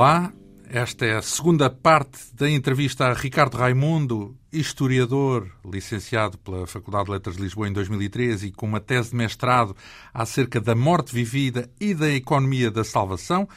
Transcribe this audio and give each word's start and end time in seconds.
Olá, 0.00 0.32
esta 0.70 1.04
é 1.04 1.16
a 1.16 1.22
segunda 1.22 1.68
parte 1.68 2.32
da 2.32 2.48
entrevista 2.48 3.06
a 3.06 3.12
Ricardo 3.12 3.56
Raimundo, 3.56 4.38
historiador, 4.52 5.50
licenciado 5.64 6.38
pela 6.38 6.68
Faculdade 6.68 7.06
de 7.06 7.10
Letras 7.10 7.36
de 7.36 7.42
Lisboa 7.42 7.66
em 7.66 7.72
2013 7.72 8.46
e 8.46 8.52
com 8.52 8.64
uma 8.64 8.78
tese 8.78 9.10
de 9.10 9.16
mestrado 9.16 9.74
acerca 10.14 10.60
da 10.60 10.72
morte 10.72 11.12
vivida 11.12 11.68
e 11.80 11.94
da 11.94 12.08
economia 12.10 12.70
da 12.70 12.84
salvação, 12.84 13.48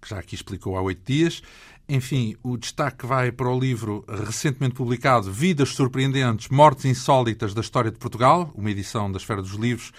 que 0.00 0.10
já 0.10 0.20
aqui 0.20 0.36
explicou 0.36 0.76
há 0.76 0.82
oito 0.82 1.02
dias. 1.04 1.42
Enfim, 1.88 2.36
o 2.44 2.56
destaque 2.56 3.04
vai 3.04 3.32
para 3.32 3.48
o 3.48 3.58
livro 3.58 4.04
recentemente 4.06 4.76
publicado 4.76 5.32
Vidas 5.32 5.70
Surpreendentes, 5.70 6.48
Mortes 6.48 6.84
Insólitas 6.84 7.52
da 7.54 7.60
História 7.60 7.90
de 7.90 7.98
Portugal, 7.98 8.52
uma 8.54 8.70
edição 8.70 9.10
da 9.10 9.18
Esfera 9.18 9.42
dos 9.42 9.54
Livros 9.54 9.92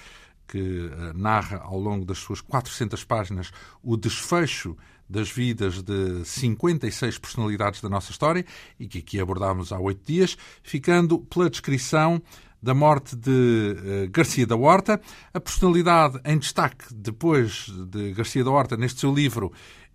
que 0.48 0.90
eh, 0.92 1.14
narra 1.14 1.58
ao 1.58 1.80
longo 1.80 2.04
das 2.04 2.18
suas 2.18 2.42
400 2.42 3.04
páginas 3.04 3.52
o 3.84 3.96
desfecho 3.96 4.76
das 5.10 5.32
vidas 5.32 5.82
de 5.82 6.24
56 6.24 7.18
personalidades 7.18 7.82
da 7.82 7.90
nossa 7.90 8.12
história 8.12 8.46
e 8.80 8.88
que 8.88 9.00
aqui 9.00 9.20
abordámos 9.20 9.72
há 9.72 9.80
oito 9.80 10.06
dias, 10.06 10.38
ficando 10.62 11.20
pela 11.20 11.50
descrição 11.50 12.22
da 12.62 12.74
morte 12.74 13.16
de 13.16 13.30
uh, 13.30 14.10
Garcia 14.12 14.46
da 14.46 14.56
Horta. 14.56 15.02
A 15.34 15.40
personalidade 15.40 16.20
em 16.26 16.38
destaque 16.38 16.94
depois 16.94 17.68
de 17.92 18.12
Garcia 18.14 18.44
da 18.44 18.52
Horta 18.52 18.78
neste 18.78 19.00
seu 19.00 19.14
livro 19.14 19.52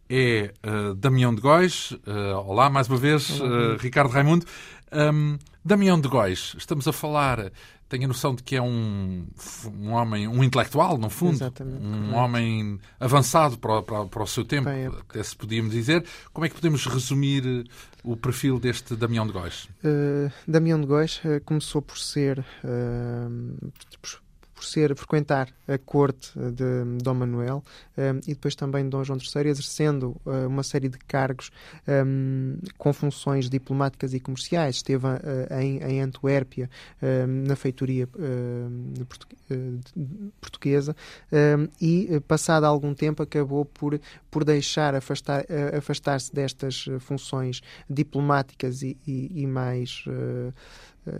é 0.08 0.52
uh, 0.66 0.94
Damião 0.94 1.34
de 1.34 1.40
Góis. 1.40 1.92
Uh, 1.92 2.36
olá, 2.46 2.68
mais 2.68 2.88
uma 2.88 2.96
vez, 2.96 3.40
Ricardo 3.78 4.10
Raimundo. 4.10 4.46
Um, 4.92 5.38
Damião 5.64 5.98
de 5.98 6.08
Góis, 6.08 6.54
estamos 6.58 6.86
a 6.86 6.92
falar 6.92 7.50
tenho 7.94 8.06
a 8.06 8.08
noção 8.08 8.34
de 8.34 8.42
que 8.42 8.56
é 8.56 8.62
um, 8.62 9.24
um 9.72 9.92
homem, 9.92 10.26
um 10.26 10.42
intelectual, 10.42 10.98
no 10.98 11.08
fundo, 11.08 11.34
Exatamente, 11.34 11.78
um 11.80 11.92
correto. 11.92 12.16
homem 12.16 12.80
avançado 12.98 13.56
para, 13.56 13.82
para, 13.82 14.04
para 14.06 14.22
o 14.22 14.26
seu 14.26 14.44
tempo, 14.44 14.68
Bem, 14.68 14.86
até 14.86 15.22
se 15.22 15.36
podíamos 15.36 15.70
dizer. 15.70 16.04
Como 16.32 16.44
é 16.44 16.48
que 16.48 16.56
podemos 16.56 16.84
resumir 16.86 17.46
eh, 17.46 17.70
o 18.02 18.16
perfil 18.16 18.58
deste 18.58 18.96
Damião 18.96 19.24
de 19.24 19.32
Góis? 19.32 19.68
Uh, 19.84 20.28
Damião 20.46 20.80
de 20.80 20.86
Góis 20.88 21.20
uh, 21.24 21.40
começou 21.44 21.80
por 21.80 21.96
ser 21.96 22.40
uh, 22.40 23.72
por 24.64 24.66
ser 24.66 24.96
frequentar 24.96 25.48
a 25.68 25.76
corte 25.76 26.32
de 26.38 27.02
Dom 27.02 27.14
Manuel 27.14 27.62
um, 27.96 28.18
e 28.26 28.34
depois 28.34 28.54
também 28.54 28.84
de 28.84 28.90
Dom 28.90 29.04
João 29.04 29.18
III, 29.18 29.50
exercendo 29.50 30.16
uh, 30.24 30.48
uma 30.48 30.62
série 30.62 30.88
de 30.88 30.98
cargos 30.98 31.50
um, 31.86 32.58
com 32.78 32.92
funções 32.92 33.50
diplomáticas 33.50 34.14
e 34.14 34.20
comerciais. 34.20 34.76
Esteve 34.76 35.06
uh, 35.06 35.60
em, 35.60 35.78
em, 35.82 36.00
Antuérpia, 36.00 36.70
um, 37.02 37.46
na 37.46 37.56
feitoria 37.56 38.08
portuguesa, 40.40 40.96
e, 41.80 42.20
passado 42.26 42.64
algum 42.64 42.94
tempo, 42.94 43.22
acabou 43.22 43.64
por, 43.64 44.00
por 44.30 44.44
deixar 44.44 44.94
afastar, 44.94 45.44
afastar-se 45.76 46.34
destas 46.34 46.86
funções 47.00 47.60
diplomáticas 47.88 48.82
e, 48.82 48.96
e, 49.06 49.42
e 49.42 49.46
mais 49.46 50.04
uh, 50.06 50.52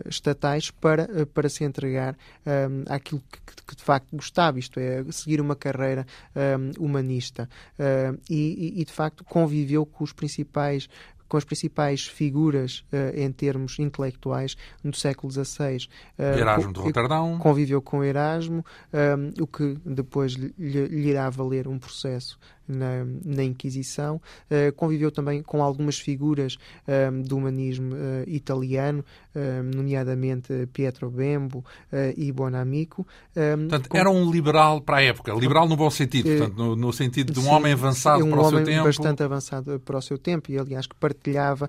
estatais 0.07 0.71
para, 0.71 1.05
uh, 1.05 1.27
para 1.27 1.49
se 1.49 1.65
entregar 1.65 2.17
um, 2.47 2.51
ehm, 2.51 2.85
àquilo 2.89 3.23
que, 3.31 3.65
que, 3.67 3.77
de 3.77 3.83
facto 3.83 4.09
gostava, 4.13 4.59
isto 4.59 4.79
é, 4.79 5.05
seguir 5.11 5.41
uma 5.41 5.57
carreira 5.57 6.07
um, 6.35 6.41
ehm, 6.41 6.73
humanista. 6.79 7.49
Uh, 7.79 8.21
e, 8.29 8.81
e, 8.81 8.85
de 8.85 8.93
facto, 8.93 9.25
conviveu 9.25 9.85
com 9.87 10.05
os 10.05 10.13
principais 10.13 10.89
com 11.29 11.39
as 11.39 11.45
principais 11.45 12.07
figuras 12.07 12.85
uh, 12.93 13.19
em 13.19 13.31
termos 13.33 13.79
intelectuais 13.79 14.57
do 14.85 14.97
século 14.97 15.33
XVI. 15.33 15.89
Uh, 16.19 16.39
Erasmo 16.39 16.73
de 16.73 16.81
Roterdão. 16.81 17.39
Conviveu 17.39 17.83
com 17.83 18.05
Erasmo, 18.05 18.65
um, 18.93 19.43
o 19.43 19.47
que 19.47 19.77
depois 19.85 20.35
lhe, 20.35 20.55
lhe 20.59 21.09
irá 21.09 21.29
valer 21.31 21.67
um 21.67 21.79
processo 21.79 22.39
na, 22.67 23.05
na 23.25 23.45
Inquisição. 23.45 24.21
Uh, 24.51 24.73
conviveu 24.75 25.11
também 25.11 25.43
com 25.43 25.63
algumas 25.63 25.99
figuras 25.99 26.57
um, 26.87 26.93
ehm, 26.93 27.23
do 27.23 27.37
humanismo 27.37 27.95
uh, 27.95 27.99
italiano, 28.27 29.05
um, 29.35 29.41
ehm, 29.41 29.71
nomeadamente 29.75 30.69
Pietro 30.73 31.11
Bembo 31.11 31.59
uh, 31.59 32.15
e 32.17 32.33
Bonamico. 32.33 33.07
Um, 33.37 33.41
ehm, 33.41 33.61
portanto, 33.69 33.89
com... 33.89 33.99
era 33.99 34.11
um 34.11 34.31
liberal 34.31 34.81
para 34.81 34.99
a 34.99 35.03
época, 35.03 35.33
liberal 35.35 35.69
no 35.69 35.77
bom 35.77 35.91
sentido, 35.91 36.29
portanto, 36.29 36.57
no, 36.57 36.77
no 36.77 36.93
sentido 36.93 37.33
de 37.33 37.39
um 37.39 37.45
sim, 37.45 37.51
homem 37.51 37.73
avançado 37.73 38.25
um 38.25 38.31
para 38.31 38.41
o 38.41 38.49
seu 38.49 38.59
tempo. 38.59 38.71
Um 38.71 38.73
homem 38.73 38.85
bastante 38.85 39.23
avançado 39.23 39.81
para 39.81 39.99
o 39.99 40.03
seu 40.03 40.19
tempo 40.19 40.51
e, 40.51 40.59
aliás, 40.59 40.87
que 40.87 40.95
partilhava 40.97 41.69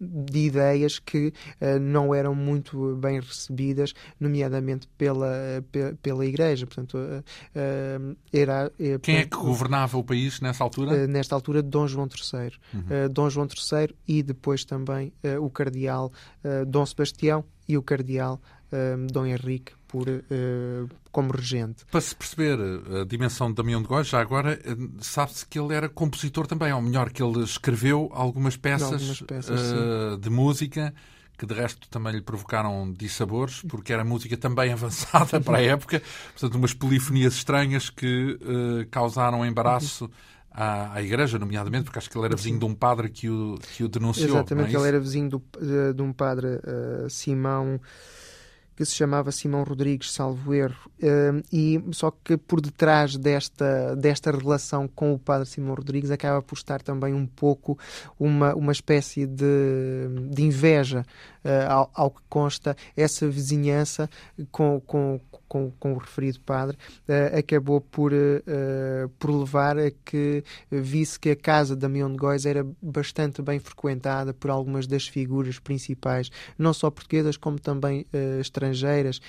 de 0.00 0.38
ideias 0.38 0.98
que 0.98 1.32
não 1.80 2.14
eram 2.14 2.34
muito 2.34 2.96
bem 2.96 3.20
recebidas, 3.20 3.94
nomeadamente 4.18 4.88
pela, 4.98 5.64
pela 6.02 6.26
Igreja. 6.26 6.66
Portanto, 6.66 6.98
era, 8.32 8.70
Quem 9.00 9.16
é 9.16 9.24
que 9.24 9.36
governava 9.36 9.98
o 9.98 10.04
país 10.04 10.11
nessa 10.42 10.64
altura? 10.64 11.04
Uh, 11.04 11.06
nesta 11.06 11.34
altura, 11.34 11.62
Dom 11.62 11.86
João 11.86 12.06
III. 12.06 12.52
Uhum. 12.74 12.80
Uh, 12.80 13.08
Dom 13.08 13.30
João 13.30 13.46
III 13.46 13.94
e 14.06 14.22
depois 14.22 14.64
também 14.64 15.12
uh, 15.24 15.44
o 15.44 15.50
cardeal 15.50 16.12
Dom 16.66 16.84
Sebastião 16.86 17.44
e 17.68 17.76
o 17.76 17.82
cardeal 17.82 18.40
Dom 19.12 19.26
Henrique 19.26 19.72
por, 19.86 20.06
como 21.10 21.30
regente. 21.30 21.84
Para 21.90 22.00
se 22.00 22.16
perceber 22.16 22.58
a 23.00 23.04
dimensão 23.04 23.48
de 23.48 23.54
Damião 23.54 23.82
de 23.82 23.86
Góis, 23.86 24.08
já 24.08 24.20
agora 24.20 24.58
sabe-se 25.00 25.46
que 25.46 25.58
ele 25.58 25.74
era 25.74 25.88
compositor 25.88 26.46
também, 26.46 26.72
ou 26.72 26.80
melhor, 26.80 27.10
que 27.10 27.22
ele 27.22 27.42
escreveu 27.44 28.10
algumas 28.12 28.56
peças, 28.56 28.92
algumas 28.92 29.20
peças 29.20 29.60
de 30.20 30.30
música 30.30 30.92
que 31.38 31.46
de 31.46 31.54
resto 31.54 31.88
também 31.88 32.12
lhe 32.14 32.22
provocaram 32.22 32.92
dissabores, 32.92 33.62
porque 33.62 33.92
era 33.92 34.04
música 34.04 34.36
também 34.36 34.72
avançada 34.72 35.40
para 35.40 35.58
a 35.58 35.62
época, 35.62 36.02
portanto, 36.32 36.54
umas 36.56 36.74
polifonias 36.74 37.34
estranhas 37.34 37.90
que 37.90 38.38
uh, 38.40 38.86
causaram 38.90 39.44
embaraço. 39.44 40.10
À, 40.54 40.96
à, 40.96 41.02
igreja, 41.02 41.38
nomeadamente, 41.38 41.84
porque 41.84 41.98
acho 41.98 42.10
que 42.10 42.18
ele 42.18 42.26
era 42.26 42.36
vizinho 42.36 42.58
de 42.58 42.66
um 42.66 42.74
padre 42.74 43.08
que 43.08 43.26
o, 43.26 43.58
que 43.74 43.84
o 43.84 43.88
denunciou. 43.88 44.28
Exatamente, 44.28 44.76
é 44.76 44.78
ele 44.78 44.86
era 44.86 45.00
vizinho 45.00 45.30
do, 45.30 45.42
de, 45.58 45.94
de 45.94 46.02
um 46.02 46.12
padre, 46.12 46.46
uh, 46.46 47.08
Simão 47.08 47.80
que 48.82 48.90
se 48.90 48.96
chamava 48.96 49.30
Simão 49.30 49.62
Rodrigues, 49.62 50.12
salvo 50.12 50.54
erro, 50.54 50.90
uh, 51.02 51.42
e 51.52 51.82
só 51.92 52.10
que 52.10 52.36
por 52.36 52.60
detrás 52.60 53.16
desta, 53.16 53.94
desta 53.96 54.30
relação 54.30 54.88
com 54.88 55.14
o 55.14 55.18
padre 55.18 55.48
Simão 55.48 55.74
Rodrigues 55.74 56.10
acaba 56.10 56.42
por 56.42 56.56
estar 56.56 56.82
também 56.82 57.14
um 57.14 57.26
pouco 57.26 57.78
uma, 58.18 58.54
uma 58.54 58.72
espécie 58.72 59.26
de, 59.26 60.08
de 60.30 60.42
inveja 60.42 61.04
uh, 61.44 61.70
ao, 61.70 61.90
ao, 61.94 62.10
que 62.10 62.22
consta 62.28 62.76
essa 62.96 63.28
vizinhança 63.28 64.08
com, 64.50 64.80
com, 64.80 65.20
com, 65.52 65.70
com 65.78 65.92
o 65.92 65.98
referido 65.98 66.40
padre, 66.40 66.76
uh, 67.08 67.38
acabou 67.38 67.80
por, 67.80 68.12
uh, 68.12 69.08
por 69.18 69.30
levar 69.30 69.78
a 69.78 69.90
que 69.90 70.42
visse 70.70 71.20
que 71.20 71.30
a 71.30 71.36
casa 71.36 71.76
da 71.76 71.82
Damião 71.82 72.10
de 72.10 72.16
Góis 72.16 72.46
era 72.46 72.66
bastante 72.80 73.42
bem 73.42 73.58
frequentada 73.58 74.32
por 74.32 74.50
algumas 74.50 74.86
das 74.86 75.06
figuras 75.06 75.58
principais, 75.58 76.30
não 76.56 76.72
só 76.72 76.90
portuguesas, 76.90 77.36
como 77.36 77.58
também 77.58 78.06
uh, 78.14 78.40
estrangeiras, 78.72 79.20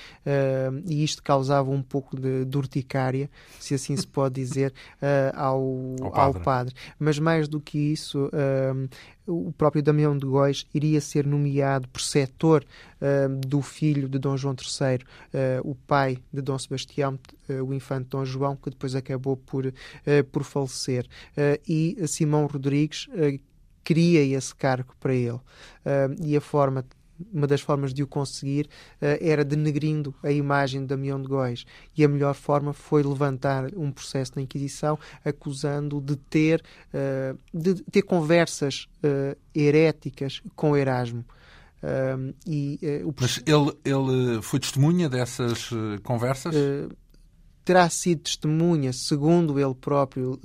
e 0.86 1.04
isto 1.04 1.22
causava 1.22 1.70
um 1.70 1.82
pouco 1.82 2.20
de, 2.20 2.46
de 2.46 2.58
urticária, 2.58 3.30
se 3.60 3.74
assim 3.74 3.96
se 3.96 4.08
pode 4.08 4.36
dizer, 4.36 4.74
ao, 5.36 5.62
ao 6.02 6.12
padre. 6.12 6.38
ao, 6.38 6.44
padre. 6.44 6.76
Mas 7.00 7.20
mais 7.20 7.48
do 7.48 7.60
que 7.60 7.78
isso, 7.78 8.30
o 9.26 9.52
próprio 9.54 9.82
Damião 9.82 10.18
de 10.18 10.26
Góis 10.26 10.66
iria 10.74 11.00
ser 11.00 11.26
nomeado 11.26 11.88
preceptor 11.88 12.64
uh, 13.02 13.48
do 13.48 13.62
filho 13.62 14.10
de 14.10 14.20
Dom 14.20 14.36
João 14.36 14.56
III, 14.56 14.98
uh, 14.98 15.70
o 15.70 15.76
pai 15.76 16.18
de 16.32 16.42
Dom 16.42 16.58
Sebastião, 16.60 17.18
uh, 17.50 17.64
o 17.64 17.74
infante 17.74 18.10
Dom 18.10 18.26
João, 18.26 18.56
que 18.56 18.70
depois 18.70 18.96
acabou 18.96 19.38
por, 19.38 19.74
por 20.32 20.44
falecer. 20.44 21.08
e 21.68 21.98
Simão 22.08 22.46
Rodrigues 22.46 23.08
queria 23.84 24.24
esse 24.38 24.54
cargo 24.56 24.94
para 25.00 25.14
ele. 25.14 25.40
e 26.22 26.36
a 26.36 26.42
forma 26.42 26.86
uma 27.32 27.48
das 27.48 27.62
formas 27.62 27.94
de 27.94 28.04
o 28.04 28.08
conseguir 28.08 28.66
uh, 28.66 29.18
era 29.22 29.44
denegrindo 29.44 30.14
a 30.24 30.32
imagem 30.32 30.82
de 30.82 30.88
Damião 30.88 31.22
de 31.22 31.28
Góis. 31.28 31.66
E 31.96 32.04
a 32.04 32.08
melhor 32.08 32.34
forma 32.34 32.74
foi 32.74 33.04
levantar 33.04 33.74
um 33.76 33.92
processo 33.92 34.34
na 34.36 34.42
Inquisição 34.42 34.98
acusando 35.24 36.02
de 36.02 36.16
ter, 36.16 36.64
uh, 36.94 37.38
de 37.54 37.76
ter 37.84 38.02
conversas 38.02 38.88
uh, 39.04 39.38
heréticas 39.54 40.42
com 40.56 40.76
Erasmo. 40.76 41.26
e, 42.48 42.80
o... 43.06 43.14
Mas 43.20 43.44
ele, 43.46 43.74
ele 43.84 44.42
foi 44.42 44.60
testemunha 44.60 45.10
dessas 45.10 45.70
conversas? 46.02 46.56
terá 47.66 47.90
sido 47.90 48.22
testemunha, 48.24 48.92
segundo 48.92 49.58
ele 49.58 49.74
próprio, 49.74 50.38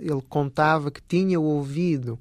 ele 0.00 0.22
contava 0.28 0.90
que 0.90 1.02
tinha 1.02 1.38
ouvido 1.38 2.18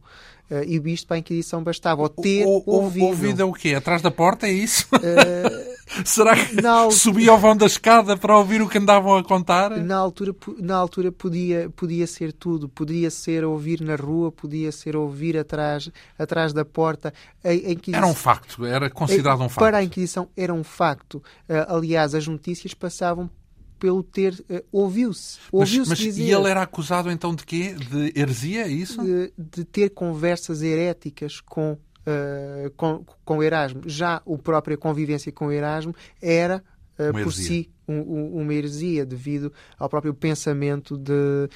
Uh, 0.49 0.63
e 0.63 0.93
isto 0.93 1.07
para 1.07 1.17
a 1.17 1.19
Inquisição 1.19 1.63
bastava, 1.63 2.01
ou 2.01 2.09
ter 2.09 2.45
o, 2.45 2.63
o, 2.65 2.75
ouvido. 2.75 3.05
Ouvido 3.05 3.41
é 3.41 3.45
o 3.45 3.53
quê? 3.53 3.73
Atrás 3.73 4.01
da 4.01 4.11
porta, 4.11 4.47
é 4.47 4.51
isso? 4.51 4.87
Uh, 4.93 5.75
Será 6.03 6.35
que 6.35 6.61
na 6.61 6.89
subia 6.91 7.31
ao 7.31 7.37
vão 7.37 7.55
da 7.55 7.65
escada 7.65 8.17
para 8.17 8.37
ouvir 8.37 8.61
o 8.61 8.67
que 8.67 8.77
andavam 8.77 9.15
a 9.15 9.23
contar? 9.23 9.69
Na 9.77 9.95
altura, 9.95 10.35
na 10.57 10.75
altura 10.75 11.11
podia, 11.11 11.69
podia 11.75 12.07
ser 12.07 12.33
tudo. 12.33 12.67
Podia 12.67 13.09
ser 13.11 13.45
ouvir 13.45 13.81
na 13.81 13.95
rua, 13.95 14.31
podia 14.31 14.71
ser 14.71 14.95
ouvir 14.95 15.37
atrás, 15.37 15.89
atrás 16.17 16.53
da 16.53 16.65
porta. 16.65 17.13
A, 17.43 17.49
a 17.49 17.53
Inquisição... 17.53 17.97
Era 17.97 18.07
um 18.07 18.15
facto, 18.15 18.65
era 18.65 18.89
considerado 18.89 19.41
um 19.41 19.49
facto. 19.49 19.59
Para 19.59 19.77
a 19.77 19.83
Inquisição 19.83 20.27
era 20.35 20.53
um 20.53 20.63
facto. 20.63 21.15
Uh, 21.47 21.75
aliás, 21.75 22.15
as 22.15 22.27
notícias 22.27 22.73
passavam 22.73 23.29
pelo 23.85 24.01
ter 24.01 24.33
uh, 24.49 24.65
ouviu-se. 24.71 25.37
Ouviu-se 25.51 25.89
mas, 25.89 25.99
dizer. 25.99 26.23
E 26.23 26.31
ele 26.31 26.49
era 26.49 26.63
acusado 26.63 27.11
então 27.11 27.35
de 27.35 27.45
quê? 27.45 27.75
De 27.75 28.19
heresia, 28.19 28.63
é 28.63 28.67
isso? 28.67 28.99
De, 29.03 29.31
de 29.37 29.63
ter 29.63 29.91
conversas 29.91 30.63
heréticas 30.63 31.39
com, 31.39 31.73
uh, 31.73 32.71
com, 32.75 33.05
com 33.23 33.43
Erasmo. 33.43 33.83
Já 33.85 34.15
a 34.15 34.37
própria 34.39 34.75
convivência 34.75 35.31
com 35.31 35.51
Erasmo 35.51 35.93
era 36.19 36.63
uh, 36.97 37.13
por 37.23 37.31
si 37.31 37.69
um, 37.87 38.41
uma 38.41 38.53
heresia 38.53 39.05
devido 39.05 39.51
ao 39.77 39.89
próprio 39.89 40.13
pensamento 40.13 40.97
de, 40.97 41.49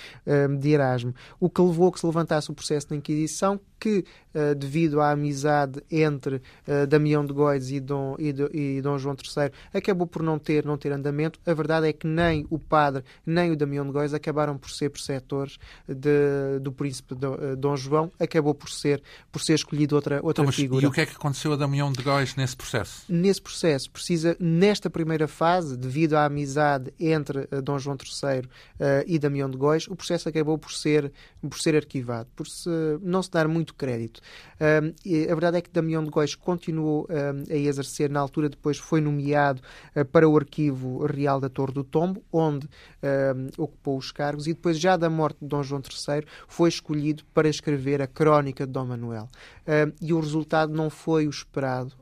de 0.59 0.69
Erasmo. 0.69 1.13
O 1.39 1.49
que 1.49 1.61
levou 1.61 1.89
a 1.89 1.91
que 1.91 1.99
se 1.99 2.05
levantasse 2.05 2.51
o 2.51 2.53
processo 2.53 2.89
da 2.89 2.95
Inquisição, 2.95 3.59
que, 3.79 4.03
uh, 4.35 4.53
devido 4.55 4.99
à 4.99 5.11
amizade 5.11 5.81
entre 5.89 6.35
uh, 6.35 6.85
Damião 6.87 7.25
de 7.25 7.33
Góis 7.33 7.71
e 7.71 7.79
Dom, 7.79 8.15
e, 8.19 8.33
do, 8.33 8.49
e 8.55 8.81
Dom 8.81 8.97
João 8.97 9.15
III, 9.15 9.51
acabou 9.73 10.05
por 10.05 10.21
não 10.21 10.37
ter, 10.37 10.65
não 10.65 10.77
ter 10.77 10.91
andamento. 10.91 11.39
A 11.45 11.53
verdade 11.53 11.87
é 11.87 11.93
que 11.93 12.05
nem 12.05 12.45
o 12.49 12.59
padre, 12.59 13.03
nem 13.25 13.51
o 13.51 13.55
Damião 13.55 13.85
de 13.85 13.91
Góis 13.91 14.13
acabaram 14.13 14.57
por 14.57 14.69
ser 14.69 14.89
preceptores 14.89 15.57
de, 15.87 16.59
do 16.61 16.71
príncipe 16.71 17.15
Dom, 17.15 17.35
uh, 17.35 17.55
Dom 17.55 17.77
João, 17.77 18.11
acabou 18.19 18.53
por 18.53 18.69
ser, 18.69 19.01
por 19.31 19.41
ser 19.41 19.53
escolhido 19.53 19.95
outra, 19.95 20.19
outra 20.21 20.43
então, 20.43 20.51
figura. 20.51 20.83
E 20.83 20.87
o 20.87 20.91
que 20.91 21.01
é 21.01 21.05
que 21.05 21.15
aconteceu 21.15 21.53
a 21.53 21.55
Damião 21.55 21.91
de 21.91 22.03
Góis 22.03 22.35
nesse 22.35 22.57
processo? 22.57 23.03
Nesse 23.07 23.41
processo, 23.41 23.89
precisa, 23.89 24.35
nesta 24.39 24.89
primeira 24.89 25.27
fase, 25.27 25.77
devido 25.77 26.15
à 26.19 26.25
amizade 26.25 26.93
entre 26.99 27.47
Dom 27.63 27.77
João 27.79 27.97
III 27.97 28.49
e 29.05 29.19
Damião 29.19 29.49
de 29.49 29.57
Góis, 29.57 29.87
o 29.87 29.95
processo 29.95 30.29
acabou 30.29 30.57
por 30.57 30.71
ser, 30.71 31.11
por 31.41 31.59
ser 31.59 31.75
arquivado, 31.75 32.29
por 32.35 32.47
se, 32.47 32.69
não 33.01 33.21
se 33.21 33.31
dar 33.31 33.47
muito 33.47 33.73
crédito. 33.73 34.21
A 34.59 35.35
verdade 35.35 35.57
é 35.57 35.61
que 35.61 35.69
Damião 35.69 36.03
de 36.03 36.09
Góis 36.09 36.35
continuou 36.35 37.07
a 37.49 37.55
exercer, 37.55 38.09
na 38.09 38.19
altura 38.19 38.49
depois 38.49 38.77
foi 38.77 39.01
nomeado 39.01 39.61
uh, 39.95 40.05
para 40.05 40.27
o 40.27 40.35
Arquivo 40.35 41.05
Real 41.05 41.39
da 41.39 41.49
Torre 41.49 41.73
do 41.73 41.83
Tombo, 41.83 42.23
onde 42.31 42.67
ocupou 43.57 43.97
os 43.97 44.11
cargos, 44.11 44.47
e 44.47 44.53
depois, 44.53 44.77
já 44.79 44.97
da 44.97 45.09
morte 45.09 45.39
de 45.41 45.47
Dom 45.47 45.63
João 45.63 45.81
III, 45.81 46.25
foi 46.47 46.69
escolhido 46.69 47.23
para 47.33 47.47
escrever 47.47 48.01
a 48.01 48.07
Crónica 48.07 48.65
de 48.65 48.73
Dom 48.73 48.85
Manuel. 48.85 49.27
e 50.01 50.13
o 50.13 50.19
resultado 50.19 50.73
não 50.73 50.89
foi 50.89 51.27
o 51.27 51.29
esperado 51.29 51.93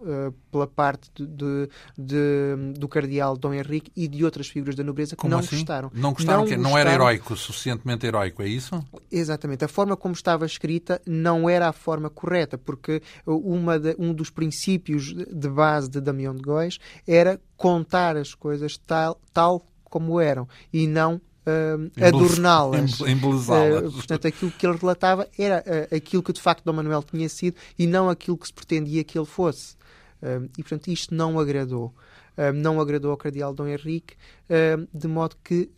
pela 0.57 0.67
parte 0.67 1.11
de, 1.15 1.27
de, 1.27 1.69
de, 1.97 2.79
do 2.79 2.87
cardeal 2.87 3.37
Dom 3.37 3.53
Henrique 3.53 3.91
e 3.95 4.07
de 4.07 4.25
outras 4.25 4.47
figuras 4.47 4.75
da 4.75 4.83
nobreza 4.83 5.15
que 5.15 5.21
como 5.21 5.31
não 5.31 5.39
assim? 5.39 5.57
gostaram. 5.57 5.91
Não 5.93 6.13
gostaram, 6.13 6.39
não, 6.39 6.47
que 6.47 6.57
não 6.57 6.77
era 6.77 6.93
heróico, 6.93 7.35
suficientemente 7.37 8.07
heróico, 8.07 8.41
é 8.41 8.47
isso? 8.47 8.83
Exatamente. 9.11 9.63
A 9.63 9.67
forma 9.67 9.95
como 9.95 10.13
estava 10.13 10.45
escrita 10.45 10.99
não 11.05 11.47
era 11.47 11.69
a 11.69 11.73
forma 11.73 12.09
correta, 12.09 12.57
porque 12.57 13.01
uma 13.25 13.79
de, 13.79 13.95
um 13.99 14.13
dos 14.13 14.29
princípios 14.29 15.13
de 15.13 15.49
base 15.49 15.89
de 15.89 16.01
Damião 16.01 16.33
de 16.33 16.41
Góis 16.41 16.79
era 17.07 17.39
contar 17.55 18.17
as 18.17 18.33
coisas 18.33 18.77
tal, 18.77 19.21
tal 19.31 19.65
como 19.83 20.19
eram 20.19 20.47
e 20.73 20.87
não 20.87 21.21
uh, 21.47 22.05
adorná-las. 22.05 22.99
Uh, 22.99 23.91
portanto, 23.91 24.27
aquilo 24.27 24.51
que 24.51 24.65
ele 24.65 24.77
relatava 24.77 25.27
era 25.37 25.63
uh, 25.65 25.95
aquilo 25.95 26.21
que 26.21 26.33
de 26.33 26.41
facto 26.41 26.63
Dom 26.63 26.73
Manuel 26.73 27.03
tinha 27.03 27.29
sido 27.29 27.55
e 27.77 27.87
não 27.87 28.09
aquilo 28.09 28.37
que 28.37 28.47
se 28.47 28.53
pretendia 28.53 29.03
que 29.03 29.17
ele 29.17 29.25
fosse. 29.25 29.77
Uh, 30.21 30.49
e, 30.57 30.63
portanto, 30.63 30.87
isto 30.87 31.13
não 31.13 31.39
agradou. 31.39 31.93
Uh, 32.37 32.53
não 32.53 32.79
agradou 32.79 33.11
ao 33.11 33.17
cardeal 33.17 33.53
Dom 33.53 33.67
Henrique, 33.67 34.15
uh, 34.49 34.87
de 34.93 35.07
modo 35.07 35.35
que 35.43 35.69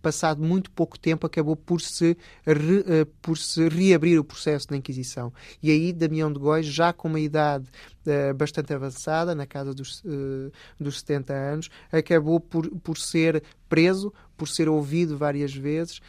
passado 0.00 0.42
muito 0.42 0.70
pouco 0.70 0.98
tempo, 0.98 1.26
acabou 1.26 1.56
por 1.56 1.80
se, 1.80 2.16
re, 2.46 2.78
uh, 2.80 3.06
por 3.20 3.36
se 3.36 3.68
reabrir 3.68 4.18
o 4.18 4.24
processo 4.24 4.68
da 4.68 4.76
Inquisição. 4.76 5.32
E 5.62 5.70
aí 5.70 5.92
Damião 5.92 6.32
de 6.32 6.38
Góis, 6.38 6.66
já 6.66 6.92
com 6.92 7.08
uma 7.08 7.20
idade 7.20 7.68
uh, 8.06 8.34
bastante 8.34 8.72
avançada, 8.72 9.34
na 9.34 9.46
casa 9.46 9.74
dos, 9.74 10.00
uh, 10.04 10.52
dos 10.78 11.00
70 11.00 11.32
anos, 11.32 11.70
acabou 11.92 12.40
por, 12.40 12.68
por 12.80 12.96
ser 12.96 13.42
preso, 13.68 14.12
por 14.36 14.48
ser 14.48 14.68
ouvido 14.68 15.16
várias 15.16 15.52
vezes 15.52 16.00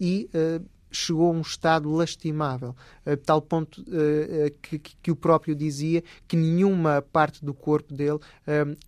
e 0.00 0.28
chegou 0.96 1.30
a 1.30 1.34
um 1.34 1.40
estado 1.40 1.90
lastimável, 1.90 2.74
a 3.04 3.16
tal 3.16 3.40
ponto 3.40 3.80
uh, 3.82 4.50
que, 4.62 4.78
que, 4.78 5.10
o 5.10 5.16
próprio 5.16 5.54
dizia 5.54 6.02
que 6.26 6.36
nenhuma 6.36 7.02
parte 7.02 7.44
do 7.44 7.54
corpo 7.54 7.94
dele 7.94 8.18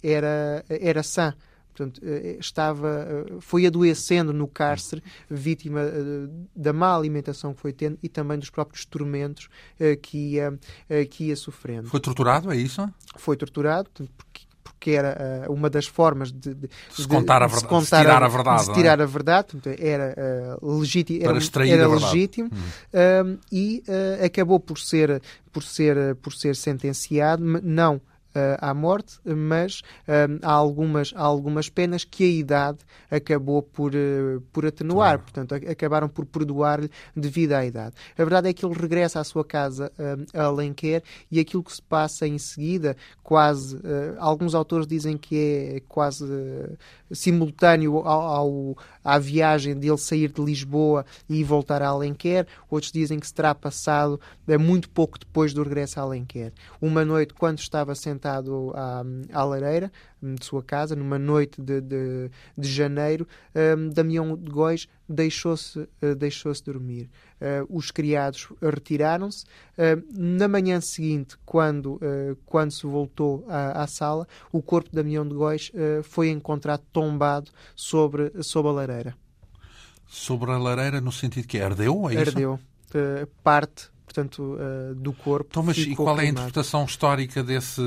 era, 0.03 0.65
era 0.69 1.03
sã. 1.03 1.35
Portanto, 1.79 2.01
eh, 2.03 2.37
estava, 2.41 2.89
eh, 2.89 3.37
foi 3.39 3.65
adoecendo 3.65 4.33
no 4.33 4.49
cárcere, 4.49 5.01
vítima 5.31 5.83
eh, 5.83 6.29
da 6.55 6.73
má 6.73 6.93
alimentação 6.93 7.55
que 7.55 7.61
foi 7.61 7.73
tendo 7.73 7.97
e 8.03 8.09
também 8.09 8.37
dos 8.37 8.51
próprios 8.51 8.85
tormentos 8.85 9.49
que 10.03 10.33
ia, 10.33 10.59
que 11.11 11.25
ia 11.25 11.37
sofrendo. 11.37 11.89
Foi 11.89 12.01
torturado, 12.01 12.51
é 12.51 12.57
isso? 12.57 12.89
Foi 13.17 13.37
torturado, 13.37 13.89
portanto, 13.91 14.27
porque 14.73 14.91
era 14.91 15.47
uh, 15.49 15.53
uma 15.53 15.69
das 15.69 15.87
formas 15.87 16.31
de, 16.31 16.55
de, 16.55 16.69
se 16.91 17.07
contar 17.07 17.43
a 17.43 17.47
verdade, 17.47 17.79
de, 17.79 17.87
se 17.87 17.97
tirar 17.97 18.23
a, 18.23 18.29
verdade, 18.29 18.67
de 18.67 18.73
tirar 18.75 19.01
a 19.01 19.07
verdade, 19.07 19.49
era 19.79 20.59
uh, 20.61 20.79
legítimo, 20.79 21.25
era, 21.25 21.67
era 21.67 21.89
legítimo 21.89 22.51
hum. 22.53 23.35
uh, 23.35 23.39
e 23.51 23.83
acabou 24.25 24.61
por 24.61 24.79
ser 24.79 25.21
por 25.53 25.63
ser 25.63 26.15
por 26.17 26.33
ser 26.33 26.57
sentenciado, 26.57 27.43
não 27.63 27.97
uh, 27.97 28.01
à 28.61 28.75
morte, 28.75 29.19
mas 29.25 29.81
uh, 30.09 30.39
há, 30.43 30.53
algumas, 30.53 31.13
há 31.15 31.23
algumas 31.23 31.69
penas 31.69 32.05
que 32.05 32.25
a 32.25 32.27
idade 32.27 32.79
acabou 33.11 33.63
por, 33.63 33.95
uh, 33.95 34.41
por 34.53 34.67
atenuar, 34.67 35.19
portanto, 35.21 35.55
acabaram 35.55 36.09
por 36.09 36.27
perdoar-lhe 36.27 36.91
devido 37.17 37.53
à 37.53 37.65
idade. 37.65 37.95
A 38.17 38.25
verdade 38.25 38.49
é 38.49 38.53
que 38.53 38.65
ele 38.65 38.75
regressa 38.75 39.21
à 39.21 39.25
sua 39.25 39.45
casa 39.45 39.93
a 40.35 40.43
Alenquer 40.43 41.03
e 41.31 41.41
aquilo 41.41 41.63
que 41.63 41.73
se 41.73 41.83
passa 41.83 42.27
em 42.27 42.39
seguida, 42.39 42.97
quase, 43.23 43.81
alguns 44.19 44.55
autores 44.55 44.87
dizem 44.87 45.17
que 45.17 45.77
é 45.77 45.83
quase 45.89 46.27
simultâneo 47.11 47.99
ao, 47.99 48.21
ao, 48.21 48.77
à 49.09 49.19
viagem 49.19 49.75
dele 49.75 49.97
sair 49.97 50.31
de 50.31 50.45
Lisboa 50.45 51.07
e 51.27 51.43
voltar 51.43 51.81
a 51.83 51.89
Alenquer, 51.89 52.47
outros 52.69 52.93
dizem 52.93 53.19
que 53.19 53.27
se 53.27 53.33
terá 53.33 53.55
passado 53.55 54.21
muito 54.61 54.91
pouco 54.91 55.19
depois 55.19 55.55
do 55.55 55.63
regresso 55.63 55.99
a 55.99 56.03
Alenquer. 56.03 56.53
Uma 56.79 57.07
noite, 57.07 57.33
quando 57.33 57.59
estava 57.59 57.95
sentado 57.95 58.71
à, 58.75 59.03
à 59.33 59.45
lareira 59.45 59.91
de 60.23 60.45
sua 60.45 60.63
casa, 60.63 60.97
numa 60.97 61.19
noite 61.19 61.61
de, 61.61 61.81
de, 61.81 62.31
de 62.57 62.69
janeiro, 62.69 63.27
um, 63.55 63.89
Damião 63.91 64.37
de 64.37 64.51
Góis 64.51 64.89
deixou-se 65.09 65.79
uh, 65.79 66.15
deixou 66.17 66.53
dormir. 66.65 67.09
Uh, 67.41 67.77
os 67.77 67.91
criados 67.91 68.49
retiraram-se. 68.61 69.45
Uh, 69.77 70.03
na 70.13 70.49
manhã 70.49 70.81
seguinte, 70.81 71.37
quando, 71.47 72.01
quando 72.45 72.73
se 72.73 72.87
voltou 72.87 73.45
à, 73.49 73.83
à, 73.83 73.87
sala, 73.87 74.27
o 74.53 74.61
corpo 74.61 74.91
de 74.91 74.97
Damião 74.97 75.27
de 75.27 75.35
Góis 75.35 75.71
foi 76.03 76.31
encontrado 76.31 76.83
tombado 76.93 77.51
sobre, 77.75 78.43
sobre 78.43 78.71
a 78.71 78.75
lareira. 78.75 79.17
Sobre 80.07 80.51
a 80.51 80.59
lareira, 80.59 81.01
no 81.01 81.13
sentido 81.13 81.47
que 81.47 81.61
ardeu? 81.61 82.09
É 82.11 82.21
ardeu. 82.21 82.59
parte 83.43 83.91
portanto, 84.09 84.57
uh, 84.57 84.95
do 84.95 85.13
corpo. 85.13 85.49
Então, 85.51 85.63
mas 85.63 85.77
e 85.77 85.95
qual 85.95 86.17
queimado. 86.17 86.21
é 86.21 86.25
a 86.25 86.31
interpretação 86.31 86.85
histórica 86.85 87.43
desse, 87.43 87.83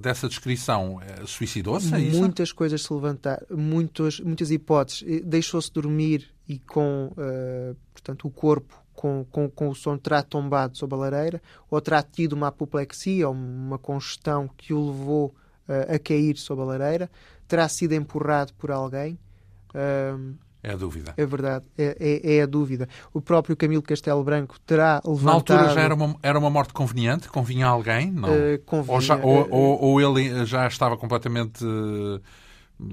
dessa 0.00 0.28
descrição? 0.28 1.00
Eh, 1.00 1.22
suicidou-se? 1.24 1.94
É 1.94 1.98
muitas 1.98 2.52
coisas 2.52 2.82
se 2.82 2.92
levantaram, 2.92 3.46
muitas, 3.50 4.18
muitas 4.18 4.50
hipóteses. 4.50 5.22
Deixou-se 5.24 5.72
dormir 5.72 6.28
e 6.48 6.58
com, 6.58 7.12
uh, 7.12 7.76
portanto, 7.92 8.26
o 8.26 8.30
corpo 8.30 8.82
com, 8.92 9.24
com, 9.30 9.48
com, 9.48 9.68
o 9.68 9.74
som 9.74 9.96
terá 9.96 10.22
tombado 10.22 10.76
sob 10.76 10.94
a 10.94 10.98
lareira, 10.98 11.40
ou 11.70 11.80
terá 11.80 12.02
tido 12.02 12.32
uma 12.32 12.48
apoplexia, 12.48 13.28
ou 13.28 13.34
uma 13.34 13.78
congestão 13.78 14.48
que 14.56 14.74
o 14.74 14.90
levou 14.90 15.34
uh, 15.68 15.94
a 15.94 15.98
cair 15.98 16.36
sob 16.36 16.60
a 16.60 16.64
lareira, 16.64 17.10
terá 17.46 17.68
sido 17.68 17.92
empurrado 17.92 18.52
por 18.54 18.70
alguém. 18.72 19.16
Uh, 19.70 20.34
é 20.62 20.72
a 20.72 20.76
dúvida. 20.76 21.14
É 21.16 21.26
verdade, 21.26 21.64
é, 21.76 21.96
é, 21.98 22.36
é, 22.36 22.42
a 22.42 22.46
dúvida. 22.46 22.88
O 23.12 23.20
próprio 23.20 23.56
Camilo 23.56 23.82
Castelo 23.82 24.22
Branco 24.22 24.58
terá 24.60 25.00
levantado... 25.04 25.24
Na 25.24 25.32
altura 25.32 25.68
já 25.74 25.80
era 25.80 25.94
uma, 25.94 26.16
era 26.22 26.38
uma 26.38 26.50
morte 26.50 26.72
conveniente? 26.72 27.28
Convinha 27.28 27.66
a 27.66 27.70
alguém? 27.70 28.10
Não. 28.10 28.28
Uh, 28.28 28.58
convinha, 28.64 28.94
ou, 28.94 29.00
já, 29.00 29.16
ou, 29.16 29.48
ou, 29.50 29.82
ou, 29.82 30.00
ele 30.00 30.44
já 30.46 30.66
estava 30.66 30.96
completamente... 30.96 31.64
Uh 31.64 32.20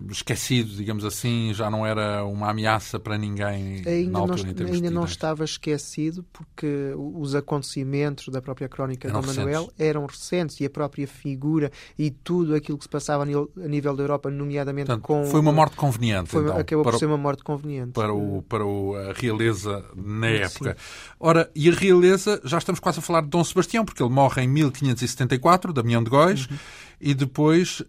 esquecido, 0.09 0.71
digamos 0.75 1.03
assim, 1.03 1.53
já 1.53 1.69
não 1.69 1.85
era 1.85 2.23
uma 2.25 2.49
ameaça 2.49 2.99
para 2.99 3.17
ninguém 3.17 3.81
ainda 3.85 4.11
na 4.11 4.19
altura 4.19 4.43
não, 4.43 4.49
em 4.49 4.53
termos 4.53 4.75
Ainda 4.75 4.91
não 4.91 5.05
estava 5.05 5.43
esquecido 5.43 6.25
porque 6.31 6.93
os 6.95 7.35
acontecimentos 7.35 8.27
da 8.29 8.41
própria 8.41 8.67
crónica 8.67 9.07
eram 9.07 9.21
de 9.21 9.27
Manuel 9.27 9.61
recentes. 9.63 9.79
eram 9.79 10.05
recentes 10.05 10.59
e 10.59 10.65
a 10.65 10.69
própria 10.69 11.07
figura 11.07 11.71
e 11.97 12.09
tudo 12.11 12.55
aquilo 12.55 12.77
que 12.77 12.85
se 12.85 12.89
passava 12.89 13.23
a 13.23 13.25
nível, 13.25 13.51
a 13.57 13.67
nível 13.67 13.95
da 13.95 14.03
Europa, 14.03 14.29
nomeadamente 14.29 14.87
Portanto, 14.87 15.03
com... 15.05 15.25
Foi 15.25 15.39
uma 15.39 15.51
morte 15.51 15.75
conveniente, 15.75 16.29
foi, 16.29 16.43
então, 16.43 16.57
Acabou 16.57 16.83
por 16.83 16.99
ser 16.99 17.05
uma 17.05 17.17
morte 17.17 17.43
conveniente. 17.43 17.91
Para, 17.91 18.13
o, 18.13 18.41
para 18.43 18.65
o, 18.65 18.95
a 18.95 19.13
realeza 19.13 19.83
na 19.95 20.27
época. 20.27 20.75
Sim. 20.77 21.13
Ora, 21.19 21.49
e 21.55 21.69
a 21.69 21.73
realeza, 21.73 22.41
já 22.43 22.57
estamos 22.57 22.79
quase 22.79 22.99
a 22.99 23.01
falar 23.01 23.21
de 23.21 23.27
Dom 23.27 23.43
Sebastião, 23.43 23.85
porque 23.85 24.01
ele 24.01 24.11
morre 24.11 24.43
em 24.43 24.47
1574, 24.47 25.73
Damião 25.73 26.03
de 26.03 26.09
Góis, 26.09 26.47
uhum 26.47 26.57
e 27.01 27.13
depois, 27.13 27.79
uh, 27.79 27.85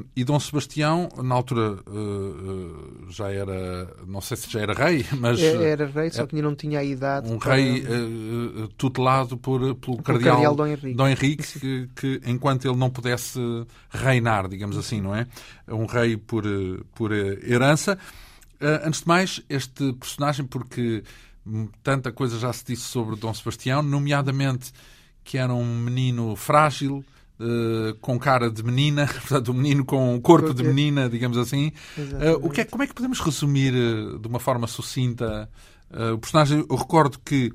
uh, 0.00 0.04
e 0.16 0.24
Dom 0.24 0.40
Sebastião, 0.40 1.08
na 1.22 1.32
altura 1.34 1.78
uh, 1.86 3.06
já 3.08 3.30
era, 3.30 3.88
não 4.04 4.20
sei 4.20 4.36
se 4.36 4.50
já 4.50 4.60
era 4.60 4.74
rei, 4.74 5.06
mas... 5.16 5.40
É, 5.40 5.70
era 5.70 5.86
rei, 5.86 6.10
só 6.10 6.26
que 6.26 6.42
não 6.42 6.56
tinha 6.56 6.80
a 6.80 6.84
idade. 6.84 7.30
Um 7.30 7.38
para... 7.38 7.54
rei 7.54 7.84
tutelado 8.76 9.38
por, 9.38 9.76
pelo 9.76 10.02
cardeal, 10.02 10.34
cardeal 10.34 10.56
Dom 10.56 10.66
Henrique, 10.66 10.94
Dom 10.94 11.08
Henrique 11.08 11.60
que, 11.60 11.88
que, 11.94 12.20
enquanto 12.26 12.66
ele 12.66 12.76
não 12.76 12.90
pudesse 12.90 13.38
reinar, 13.90 14.48
digamos 14.48 14.76
assim, 14.76 15.00
não 15.00 15.14
é? 15.14 15.26
Um 15.68 15.86
rei 15.86 16.16
por, 16.16 16.44
por 16.94 17.12
herança. 17.12 17.96
Antes 18.84 19.02
de 19.02 19.08
mais, 19.08 19.40
este 19.48 19.92
personagem, 19.94 20.44
porque 20.44 21.02
tanta 21.82 22.12
coisa 22.12 22.38
já 22.38 22.52
se 22.52 22.64
disse 22.64 22.82
sobre 22.82 23.16
Dom 23.16 23.32
Sebastião, 23.32 23.82
nomeadamente 23.82 24.72
que 25.22 25.38
era 25.38 25.54
um 25.54 25.78
menino 25.78 26.34
frágil, 26.34 27.04
Uh, 27.40 27.94
com 28.02 28.18
cara 28.18 28.50
de 28.50 28.62
menina, 28.62 29.06
portanto, 29.26 29.50
um 29.50 29.54
menino 29.54 29.82
com 29.82 30.20
corpo 30.20 30.52
de 30.52 30.62
menina, 30.62 31.08
digamos 31.08 31.38
assim. 31.38 31.72
Uh, 31.96 32.46
o 32.46 32.50
que 32.50 32.60
é, 32.60 32.64
como 32.66 32.82
é 32.82 32.86
que 32.86 32.92
podemos 32.92 33.18
resumir 33.18 33.72
uh, 33.72 34.18
de 34.18 34.28
uma 34.28 34.38
forma 34.38 34.66
sucinta 34.66 35.48
o 36.12 36.18
personagem? 36.18 36.66
Eu 36.68 36.76
recordo 36.76 37.18
que 37.18 37.50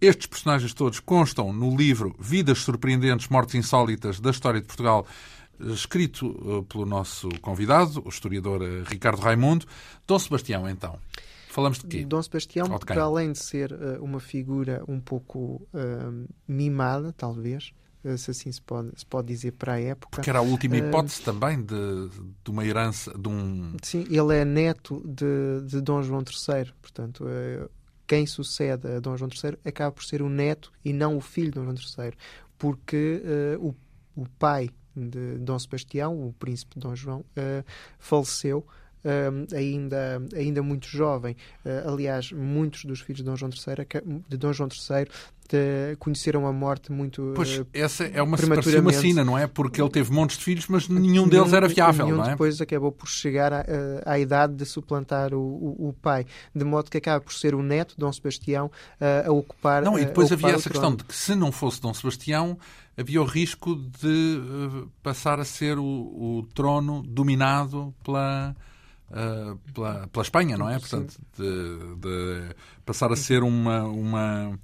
estes 0.00 0.26
personagens 0.26 0.72
todos 0.72 0.98
constam 0.98 1.52
no 1.52 1.76
livro 1.76 2.16
Vidas 2.18 2.58
Surpreendentes, 2.58 3.28
Mortes 3.28 3.54
Insólitas 3.54 4.18
da 4.18 4.30
História 4.30 4.60
de 4.60 4.66
Portugal, 4.66 5.06
escrito 5.60 6.66
pelo 6.68 6.86
nosso 6.86 7.28
convidado, 7.40 8.02
o 8.04 8.08
historiador 8.08 8.62
Ricardo 8.88 9.20
Raimundo. 9.20 9.66
Dom 10.06 10.18
Sebastião, 10.18 10.68
então. 10.68 10.98
Falamos 11.48 11.78
de 11.78 11.86
quê? 11.86 12.04
Dom 12.04 12.22
Sebastião, 12.22 12.66
para 12.78 13.02
além 13.02 13.30
de 13.30 13.38
ser 13.38 13.72
uma 14.00 14.18
figura 14.18 14.82
um 14.88 14.98
pouco 14.98 15.64
mimada, 16.48 17.12
talvez, 17.12 17.72
se 18.16 18.30
assim 18.30 18.52
se 18.52 18.60
pode, 18.60 18.90
se 18.96 19.06
pode 19.06 19.28
dizer 19.28 19.52
para 19.52 19.74
a 19.74 19.80
época. 19.80 20.16
Porque 20.16 20.30
era 20.30 20.38
a 20.38 20.42
última 20.42 20.76
hipótese 20.76 21.20
uh, 21.20 21.24
também 21.24 21.60
de, 21.62 22.08
de 22.44 22.50
uma 22.50 22.64
herança, 22.64 23.16
de 23.18 23.28
um... 23.28 23.76
Sim, 23.82 24.06
ele 24.10 24.36
é 24.36 24.44
neto 24.44 25.02
de, 25.06 25.66
de 25.66 25.80
Dom 25.80 26.02
João 26.02 26.20
III, 26.22 26.72
portanto... 26.80 27.24
Uh, 27.24 27.68
quem 28.08 28.24
sucede 28.24 28.86
a 28.86 29.00
Dom 29.00 29.16
João 29.16 29.28
III 29.28 29.58
acaba 29.64 29.90
por 29.90 30.04
ser 30.04 30.22
o 30.22 30.28
neto 30.28 30.72
e 30.84 30.92
não 30.92 31.16
o 31.16 31.20
filho 31.20 31.50
de 31.50 31.58
Dom 31.58 31.64
João 31.64 32.06
III, 32.06 32.12
porque 32.56 33.20
uh, 33.58 33.66
o, 33.66 34.22
o 34.22 34.28
pai 34.38 34.70
de 34.94 35.38
Dom 35.38 35.58
Sebastião, 35.58 36.14
o 36.14 36.32
príncipe 36.32 36.78
Dom 36.78 36.94
João, 36.94 37.24
faleceu 37.98 38.64
ainda, 39.54 40.22
ainda 40.34 40.62
muito 40.62 40.86
jovem. 40.88 41.36
Uh, 41.64 41.92
aliás, 41.92 42.32
muitos 42.32 42.84
dos 42.84 43.00
filhos 43.00 43.18
de 43.18 43.24
Dom 43.24 43.36
João 43.36 43.50
III, 43.50 44.22
de 44.28 44.36
Dom 44.36 44.52
João 44.52 44.68
III 44.68 45.06
de, 45.48 45.96
conheceram 45.98 46.46
a 46.46 46.52
morte 46.52 46.90
muito 46.90 47.32
Pois, 47.34 47.58
uh, 47.58 47.66
essa 47.72 48.04
é 48.04 48.20
uma, 48.22 48.36
uma 48.36 48.92
sina, 48.92 49.24
não 49.24 49.38
é? 49.38 49.46
Porque 49.46 49.80
ele 49.80 49.90
teve 49.90 50.12
montes 50.12 50.38
de 50.38 50.44
filhos, 50.44 50.66
mas 50.68 50.88
nenhum 50.88 51.28
deles 51.28 51.52
era 51.52 51.68
viável, 51.68 52.06
nenhum 52.06 52.18
não 52.18 52.24
é? 52.24 52.30
depois 52.30 52.60
acabou 52.60 52.92
por 52.92 53.08
chegar 53.08 53.52
à, 53.52 53.64
à 54.04 54.18
idade 54.18 54.54
de 54.54 54.64
suplantar 54.64 55.32
o, 55.34 55.38
o, 55.38 55.88
o, 55.88 55.92
pai, 55.92 56.26
de 56.54 56.64
modo 56.64 56.90
que 56.90 56.98
acaba 56.98 57.20
por 57.20 57.32
ser 57.32 57.54
o 57.54 57.62
neto, 57.62 57.94
Dom 57.96 58.12
Sebastião, 58.12 58.66
uh, 59.00 59.28
a 59.28 59.32
ocupar 59.32 59.82
Não, 59.82 59.98
e 59.98 60.04
depois 60.04 60.32
havia 60.32 60.50
essa 60.50 60.68
questão 60.68 60.94
de 60.94 61.04
que 61.04 61.14
se 61.14 61.34
não 61.34 61.52
fosse 61.52 61.80
Dom 61.80 61.94
Sebastião, 61.94 62.58
havia 62.96 63.20
o 63.22 63.24
risco 63.24 63.76
de 63.76 64.40
uh, 64.40 64.90
passar 65.02 65.38
a 65.38 65.44
ser 65.44 65.78
o, 65.78 65.84
o 65.84 66.48
trono 66.54 67.02
dominado 67.06 67.94
pela 68.02 68.54
uh, 69.10 69.56
pela, 69.72 70.06
pela 70.08 70.22
Espanha, 70.22 70.56
não 70.56 70.68
é? 70.68 70.78
Portanto, 70.78 71.14
de, 71.36 71.96
de, 71.96 72.54
passar 72.84 73.12
a 73.12 73.16
ser 73.16 73.42
uma, 73.42 73.84
uma 73.84 74.58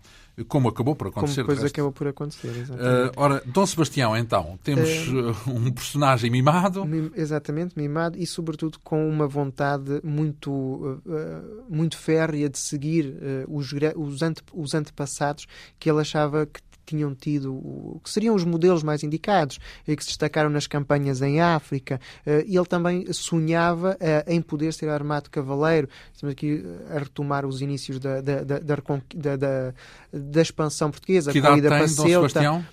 como 0.48 0.68
acabou 0.68 0.96
por 0.96 1.08
acontecer. 1.08 1.42
Como 1.42 1.54
depois 1.54 1.70
acabou 1.70 1.92
por 1.92 2.06
acontecer, 2.06 2.48
exatamente. 2.48 3.08
Uh, 3.08 3.12
ora, 3.16 3.42
Dom 3.44 3.66
Sebastião, 3.66 4.16
então, 4.16 4.58
temos 4.62 5.08
uh, 5.08 5.50
um 5.50 5.70
personagem 5.70 6.30
mimado. 6.30 6.84
Exatamente, 7.14 7.76
mimado 7.76 8.18
e, 8.18 8.26
sobretudo, 8.26 8.78
com 8.82 9.08
uma 9.08 9.26
vontade 9.26 10.00
muito, 10.02 10.50
uh, 10.50 11.64
muito 11.68 11.98
férrea 11.98 12.48
de 12.48 12.58
seguir 12.58 13.14
os, 13.48 13.72
os, 13.96 14.22
ante, 14.22 14.42
os 14.52 14.74
antepassados 14.74 15.46
que 15.78 15.90
ele 15.90 16.00
achava 16.00 16.46
que 16.46 16.60
tinham 16.84 17.14
tido, 17.14 18.00
que 18.02 18.10
seriam 18.10 18.34
os 18.34 18.44
modelos 18.44 18.82
mais 18.82 19.02
indicados, 19.02 19.58
e 19.86 19.96
que 19.96 20.02
se 20.02 20.10
destacaram 20.10 20.50
nas 20.50 20.66
campanhas 20.66 21.22
em 21.22 21.40
África. 21.40 22.00
Eh, 22.24 22.44
e 22.46 22.56
ele 22.56 22.66
também 22.66 23.12
sonhava 23.12 23.96
eh, 24.00 24.24
em 24.28 24.40
poder 24.40 24.72
ser 24.72 24.88
armado 24.88 25.30
cavaleiro. 25.30 25.88
Estamos 26.12 26.32
aqui 26.32 26.64
a 26.90 26.98
retomar 26.98 27.46
os 27.46 27.60
inícios 27.60 27.98
da, 27.98 28.20
da, 28.20 28.42
da, 28.42 28.58
da, 28.58 29.74
da 30.12 30.42
expansão 30.42 30.90
portuguesa. 30.90 31.32
Que 31.32 31.38
idade 31.38 31.62
tem, 31.68 31.88
Sebastião? 31.88 32.66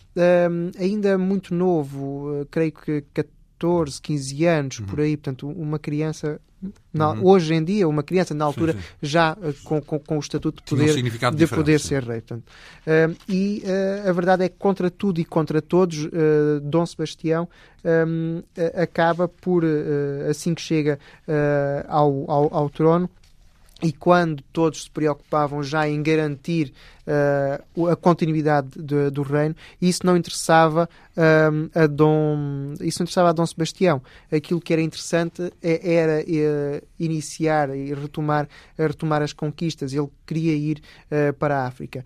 ainda 0.78 1.18
muito 1.18 1.54
novo, 1.54 2.42
eh, 2.42 2.48
creio 2.50 2.72
que 2.72 3.04
14, 3.14 4.02
15 4.02 4.46
anos, 4.46 4.80
uhum. 4.80 4.86
por 4.86 5.00
aí, 5.00 5.18
portanto, 5.18 5.50
uma 5.50 5.78
criança 5.78 6.40
na, 6.94 7.12
uhum. 7.12 7.26
Hoje 7.26 7.54
em 7.54 7.64
dia, 7.64 7.88
uma 7.88 8.04
criança, 8.04 8.34
na 8.34 8.44
altura, 8.44 8.74
sim, 8.74 8.80
sim. 8.80 8.86
já 9.02 9.34
uh, 9.34 9.54
com, 9.64 9.82
com, 9.82 10.00
com, 10.00 10.18
o 10.18 10.20
estatuto 10.20 10.62
de 10.62 10.70
poder, 10.70 11.04
um 11.04 11.36
de 11.36 11.48
poder 11.48 11.80
ser 11.80 12.04
rei. 12.04 12.22
Portanto. 12.22 12.44
Uh, 12.86 13.16
e 13.30 13.64
uh, 13.66 14.10
a 14.10 14.12
verdade 14.12 14.44
é 14.44 14.50
que, 14.50 14.56
contra 14.58 14.90
tudo 14.90 15.22
e 15.22 15.26
contra 15.26 15.62
todos, 15.62 16.10
Dom 16.64 16.86
Sebastião 16.86 17.48
um, 17.86 18.42
acaba 18.76 19.28
por, 19.28 19.64
assim 20.30 20.54
que 20.54 20.62
chega 20.62 21.00
ao, 21.88 22.30
ao, 22.30 22.54
ao 22.54 22.70
trono, 22.70 23.10
e 23.82 23.94
quando 23.94 24.44
todos 24.52 24.84
se 24.84 24.90
preocupavam 24.90 25.64
já 25.64 25.88
em 25.88 26.04
garantir 26.04 26.74
uh, 27.76 27.88
a 27.88 27.96
continuidade 27.96 28.70
de, 28.76 29.10
do 29.10 29.22
reino, 29.22 29.56
isso 29.82 30.06
não 30.06 30.18
interessava 30.18 30.90
uh, 31.16 31.80
a 31.80 31.88
Dom 31.88 32.74
isso 32.82 33.00
não 33.00 33.06
interessava 33.06 33.30
a 33.30 33.32
Dom 33.32 33.46
Sebastião. 33.46 34.02
Aquilo 34.32 34.60
que 34.60 34.74
era 34.74 34.82
interessante 34.82 35.52
é, 35.62 35.94
era 35.94 36.22
uh, 36.22 36.88
iniciar 37.00 37.76
e 37.76 37.94
retomar, 37.94 38.48
retomar 38.78 39.22
as 39.22 39.32
conquistas. 39.32 39.94
Ele 39.94 40.10
queria 40.26 40.54
ir 40.54 40.82
para 41.40 41.64
a 41.64 41.66
África. 41.66 42.06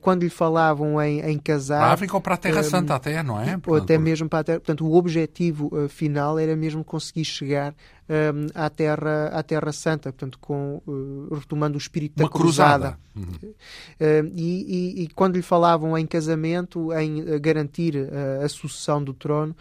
quando 0.00 0.22
lhe 0.22 0.30
falavam 0.30 1.00
em, 1.02 1.20
em 1.20 1.38
casar. 1.38 1.80
Para 1.80 1.88
a 1.88 1.92
África 1.92 2.14
ou 2.14 2.20
para 2.20 2.34
a 2.34 2.38
Terra 2.38 2.62
Santa, 2.62 2.94
até, 2.94 3.22
não 3.22 3.38
é? 3.38 3.60
Ou 3.66 3.76
até 3.76 3.98
mesmo 3.98 4.28
para 4.28 4.38
a 4.38 4.44
Terra. 4.44 4.60
Portanto, 4.60 4.86
o 4.86 4.94
objetivo 4.94 5.88
final 5.88 6.38
era 6.38 6.56
mesmo 6.56 6.82
conseguir 6.82 7.24
chegar 7.24 7.74
um, 8.10 8.46
à, 8.54 8.68
terra, 8.68 9.26
à 9.28 9.42
Terra 9.42 9.72
Santa, 9.72 10.12
portanto, 10.12 10.38
com, 10.40 10.82
uh, 10.86 11.34
retomando 11.34 11.76
o 11.76 11.78
espírito 11.78 12.20
Uma 12.20 12.28
da 12.28 12.32
cruzada. 12.32 12.98
cruzada. 12.98 13.10
Uhum. 13.16 13.50
Uh, 13.50 14.32
e, 14.36 15.00
e, 15.00 15.02
e, 15.02 15.08
quando 15.08 15.36
lhe 15.36 15.42
falavam 15.42 15.96
em 15.98 16.06
casamento, 16.06 16.92
em 16.92 17.22
uh, 17.22 17.40
garantir 17.40 17.96
uh, 17.96 18.44
a 18.44 18.48
sucessão 18.48 19.02
do 19.02 19.12
trono, 19.12 19.54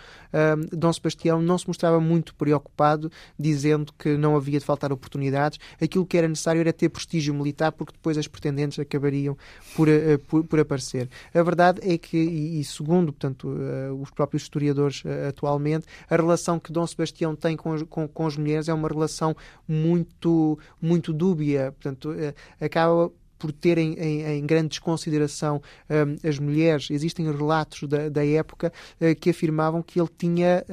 Dom 0.71 0.93
Sebastião 0.93 1.41
não 1.41 1.57
se 1.57 1.67
mostrava 1.67 1.99
muito 1.99 2.35
preocupado, 2.35 3.11
dizendo 3.37 3.91
que 3.97 4.15
não 4.15 4.35
havia 4.35 4.59
de 4.59 4.65
faltar 4.65 4.91
oportunidades. 4.91 5.59
Aquilo 5.81 6.05
que 6.05 6.15
era 6.15 6.27
necessário 6.27 6.59
era 6.59 6.71
ter 6.71 6.87
prestígio 6.89 7.33
militar, 7.33 7.71
porque 7.71 7.93
depois 7.93 8.15
as 8.15 8.27
pretendentes 8.27 8.77
acabariam 8.77 9.35
por, 9.75 9.87
por, 10.27 10.43
por, 10.43 10.59
aparecer. 10.59 11.09
A 11.33 11.41
verdade 11.41 11.81
é 11.81 11.97
que, 11.97 12.15
e, 12.15 12.59
e 12.59 12.63
segundo 12.63 13.11
portanto, 13.11 13.49
os 13.99 14.11
próprios 14.11 14.43
historiadores 14.43 15.01
atualmente, 15.27 15.87
a 16.07 16.15
relação 16.15 16.59
que 16.59 16.71
Dom 16.71 16.85
Sebastião 16.85 17.35
tem 17.35 17.57
com, 17.57 17.83
com, 17.87 18.07
com 18.07 18.27
as 18.27 18.37
mulheres 18.39 18.67
é 18.69 18.73
uma 18.73 18.87
relação 18.87 19.35
muito, 19.67 20.57
muito 20.81 21.13
dúbia. 21.13 21.71
Portanto, 21.73 22.13
acaba 22.59 23.11
por 23.39 23.51
terem 23.51 23.93
em, 23.93 24.39
em 24.39 24.45
grande 24.45 24.69
desconsideração 24.69 25.61
um, 25.89 26.27
as 26.27 26.37
mulheres. 26.37 26.91
Existem 26.91 27.25
relatos 27.25 27.87
da, 27.87 28.09
da 28.09 28.25
época 28.25 28.71
uh, 28.99 29.15
que 29.19 29.29
afirmavam 29.29 29.81
que 29.81 29.99
ele 29.99 30.09
tinha 30.17 30.63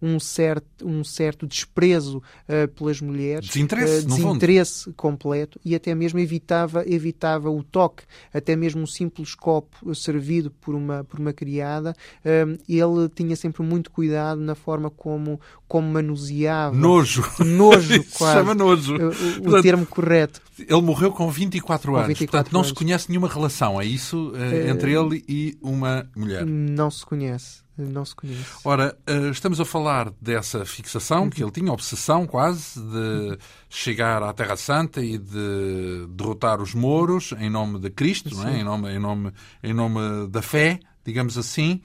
um, 0.00 0.14
um, 0.14 0.20
certo, 0.20 0.86
um 0.86 1.02
certo 1.02 1.46
desprezo 1.46 2.18
uh, 2.18 2.68
pelas 2.68 3.00
mulheres, 3.00 3.48
desinteresse, 3.48 4.04
uh, 4.04 4.08
desinteresse 4.08 4.92
completo 4.92 5.60
e 5.64 5.74
até 5.74 5.94
mesmo 5.94 6.18
evitava, 6.18 6.84
evitava 6.86 7.50
o 7.50 7.62
toque, 7.62 8.04
até 8.32 8.54
mesmo 8.54 8.82
um 8.82 8.86
simples 8.86 9.34
copo 9.34 9.94
servido 9.94 10.50
por 10.50 10.74
uma, 10.74 11.04
por 11.04 11.18
uma 11.18 11.32
criada. 11.32 11.94
Um, 12.24 12.56
ele 12.68 13.08
tinha 13.14 13.34
sempre 13.36 13.62
muito 13.62 13.90
cuidado 13.90 14.40
na 14.40 14.54
forma 14.54 14.90
como, 14.90 15.40
como 15.66 15.88
manuseava. 15.90 16.76
Nojo. 16.76 17.24
Nojo, 17.44 18.04
quase. 18.16 18.38
Chama 18.38 18.54
nojo. 18.54 18.94
O, 18.94 19.08
o 19.08 19.42
Portanto, 19.42 19.62
termo 19.62 19.86
correto. 19.86 20.40
Ele 20.58 20.82
morreu 20.82 21.12
com 21.12 21.30
24 21.30 21.87
anos. 21.96 22.08
24 22.08 22.30
Portanto, 22.30 22.52
não 22.52 22.60
anos. 22.60 22.68
se 22.68 22.74
conhece 22.74 23.08
nenhuma 23.08 23.28
relação, 23.28 23.80
é 23.80 23.84
isso? 23.84 24.30
Uh, 24.30 24.68
entre 24.68 24.92
ele 24.92 25.24
e 25.28 25.58
uma 25.62 26.08
mulher? 26.16 26.44
Não 26.46 26.90
se 26.90 27.04
conhece. 27.04 27.62
Não 27.76 28.04
se 28.04 28.14
conhece. 28.14 28.44
Ora, 28.64 28.96
uh, 29.08 29.30
estamos 29.30 29.60
a 29.60 29.64
falar 29.64 30.12
dessa 30.20 30.64
fixação 30.64 31.24
uhum. 31.24 31.30
que 31.30 31.42
ele 31.42 31.52
tinha, 31.52 31.72
obsessão 31.72 32.26
quase, 32.26 32.80
de 32.80 33.38
chegar 33.68 34.20
à 34.20 34.32
Terra 34.32 34.56
Santa 34.56 35.00
e 35.00 35.16
de 35.16 36.06
derrotar 36.10 36.60
os 36.60 36.74
mouros 36.74 37.32
em 37.38 37.48
nome 37.48 37.78
de 37.78 37.88
Cristo, 37.88 38.34
não 38.34 38.48
é? 38.48 38.58
em, 38.58 38.64
nome, 38.64 38.90
em, 38.90 38.98
nome, 38.98 39.32
em 39.62 39.72
nome 39.72 40.26
da 40.28 40.42
fé, 40.42 40.80
digamos 41.04 41.38
assim. 41.38 41.80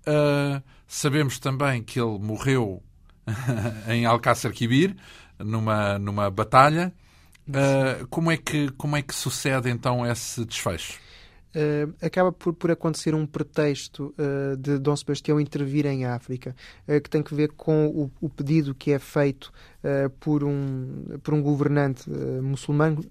Uh, 0.00 0.60
sabemos 0.86 1.38
também 1.38 1.82
que 1.82 2.00
ele 2.00 2.18
morreu 2.18 2.82
em 3.88 4.04
Alcácer 4.04 4.52
Quibir, 4.52 4.96
numa, 5.38 5.96
numa 5.98 6.28
batalha. 6.28 6.92
Uh, 7.48 8.06
como, 8.08 8.30
é 8.30 8.36
que, 8.36 8.70
como 8.72 8.96
é 8.96 9.02
que 9.02 9.14
sucede 9.14 9.70
então 9.70 10.04
esse 10.04 10.44
desfecho? 10.44 10.98
Uh, 11.56 11.94
acaba 12.02 12.30
por, 12.30 12.52
por 12.52 12.70
acontecer 12.70 13.14
um 13.14 13.26
pretexto 13.26 14.14
uh, 14.18 14.56
de 14.58 14.78
Dom 14.78 14.94
Sebastião 14.94 15.40
intervir 15.40 15.86
em 15.86 16.04
África, 16.04 16.54
uh, 16.86 17.00
que 17.00 17.08
tem 17.08 17.22
que 17.22 17.34
ver 17.34 17.52
com 17.52 17.86
o, 17.86 18.10
o 18.20 18.28
pedido 18.28 18.74
que 18.74 18.92
é 18.92 18.98
feito 18.98 19.50
por, 20.18 20.42
um, 20.42 21.18
por 21.22 21.32
um 21.32 21.40
governante 21.40 22.10
muçulmano 22.42 23.04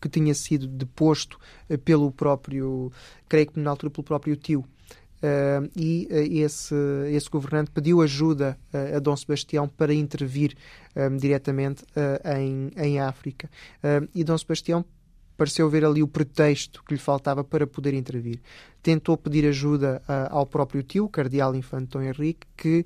que 0.00 0.08
tinha 0.08 0.32
sido 0.32 0.68
deposto 0.68 1.36
pelo 1.84 2.12
próprio, 2.12 2.92
creio 3.28 3.48
que 3.48 3.58
na 3.58 3.68
altura 3.70 3.90
pelo 3.90 4.04
próprio 4.04 4.36
tio. 4.36 4.64
Uh, 5.20 5.68
e 5.76 6.08
uh, 6.10 6.14
esse, 6.44 6.74
esse 7.12 7.28
governante 7.28 7.70
pediu 7.70 8.00
ajuda 8.00 8.58
uh, 8.72 8.96
a 8.96 8.98
Dom 8.98 9.14
Sebastião 9.14 9.68
para 9.68 9.92
intervir 9.92 10.56
diretamente 11.20 11.84
em, 12.36 12.72
em 12.76 12.98
África. 12.98 13.48
e 14.12 14.24
Dom 14.24 14.36
Sebastião 14.36 14.84
pareceu 15.36 15.70
ver 15.70 15.84
ali 15.84 16.02
o 16.02 16.08
pretexto 16.08 16.82
que 16.82 16.94
lhe 16.94 16.98
faltava 16.98 17.44
para 17.44 17.64
poder 17.64 17.94
intervir. 17.94 18.40
Tentou 18.82 19.16
pedir 19.16 19.46
ajuda 19.46 20.02
ao 20.28 20.44
próprio 20.44 20.82
tio, 20.82 21.04
o 21.04 21.08
cardeal 21.08 21.54
Infante 21.54 21.90
Dom 21.90 22.02
Henrique, 22.02 22.44
que 22.56 22.84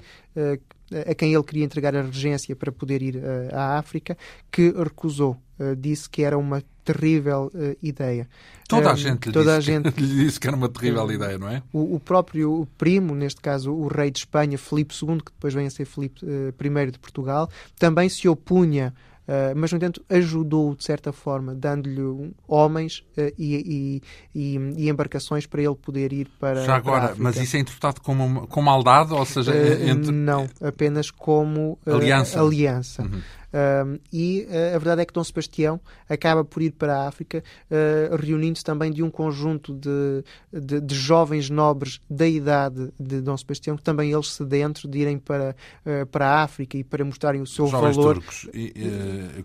a 1.09 1.15
quem 1.15 1.33
ele 1.33 1.43
queria 1.43 1.65
entregar 1.65 1.97
a 1.97 2.03
regência 2.03 2.55
para 2.55 2.71
poder 2.71 3.01
ir 3.01 3.23
à 3.51 3.79
África, 3.79 4.19
que 4.53 4.71
recusou. 4.71 5.39
disse 5.79 6.09
que 6.09 6.23
era 6.23 6.37
uma 6.37 6.63
terrível 6.85 7.51
uh, 7.55 7.77
ideia. 7.83 8.29
Toda 8.69 8.93
a 8.93 8.95
gente, 8.95 9.27
lhe, 9.27 9.33
toda 9.33 9.57
disse 9.57 9.71
a 9.71 9.75
gente 9.75 9.93
que, 9.93 10.01
lhe 10.03 10.25
disse 10.25 10.39
que 10.39 10.47
era 10.47 10.57
uma 10.57 10.69
terrível 10.69 11.11
ideia, 11.11 11.39
não 11.39 11.49
é? 11.49 11.63
O, 11.73 11.97
o, 11.97 12.01
próprio 12.01 12.67
primo, 12.79 13.15
neste 13.15 13.41
caso 13.41 13.73
o 13.73 13.89
rei 13.89 14.11
de 14.11 14.21
Espanha, 14.21 14.57
Filipe 14.57 14.95
II, 14.95 15.19
que 15.19 15.33
depois 15.33 15.55
vem 15.55 15.67
a 15.67 15.71
ser 15.71 15.85
Filipe 15.85 16.25
uh, 16.25 16.85
I 16.87 16.91
de 16.91 16.99
Portugal, 16.99 17.49
também 17.79 18.09
se 18.09 18.29
opunha 18.29 18.95
Uh, 19.25 19.57
mas, 19.57 19.73
no 19.73 19.77
entanto, 19.77 20.05
ajudou 20.11 20.75
de 20.75 20.85
certa 20.85 21.11
forma, 21.11 21.55
dando-lhe 21.55 22.35
homens 22.47 22.99
uh, 23.17 23.33
e, 23.39 24.03
e, 24.35 24.59
e, 24.77 24.91
embarcações 24.91 25.47
para 25.47 25.63
ele 25.63 25.75
poder 25.75 26.13
ir 26.13 26.29
para. 26.39 26.63
Já 26.63 26.77
agora, 26.77 27.09
para 27.09 27.17
mas 27.17 27.37
isso 27.37 27.57
é 27.57 27.61
interpretado 27.61 28.03
como, 28.03 28.47
como 28.47 28.67
maldade? 28.67 29.15
Ou 29.15 29.25
seja, 29.25 29.51
uh, 29.51 29.89
entre... 29.89 30.13
não, 30.13 30.47
apenas 30.63 31.11
como 31.11 31.79
aliança. 31.87 32.39
aliança. 32.39 33.03
Uhum. 33.03 33.23
Um, 33.55 34.01
e 34.13 34.49
uh, 34.51 34.75
a 34.75 34.79
verdade 34.79 35.03
é 35.03 35.05
que 35.05 35.13
Dom 35.13 35.23
Sebastião 35.23 35.81
acaba 36.09 36.45
por 36.45 36.61
ir 36.61 36.73
para 36.73 36.97
a 36.97 37.07
África, 37.07 37.43
uh, 37.71 38.17
reunindo-se 38.17 38.65
também 38.65 38.91
de 38.91 39.01
um 39.01 39.09
conjunto 39.09 39.73
de, 39.73 40.25
de, 40.53 40.81
de, 40.81 40.95
jovens 40.95 41.49
nobres 41.49 42.01
da 42.11 42.27
idade 42.27 42.93
de 42.99 43.21
Dom 43.21 43.37
Sebastião, 43.37 43.77
que 43.77 43.83
também 43.85 44.11
eles 44.11 44.33
sedentos 44.33 44.91
de 44.91 44.99
irem 44.99 45.19
para, 45.19 45.55
uh, 45.87 46.05
para 46.07 46.31
a 46.31 46.43
África 46.43 46.77
e 46.77 46.83
para 46.83 47.05
mostrarem 47.05 47.41
o 47.41 47.47
seu 47.47 47.69
jovens 47.69 47.95
valor. 47.95 48.15
turcos, 48.15 48.49
e, 48.53 48.73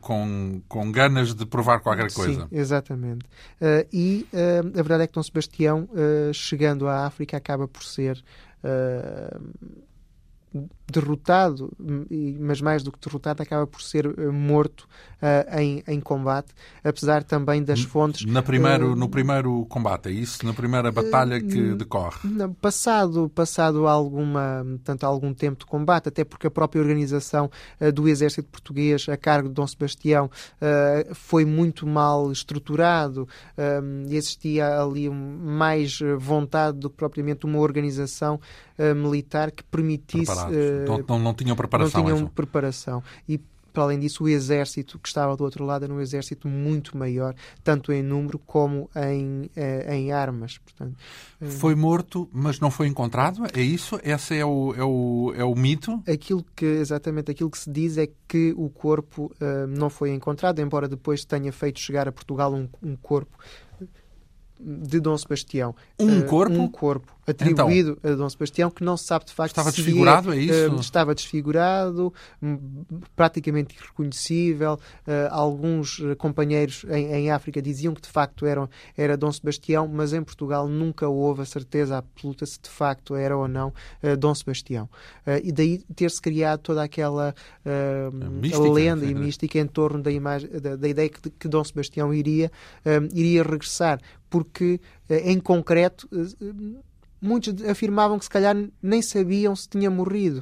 com, 0.01 0.59
com 0.67 0.91
ganas 0.91 1.35
de 1.35 1.45
provar 1.45 1.79
qualquer 1.79 2.11
coisa. 2.11 2.41
Sim, 2.41 2.47
exatamente. 2.51 3.25
e 3.93 4.25
a 4.33 4.81
verdade 4.81 5.03
é 5.03 5.07
que 5.07 5.13
Dom 5.13 5.21
Sebastião, 5.21 5.87
chegando 6.33 6.87
à 6.87 7.05
África, 7.05 7.37
acaba 7.37 7.67
por 7.67 7.83
ser 7.83 8.23
derrotado, 10.91 11.71
mas 12.39 12.61
mais 12.61 12.83
do 12.83 12.91
que 12.91 12.99
derrotado, 12.99 13.43
acaba 13.43 13.67
por 13.67 13.81
ser 13.81 14.05
eh, 14.05 14.27
morto 14.31 14.87
uh, 15.21 15.59
em, 15.59 15.83
em 15.87 15.99
combate, 15.99 16.47
apesar 16.83 17.23
também 17.23 17.63
das 17.63 17.81
fontes. 17.81 18.25
Na 18.25 18.41
primeiro, 18.41 18.93
uh, 18.93 18.95
no 18.95 19.07
primeiro 19.07 19.65
combate, 19.65 20.09
é 20.09 20.11
isso? 20.11 20.43
Na 20.45 20.53
primeira 20.53 20.91
batalha 20.91 21.39
que 21.39 21.75
decorre? 21.75 22.17
Passado, 22.59 23.29
passado 23.29 23.87
alguma, 23.87 24.65
tanto 24.83 25.05
algum 25.05 25.33
tempo 25.33 25.59
de 25.59 25.65
combate, 25.65 26.09
até 26.09 26.23
porque 26.23 26.47
a 26.47 26.51
própria 26.51 26.81
organização 26.81 27.51
uh, 27.79 27.91
do 27.91 28.07
exército 28.07 28.49
português 28.49 29.07
a 29.07 29.17
cargo 29.17 29.47
de 29.47 29.53
Dom 29.53 29.67
Sebastião 29.67 30.29
foi 31.13 31.45
muito 31.45 31.85
mal 31.85 32.31
estruturado, 32.31 33.27
e 34.07 34.15
existia 34.15 34.81
ali 34.81 35.09
mais 35.09 35.99
vontade 36.17 36.77
do 36.77 36.89
que 36.89 36.95
propriamente 36.95 37.45
uma 37.45 37.59
organização 37.59 38.39
militar 38.95 39.51
que 39.51 39.63
permitisse 39.63 40.33
não, 40.87 40.99
não, 41.07 41.19
não, 41.19 41.33
tinham 41.33 41.55
preparação. 41.55 42.03
Não 42.03 42.15
tinham 42.15 42.27
preparação. 42.27 43.03
E 43.27 43.39
para 43.79 43.83
além 43.83 43.99
disso, 43.99 44.23
o 44.23 44.29
exército 44.29 44.99
que 44.99 45.07
estava 45.07 45.35
do 45.35 45.43
outro 45.43 45.63
lado 45.65 45.85
era 45.85 45.93
um 45.93 46.01
exército 46.01 46.47
muito 46.47 46.97
maior, 46.97 47.33
tanto 47.63 47.91
em 47.91 48.03
número 48.03 48.39
como 48.39 48.89
em, 48.95 49.49
eh, 49.55 49.95
em 49.95 50.11
armas. 50.11 50.57
Portanto, 50.57 50.97
eh, 51.39 51.47
foi 51.47 51.75
morto, 51.75 52.29
mas 52.31 52.59
não 52.59 52.71
foi 52.71 52.87
encontrado? 52.87 53.43
É 53.53 53.61
isso? 53.61 53.99
Esse 54.03 54.37
é 54.37 54.45
o, 54.45 54.73
é 54.75 54.83
o, 54.83 55.33
é 55.35 55.43
o 55.43 55.55
mito? 55.55 56.01
Aquilo 56.07 56.43
que, 56.55 56.65
exatamente, 56.65 57.31
aquilo 57.31 57.49
que 57.49 57.57
se 57.57 57.69
diz 57.69 57.97
é 57.97 58.09
que 58.27 58.53
o 58.57 58.69
corpo 58.69 59.31
uh, 59.39 59.67
não 59.67 59.89
foi 59.89 60.11
encontrado, 60.11 60.59
embora 60.59 60.87
depois 60.87 61.23
tenha 61.23 61.51
feito 61.51 61.79
chegar 61.79 62.07
a 62.07 62.11
Portugal 62.11 62.53
um, 62.53 62.67
um 62.81 62.95
corpo 62.95 63.37
de 64.59 64.99
Dom 64.99 65.17
Sebastião. 65.17 65.73
Um 65.97 66.19
uh, 66.19 66.25
corpo? 66.25 66.53
Um 66.53 66.67
corpo 66.67 67.13
atribuído 67.29 67.97
então, 67.99 68.11
a 68.11 68.15
Dom 68.15 68.29
Sebastião, 68.29 68.69
que 68.69 68.83
não 68.83 68.97
se 68.97 69.05
sabe 69.05 69.25
de 69.25 69.33
facto 69.33 69.51
estava 69.51 69.71
desfigurado, 69.71 70.33
é, 70.33 70.37
é 70.37 70.39
isso? 70.39 70.75
Uh, 70.75 70.79
estava 70.79 71.15
desfigurado, 71.15 72.13
praticamente 73.15 73.75
irreconhecível. 73.75 74.79
Uh, 75.07 75.29
alguns 75.29 76.01
companheiros 76.17 76.85
em, 76.89 77.13
em, 77.13 77.31
África 77.31 77.61
diziam 77.61 77.93
que 77.93 78.01
de 78.01 78.09
facto 78.09 78.45
eram, 78.45 78.69
era 78.97 79.15
Dom 79.15 79.31
Sebastião, 79.31 79.87
mas 79.87 80.13
em 80.13 80.23
Portugal 80.23 80.67
nunca 80.67 81.07
houve 81.07 81.41
a 81.41 81.45
certeza 81.45 81.97
absoluta 81.97 82.45
se 82.45 82.59
de 82.59 82.69
facto 82.69 83.15
era 83.15 83.37
ou 83.37 83.47
não 83.47 83.69
uh, 84.03 84.17
Dom 84.17 84.33
Sebastião. 84.33 84.89
e 85.43 85.51
daí 85.51 85.79
ter-se 85.95 86.21
criado 86.21 86.59
toda 86.59 86.83
aquela 86.83 87.33
mística, 88.41 88.71
lenda 88.71 89.05
e 89.05 89.13
mística 89.13 89.59
em 89.59 89.67
torno 89.67 90.01
da, 90.01 90.11
imagem, 90.11 90.49
da, 90.49 90.75
da 90.75 90.87
ideia 90.87 91.09
que, 91.09 91.29
que 91.29 91.47
Dom 91.47 91.63
Sebastião 91.63 92.13
iria, 92.13 92.51
iria 93.13 93.43
regressar, 93.43 93.99
porque 94.29 94.79
em 95.09 95.39
concreto 95.39 96.07
muitos 97.21 97.63
afirmavam 97.65 98.17
que 98.17 98.25
se 98.25 98.29
calhar 98.29 98.55
nem 98.81 99.01
sabiam 99.01 99.55
se 99.55 99.67
tinha 99.67 99.89
morrido 99.89 100.39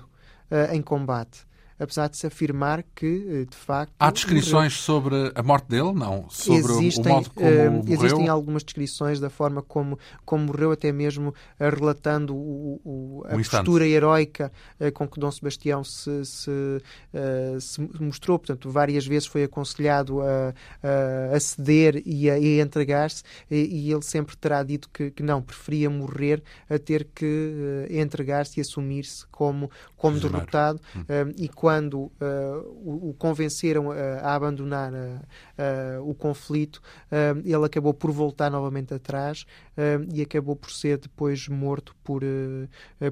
uh, 0.52 0.74
em 0.74 0.82
combate 0.82 1.46
apesar 1.80 2.10
de 2.10 2.18
se 2.18 2.26
afirmar 2.26 2.84
que, 2.96 3.26
eh, 3.30 3.46
de 3.46 3.56
facto. 3.56 3.94
Há 4.00 4.10
descrições 4.10 4.54
morreu. 4.54 4.70
sobre 4.72 5.32
a 5.36 5.44
morte 5.44 5.68
dele? 5.68 5.94
Não. 5.94 6.28
Sobre 6.30 6.74
existem, 6.74 7.12
o 7.12 7.16
modo 7.16 7.30
como 7.30 7.48
uh, 7.48 7.72
morreu? 7.72 7.94
Existem 7.94 8.28
algumas 8.28 8.64
descrições 8.64 9.20
da 9.20 9.30
forma 9.30 9.62
como, 9.62 10.00
como 10.26 10.46
morreu, 10.46 10.72
até 10.72 10.92
mesmo 10.92 11.30
uh, 11.30 11.34
relatando 11.60 12.36
o, 12.36 12.82
o, 12.84 13.24
a 13.28 13.36
um 13.36 13.38
postura 13.38 13.88
heroica 13.88 14.52
uh, 14.80 14.92
com 14.92 15.08
que 15.08 15.20
Dom 15.20 15.30
Sebastião 15.32 15.84
se, 15.84 16.26
se, 16.26 16.52
se, 17.60 17.82
mostrou. 18.00 18.40
Portanto, 18.40 18.70
várias 18.72 19.06
vezes 19.06 19.28
foi 19.28 19.44
aconselhado 19.44 20.22
a, 20.22 20.54
a, 21.34 21.40
ceder 21.40 22.02
e 22.06 22.30
a, 22.30 22.34
a 22.34 22.40
entregar-se, 22.40 23.24
e, 23.50 23.88
e, 23.88 23.92
ele 23.92 24.02
sempre 24.02 24.36
terá 24.36 24.64
dito 24.64 24.90
que, 24.90 25.12
que 25.12 25.24
não, 25.24 25.42
preferia 25.42 25.90
morrer 25.90 26.42
a 26.70 26.80
ter 26.80 27.08
que 27.14 27.88
entregar-se 27.90 28.60
e 28.60 28.62
assumir-se 28.62 29.26
como, 29.28 29.70
como 29.96 30.20
derrotado. 30.20 30.82
Hum. 30.96 31.34
e 31.38 31.48
quando 31.68 31.96
uh, 31.96 32.12
o, 32.82 33.10
o, 33.10 33.14
convenceram 33.16 33.92
a 33.92 34.34
abandonar 34.34 34.94
uh, 34.94 36.10
o 36.10 36.16
conflito, 36.16 36.82
ele 37.44 37.66
acabou 37.66 37.94
por 37.94 38.10
voltar 38.10 38.50
novamente 38.50 38.94
atrás 38.94 39.46
e 40.14 40.22
acabou 40.22 40.56
por 40.56 40.72
ser 40.72 40.98
depois 40.98 41.48
morto 41.48 41.96
por, 42.04 42.22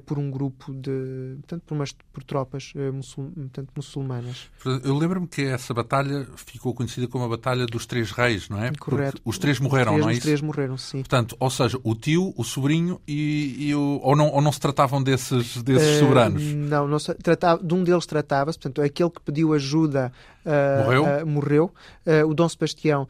por 0.06 0.18
um 0.18 0.32
grupo 0.32 0.74
de 0.74 1.36
portanto, 1.42 1.64
por, 1.66 1.76
umas, 1.76 1.92
por 2.12 2.24
tropas 2.24 2.74
muçul, 2.94 3.32
portanto, 3.36 3.70
muçulmanas. 3.76 4.50
Eu 4.84 4.98
lembro-me 4.98 5.28
que 5.28 5.44
essa 5.44 5.74
batalha 5.74 6.28
ficou 6.36 6.74
conhecida 6.74 7.08
como 7.08 7.24
a 7.24 7.28
Batalha 7.28 7.66
dos 7.66 7.86
Três 7.86 8.12
Reis, 8.12 8.50
não 8.50 8.64
é? 8.64 8.72
Correto. 8.80 9.18
Porque 9.18 9.30
os 9.30 9.38
três 9.38 9.60
morreram, 9.60 9.96
os 9.96 10.02
três, 10.02 10.04
não 10.04 10.10
é 10.10 10.14
isso? 10.14 10.20
Os 10.20 10.26
três 10.26 10.42
morreram, 10.42 10.78
sim. 10.78 10.98
Portanto, 11.00 11.36
ou 11.40 11.50
seja, 11.50 11.80
o 11.84 11.96
tio, 11.96 12.34
o 12.36 12.44
sobrinho 12.44 13.00
e, 13.08 13.68
e 13.68 13.76
o... 13.76 14.00
Ou 14.02 14.16
não, 14.16 14.30
ou 14.30 14.42
não 14.42 14.52
se 14.52 14.60
tratavam 14.60 15.02
desses, 15.02 15.62
desses 15.64 16.00
soberanos? 16.00 16.42
Não, 16.42 16.88
não 16.88 17.00
se, 17.00 17.14
tratava, 17.16 17.64
de 17.64 17.74
um 17.74 17.84
deles 17.84 18.06
tratava-se, 18.06 18.58
portanto, 18.58 18.82
aquele 18.82 19.10
que 19.10 19.22
pediu 19.22 19.54
ajuda 19.54 20.12
uh, 20.46 20.84
morreu. 20.84 21.04
Uh, 21.04 21.26
morreu. 21.28 21.74
Uh, 22.06 22.28
o 22.28 22.34
Dom 22.34 22.50
Sebastião 22.50 23.08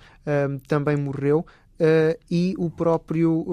também 0.68 0.98
morreu. 0.98 1.46
E 2.30 2.54
o 2.58 2.70
próprio 2.70 3.46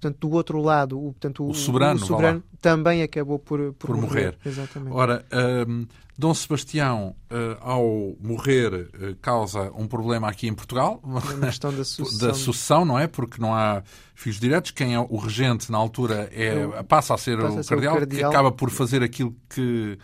portanto, 0.00 0.18
do 0.20 0.30
outro 0.30 0.62
lado, 0.62 0.98
o, 0.98 1.12
portanto, 1.12 1.44
o, 1.44 1.50
o 1.50 1.54
soberano, 1.54 2.00
o 2.00 2.06
soberano 2.06 2.42
também 2.60 3.02
acabou 3.02 3.38
por, 3.38 3.72
por, 3.74 3.88
por 3.88 3.96
morrer. 3.96 4.06
morrer. 4.06 4.38
Exatamente. 4.44 4.94
Ora, 4.94 5.24
um, 5.68 5.86
Dom 6.16 6.34
Sebastião, 6.34 7.14
uh, 7.30 7.56
ao 7.60 8.16
morrer, 8.20 8.72
uh, 8.72 9.16
causa 9.20 9.70
um 9.74 9.86
problema 9.86 10.28
aqui 10.28 10.48
em 10.48 10.54
Portugal. 10.54 11.00
Na 11.04 11.46
questão 11.46 11.72
da 11.74 11.82
sucessão. 11.84 12.28
da 12.28 12.34
sucessão, 12.34 12.84
não 12.84 12.98
é? 12.98 13.06
Porque 13.06 13.40
não 13.40 13.54
há 13.54 13.82
filhos 14.14 14.40
diretos. 14.40 14.70
Quem 14.70 14.94
é 14.94 15.00
o 15.00 15.16
regente 15.16 15.70
na 15.70 15.78
altura 15.78 16.28
é, 16.32 16.82
passa 16.84 17.14
a 17.14 17.18
ser, 17.18 17.38
passa 17.38 17.56
o, 17.56 17.58
a 17.60 17.62
ser 17.62 17.68
cardeal, 17.70 17.94
o 17.94 17.98
cardeal, 17.98 18.30
que 18.30 18.36
acaba 18.36 18.52
por 18.52 18.70
fazer 18.70 19.02
aquilo 19.02 19.34
que 19.48 19.98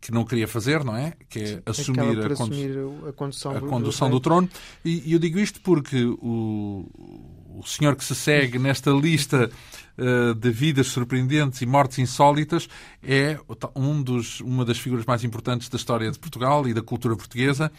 que 0.00 0.10
não 0.10 0.24
queria 0.24 0.48
fazer, 0.48 0.82
não 0.82 0.96
é? 0.96 1.12
Que 1.28 1.40
é 1.40 1.62
assumir, 1.66 2.18
a, 2.18 2.32
assumir 2.32 2.78
a, 3.08 3.12
condução, 3.12 3.52
a 3.52 3.60
do, 3.60 3.66
condução 3.66 4.08
do, 4.08 4.16
do 4.16 4.20
trono. 4.20 4.48
E, 4.84 5.10
e, 5.10 5.12
eu 5.12 5.18
digo 5.18 5.38
isto 5.38 5.60
porque 5.60 6.04
o, 6.04 6.88
o 7.58 7.62
senhor 7.66 7.94
que 7.94 8.04
se 8.04 8.14
segue 8.14 8.58
nesta 8.58 8.90
lista 8.90 9.50
uh, 9.98 10.34
de 10.34 10.50
vidas 10.50 10.86
surpreendentes 10.86 11.60
e 11.60 11.66
mortes 11.66 11.98
insólitas 11.98 12.68
é 13.02 13.38
um 13.76 14.02
dos, 14.02 14.40
uma 14.40 14.64
das 14.64 14.78
figuras 14.78 15.04
mais 15.04 15.22
importantes 15.22 15.68
da 15.68 15.76
história 15.76 16.10
de 16.10 16.18
Portugal 16.18 16.66
e 16.66 16.72
da 16.72 16.82
cultura 16.82 17.14
portuguesa 17.14 17.70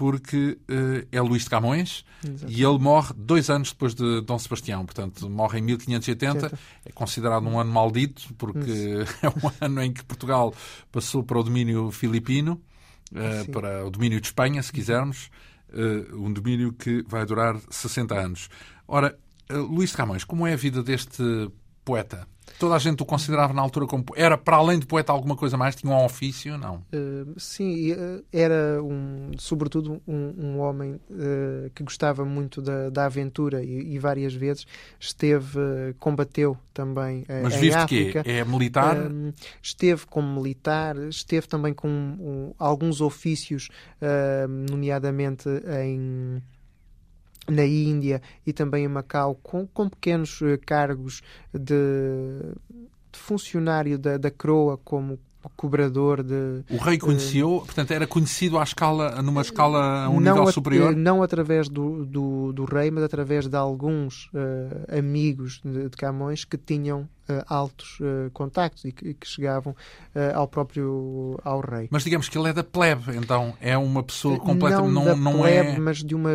porque 0.00 0.56
uh, 0.62 1.06
é 1.12 1.20
Luís 1.20 1.42
de 1.42 1.50
Camões 1.50 2.06
Exato. 2.26 2.50
e 2.50 2.64
ele 2.64 2.78
morre 2.78 3.12
dois 3.14 3.50
anos 3.50 3.68
depois 3.68 3.94
de 3.94 4.22
Dom 4.22 4.38
Sebastião. 4.38 4.86
Portanto, 4.86 5.28
morre 5.28 5.58
em 5.58 5.62
1580. 5.62 6.58
É 6.86 6.92
considerado 6.92 7.46
um 7.46 7.60
ano 7.60 7.70
maldito, 7.70 8.32
porque 8.38 9.04
é 9.20 9.28
um 9.28 9.52
ano 9.60 9.82
em 9.82 9.92
que 9.92 10.02
Portugal 10.02 10.54
passou 10.90 11.22
para 11.22 11.38
o 11.38 11.42
domínio 11.42 11.90
filipino, 11.90 12.58
uh, 13.12 13.52
para 13.52 13.84
o 13.86 13.90
domínio 13.90 14.18
de 14.22 14.28
Espanha, 14.28 14.62
se 14.62 14.72
quisermos. 14.72 15.28
Uh, 15.68 16.16
um 16.16 16.32
domínio 16.32 16.72
que 16.72 17.04
vai 17.06 17.26
durar 17.26 17.60
60 17.68 18.14
anos. 18.18 18.48
Ora, 18.88 19.14
Luís 19.50 19.90
de 19.90 19.98
Camões, 19.98 20.24
como 20.24 20.46
é 20.46 20.54
a 20.54 20.56
vida 20.56 20.82
deste 20.82 21.22
poeta? 21.84 22.26
Toda 22.58 22.74
a 22.74 22.78
gente 22.78 23.02
o 23.02 23.06
considerava 23.06 23.52
na 23.52 23.62
altura 23.62 23.86
como. 23.86 24.04
Era 24.14 24.36
para 24.36 24.56
além 24.56 24.78
de 24.78 24.86
poeta 24.86 25.12
alguma 25.12 25.36
coisa 25.36 25.56
mais? 25.56 25.74
Tinha 25.74 25.92
um 25.92 26.04
ofício? 26.04 26.58
Não? 26.58 26.82
Uh, 26.92 27.38
sim, 27.38 27.92
uh, 27.92 28.24
era 28.32 28.82
um, 28.82 29.32
sobretudo 29.38 30.00
um, 30.06 30.34
um 30.38 30.58
homem 30.58 31.00
uh, 31.10 31.70
que 31.74 31.82
gostava 31.82 32.24
muito 32.24 32.60
da, 32.60 32.90
da 32.90 33.06
aventura 33.06 33.62
e, 33.62 33.94
e, 33.94 33.98
várias 33.98 34.34
vezes 34.34 34.66
esteve, 34.98 35.58
combateu 35.98 36.56
também 36.72 37.24
Mas 37.42 37.54
em 37.54 37.60
vive 37.60 37.74
África. 37.74 38.22
quê? 38.22 38.30
É 38.30 38.44
militar? 38.44 38.96
esteve 39.62 40.06
como 40.06 40.40
militar, 40.40 40.96
esteve 41.08 41.46
também 41.46 41.72
com 41.72 41.88
um, 41.88 42.54
alguns 42.58 43.00
ofícios, 43.00 43.68
nomeadamente 44.68 45.48
em 45.84 46.42
na 47.50 47.64
Índia 47.64 48.22
e 48.46 48.52
também 48.52 48.84
em 48.84 48.88
Macau, 48.88 49.34
com, 49.34 49.66
com 49.66 49.88
pequenos 49.88 50.40
uh, 50.40 50.58
cargos 50.64 51.22
de, 51.52 51.74
de 53.12 53.18
funcionário 53.18 53.98
da, 53.98 54.16
da 54.16 54.30
Croa, 54.30 54.78
como 54.78 55.18
cobrador 55.48 56.22
de. 56.22 56.62
O 56.70 56.76
rei 56.76 56.98
conheceu, 56.98 57.56
uh, 57.56 57.60
portanto, 57.64 57.90
era 57.92 58.06
conhecido 58.06 58.58
à 58.58 58.62
escala, 58.62 59.22
numa 59.22 59.40
escala 59.40 60.04
a 60.04 60.08
um 60.08 60.20
nível 60.20 60.46
superior? 60.52 60.94
Não 60.94 61.22
através 61.22 61.68
do, 61.68 62.04
do, 62.04 62.52
do, 62.52 62.64
rei, 62.64 62.90
mas 62.90 63.04
através 63.04 63.46
de 63.46 63.56
alguns 63.56 64.26
uh, 64.26 64.98
amigos 64.98 65.60
de, 65.64 65.88
de, 65.88 65.96
Camões 65.96 66.44
que 66.44 66.56
tinham 66.56 67.02
uh, 67.28 67.42
altos 67.46 67.98
contactos 68.32 68.84
e 68.84 68.92
que, 68.92 69.14
que 69.14 69.26
chegavam 69.26 69.74
ao 70.34 70.48
próprio 70.48 71.38
ao 71.44 71.60
rei. 71.60 71.88
Mas 71.90 72.04
digamos 72.04 72.28
que 72.28 72.36
ele 72.36 72.48
é 72.48 72.52
da 72.52 72.64
plebe, 72.64 73.16
então 73.16 73.54
é 73.60 73.76
uma 73.76 74.02
pessoa 74.02 74.38
completamente 74.38 74.92
não, 74.92 75.04
não, 75.04 75.04
da 75.04 75.16
não 75.16 75.38
plebe, 75.38 75.70
é 75.70 75.78
mas 75.78 75.98
de 75.98 76.14
uma 76.14 76.30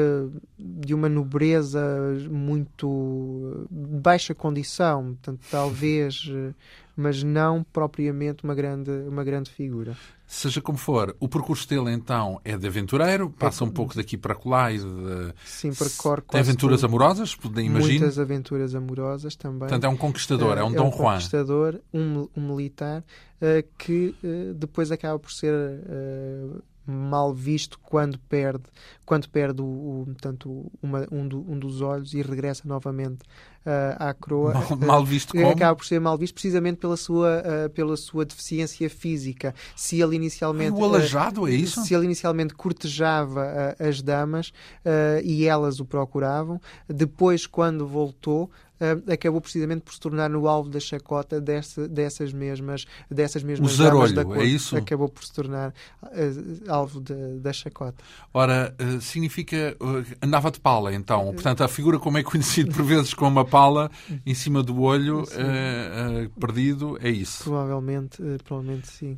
de 0.57 0.93
uma 0.93 1.09
nobreza 1.09 1.81
muito 2.29 3.67
baixa 3.69 4.33
condição, 4.33 5.15
portanto 5.15 5.41
talvez 5.49 6.29
mas 6.95 7.23
não 7.23 7.63
propriamente 7.63 8.43
uma 8.43 8.55
grande, 8.55 8.91
uma 9.07 9.23
grande 9.23 9.49
figura. 9.49 9.97
Seja 10.27 10.59
como 10.59 10.77
for, 10.77 11.15
o 11.19 11.27
percurso 11.27 11.67
dele 11.69 11.91
então 11.91 12.41
é 12.43 12.57
de 12.57 12.65
aventureiro, 12.65 13.29
passa 13.29 13.63
um 13.63 13.69
pouco 13.69 13.95
daqui 13.95 14.17
para 14.17 14.35
lá 14.43 14.71
e 14.71 14.79
de... 14.79 15.33
Sim, 15.45 15.71
percorre 15.71 16.21
Tem 16.29 16.39
aventuras 16.39 16.81
tudo. 16.81 16.89
amorosas, 16.89 17.37
imagino? 17.43 17.99
Muitas 17.99 18.17
aventuras 18.17 18.73
amorosas 18.73 19.35
também. 19.35 19.59
Portanto, 19.59 19.83
é 19.83 19.89
um 19.89 19.97
conquistador, 19.97 20.57
é, 20.57 20.61
é 20.61 20.63
um 20.63 20.71
Dom 20.71 20.85
é 20.85 20.87
um 20.87 20.91
Juan. 20.91 21.13
conquistador, 21.13 21.79
um, 21.93 22.27
um 22.35 22.41
militar, 22.41 23.03
uh, 23.41 23.67
que 23.77 24.15
uh, 24.23 24.53
depois 24.55 24.91
acaba 24.91 25.19
por 25.19 25.31
ser 25.31 25.53
uh, 25.53 26.63
mal 26.87 27.33
visto 27.33 27.79
quando 27.79 28.17
perde, 28.19 28.63
quando 29.05 29.29
perde 29.29 29.61
o, 29.61 29.65
o 29.65 30.05
portanto, 30.05 30.71
uma, 30.81 31.07
um, 31.11 31.27
do, 31.27 31.39
um, 31.39 31.57
dos 31.57 31.81
olhos 31.81 32.13
e 32.13 32.21
regressa 32.21 32.63
novamente 32.67 33.19
à 33.97 34.13
coroa. 34.13 34.53
Mal, 34.53 34.77
mal 34.77 35.05
visto 35.05 35.33
como? 35.33 35.49
Acaba 35.49 35.75
por 35.75 35.85
ser 35.85 35.99
mal 35.99 36.17
visto 36.17 36.33
precisamente 36.33 36.77
pela 36.77 36.97
sua, 36.97 37.41
uh, 37.41 37.69
pela 37.71 37.97
sua 37.97 38.25
deficiência 38.25 38.89
física. 38.89 39.53
Se 39.75 40.01
ele 40.01 40.15
inicialmente... 40.15 40.79
O 40.79 40.83
aleijado, 40.83 41.47
é 41.47 41.51
isso? 41.51 41.83
Se 41.83 41.93
ele 41.93 42.05
inicialmente 42.05 42.53
cortejava 42.53 43.75
as 43.79 44.01
damas 44.01 44.51
e 45.23 45.45
elas 45.45 45.79
o 45.79 45.85
procuravam, 45.85 46.59
depois, 46.87 47.47
quando 47.47 47.87
voltou, 47.87 48.49
uh, 48.79 49.11
acabou 49.11 49.41
precisamente 49.41 49.81
por 49.81 49.93
se 49.93 49.99
tornar 49.99 50.29
no 50.29 50.47
alvo 50.47 50.69
da 50.69 50.79
chacota 50.79 51.39
dessa, 51.39 51.87
dessas 51.87 52.33
mesmas 52.33 52.85
dessas 53.09 53.43
mesmas 53.43 53.71
o 53.71 53.75
zarolho, 53.75 54.13
da 54.13 54.25
cor. 54.25 54.37
é 54.37 54.43
isso? 54.43 54.75
Acabou 54.75 55.09
por 55.09 55.23
se 55.23 55.33
tornar 55.33 55.73
uh, 56.03 56.71
alvo 56.71 56.99
de, 57.01 57.39
da 57.39 57.53
chacota. 57.53 58.03
Ora, 58.33 58.75
uh, 58.79 59.01
significa 59.01 59.75
andava 60.21 60.51
de 60.51 60.59
pala, 60.59 60.93
então. 60.93 61.33
Portanto, 61.33 61.63
a 61.63 61.67
figura 61.67 61.99
como 61.99 62.17
é 62.17 62.23
conhecido 62.23 62.73
por 62.73 62.83
vezes 62.83 63.13
com 63.13 63.27
uma 63.27 63.45
pala 63.55 63.91
em 64.25 64.33
cima 64.33 64.61
do 64.61 64.81
olho 64.81 65.23
perdido, 66.39 66.97
é 67.01 67.09
isso? 67.09 67.43
Provavelmente, 67.43 68.17
provavelmente 68.43 68.87
sim 68.87 69.17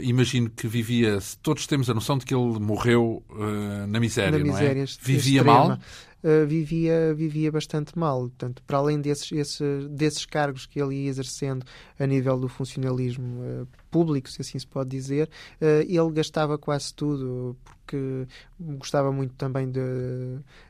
imagino 0.00 0.50
que 0.50 0.66
vivia. 0.66 1.18
Todos 1.42 1.66
temos 1.66 1.88
a 1.88 1.94
noção 1.94 2.18
de 2.18 2.24
que 2.24 2.34
ele 2.34 2.58
morreu 2.58 3.22
uh, 3.30 3.86
na 3.86 4.00
miséria, 4.00 4.38
na 4.38 4.44
não 4.44 4.52
miséria 4.52 4.82
é? 4.82 4.86
Vivia 5.00 5.40
extrema. 5.40 5.68
mal? 5.68 5.78
Uh, 6.24 6.46
vivia, 6.46 7.14
vivia 7.14 7.52
bastante 7.52 7.96
mal. 7.98 8.20
Portanto, 8.20 8.62
para 8.66 8.78
além 8.78 9.00
desses, 9.00 9.30
esses, 9.32 9.88
desses 9.90 10.26
cargos 10.26 10.66
que 10.66 10.80
ele 10.80 10.94
ia 11.04 11.08
exercendo 11.08 11.64
a 11.98 12.06
nível 12.06 12.38
do 12.38 12.48
funcionalismo 12.48 13.42
uh, 13.42 13.68
público, 13.96 14.28
se 14.28 14.42
assim 14.42 14.58
se 14.58 14.66
pode 14.66 14.90
dizer, 14.90 15.30
uh, 15.58 15.80
ele 15.80 16.12
gastava 16.12 16.58
quase 16.58 16.92
tudo, 16.92 17.56
porque 17.80 18.26
gostava 18.60 19.10
muito 19.10 19.34
também 19.34 19.70
de, 19.70 19.80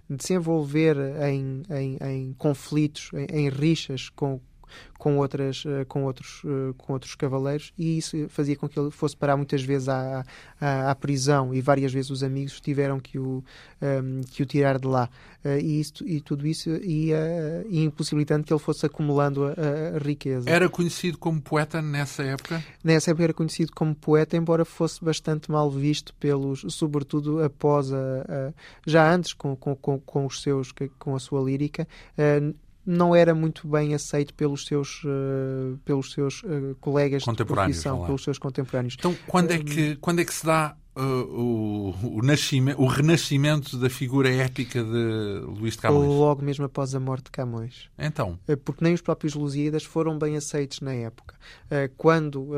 de 0.08 0.24
se 0.24 0.34
envolver 0.34 0.96
em, 1.28 1.62
em, 1.70 1.98
em 2.00 2.32
conflitos, 2.34 3.10
em, 3.12 3.46
em 3.46 3.48
rixas 3.48 4.08
com 4.10 4.40
com, 4.98 5.18
outras, 5.18 5.64
eh, 5.66 5.84
com, 5.84 6.04
outros, 6.04 6.42
eh, 6.44 6.74
com 6.76 6.92
outros 6.92 7.14
cavaleiros 7.14 7.72
e 7.78 7.98
isso 7.98 8.28
fazia 8.28 8.56
com 8.56 8.68
que 8.68 8.78
ele 8.78 8.90
fosse 8.90 9.16
parar 9.16 9.36
muitas 9.36 9.62
vezes 9.62 9.88
à, 9.88 10.24
à, 10.60 10.90
à 10.90 10.94
prisão 10.94 11.54
e 11.54 11.60
várias 11.60 11.92
vezes 11.92 12.10
os 12.10 12.22
amigos 12.22 12.60
tiveram 12.60 12.98
que 12.98 13.18
o, 13.18 13.44
um, 13.80 13.86
ehm, 13.86 14.20
que 14.32 14.42
o 14.42 14.46
tirar 14.46 14.78
de 14.78 14.86
lá. 14.86 15.08
Uh, 15.44 15.58
e, 15.60 15.80
isto, 15.80 16.06
e 16.08 16.20
tudo 16.20 16.44
isso 16.44 16.70
ia, 16.70 17.64
ia 17.68 17.84
impossibilitando 17.84 18.44
que 18.44 18.52
ele 18.52 18.58
fosse 18.58 18.84
acumulando 18.84 19.44
a, 19.44 19.52
a, 19.94 19.98
riqueza. 19.98 20.50
Era 20.50 20.68
conhecido 20.68 21.18
como 21.18 21.40
poeta 21.40 21.80
nessa 21.80 22.24
época? 22.24 22.64
Nessa 22.82 23.12
época 23.12 23.24
era 23.24 23.32
conhecido 23.32 23.70
como 23.72 23.94
poeta, 23.94 24.36
embora 24.36 24.64
fosse 24.64 25.04
bastante 25.04 25.50
mal 25.50 25.70
visto 25.70 26.12
pelos, 26.14 26.64
sobretudo 26.70 27.44
após 27.44 27.92
a, 27.92 27.96
a 27.96 28.52
já 28.84 29.12
antes 29.12 29.32
com, 29.32 29.54
com, 29.54 29.76
com, 29.76 30.00
com, 30.00 30.26
os 30.26 30.42
seus, 30.42 30.72
com 30.98 31.14
a 31.14 31.20
sua 31.20 31.40
lírica, 31.40 31.86
não 32.86 33.14
era 33.14 33.34
muito 33.34 33.66
bem 33.66 33.94
aceito 33.94 34.32
pelos 34.32 34.64
seus, 34.64 35.02
uh, 35.02 35.76
pelos 35.84 36.12
seus 36.12 36.42
uh, 36.44 36.76
colegas 36.80 37.24
de 37.24 37.44
profissão, 37.44 38.06
pelos 38.06 38.22
seus 38.22 38.38
contemporâneos. 38.38 38.94
Então, 38.96 39.14
quando 39.26 39.50
é 39.50 39.58
que, 39.58 39.96
quando 39.96 40.20
é 40.20 40.24
que 40.24 40.32
se 40.32 40.46
dá 40.46 40.76
uh, 40.94 41.00
o, 41.00 42.18
o, 42.18 42.22
nascimento, 42.22 42.80
o 42.80 42.86
renascimento 42.86 43.76
da 43.76 43.90
figura 43.90 44.32
épica 44.32 44.84
de 44.84 45.40
Luís 45.58 45.74
de 45.74 45.80
Camões? 45.80 46.06
Logo 46.06 46.42
mesmo 46.44 46.64
após 46.64 46.94
a 46.94 47.00
morte 47.00 47.24
de 47.24 47.32
Camões. 47.32 47.90
Então? 47.98 48.38
Porque 48.64 48.84
nem 48.84 48.94
os 48.94 49.00
próprios 49.00 49.34
Lusíadas 49.34 49.82
foram 49.82 50.16
bem 50.16 50.36
aceitos 50.36 50.80
na 50.80 50.94
época. 50.94 51.34
Quando, 51.96 52.50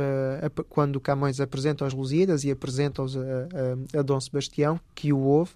quando 0.69 1.01
Camões 1.01 1.41
apresenta 1.41 1.85
aos 1.85 1.95
Lusíadas 1.95 2.45
e 2.45 2.51
apresenta-os 2.51 3.17
a, 3.17 3.21
a, 3.21 4.01
a 4.01 4.03
Dom 4.03 4.21
Sebastião, 4.21 4.79
que 4.95 5.11
o 5.13 5.19
ouve, 5.19 5.53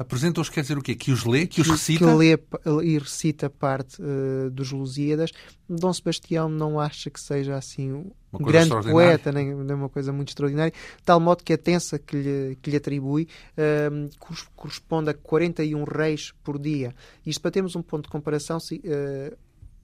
Apresenta-os 0.00 0.48
quer 0.48 0.62
dizer 0.62 0.78
o 0.78 0.82
quê? 0.82 0.94
Que 0.94 1.12
os 1.12 1.26
lê, 1.26 1.46
que 1.46 1.60
os 1.60 1.68
recita? 1.68 2.06
Que 2.06 2.10
lê 2.10 2.38
e 2.82 2.98
recita 2.98 3.50
parte 3.50 4.00
uh, 4.00 4.48
dos 4.48 4.72
Lusíadas. 4.72 5.30
Dom 5.68 5.92
Sebastião 5.92 6.48
não 6.48 6.80
acha 6.80 7.10
que 7.10 7.20
seja 7.20 7.54
assim 7.54 7.92
um 7.92 8.38
grande 8.38 8.70
poeta, 8.70 9.30
nem, 9.30 9.54
nem, 9.54 9.76
uma 9.76 9.90
coisa 9.90 10.10
muito 10.10 10.28
extraordinária, 10.28 10.72
de 10.72 11.02
tal 11.04 11.20
modo 11.20 11.44
que 11.44 11.52
a 11.52 11.58
tensa 11.58 11.98
que 11.98 12.16
lhe, 12.16 12.56
que 12.62 12.70
lhe 12.70 12.78
atribui 12.78 13.28
uh, 13.58 14.48
corresponde 14.56 15.10
a 15.10 15.14
41 15.14 15.84
reis 15.84 16.32
por 16.42 16.58
dia. 16.58 16.94
Isto 17.26 17.42
para 17.42 17.50
termos 17.50 17.76
um 17.76 17.82
ponto 17.82 18.04
de 18.04 18.08
comparação, 18.08 18.58
se, 18.58 18.76
uh, 18.76 19.36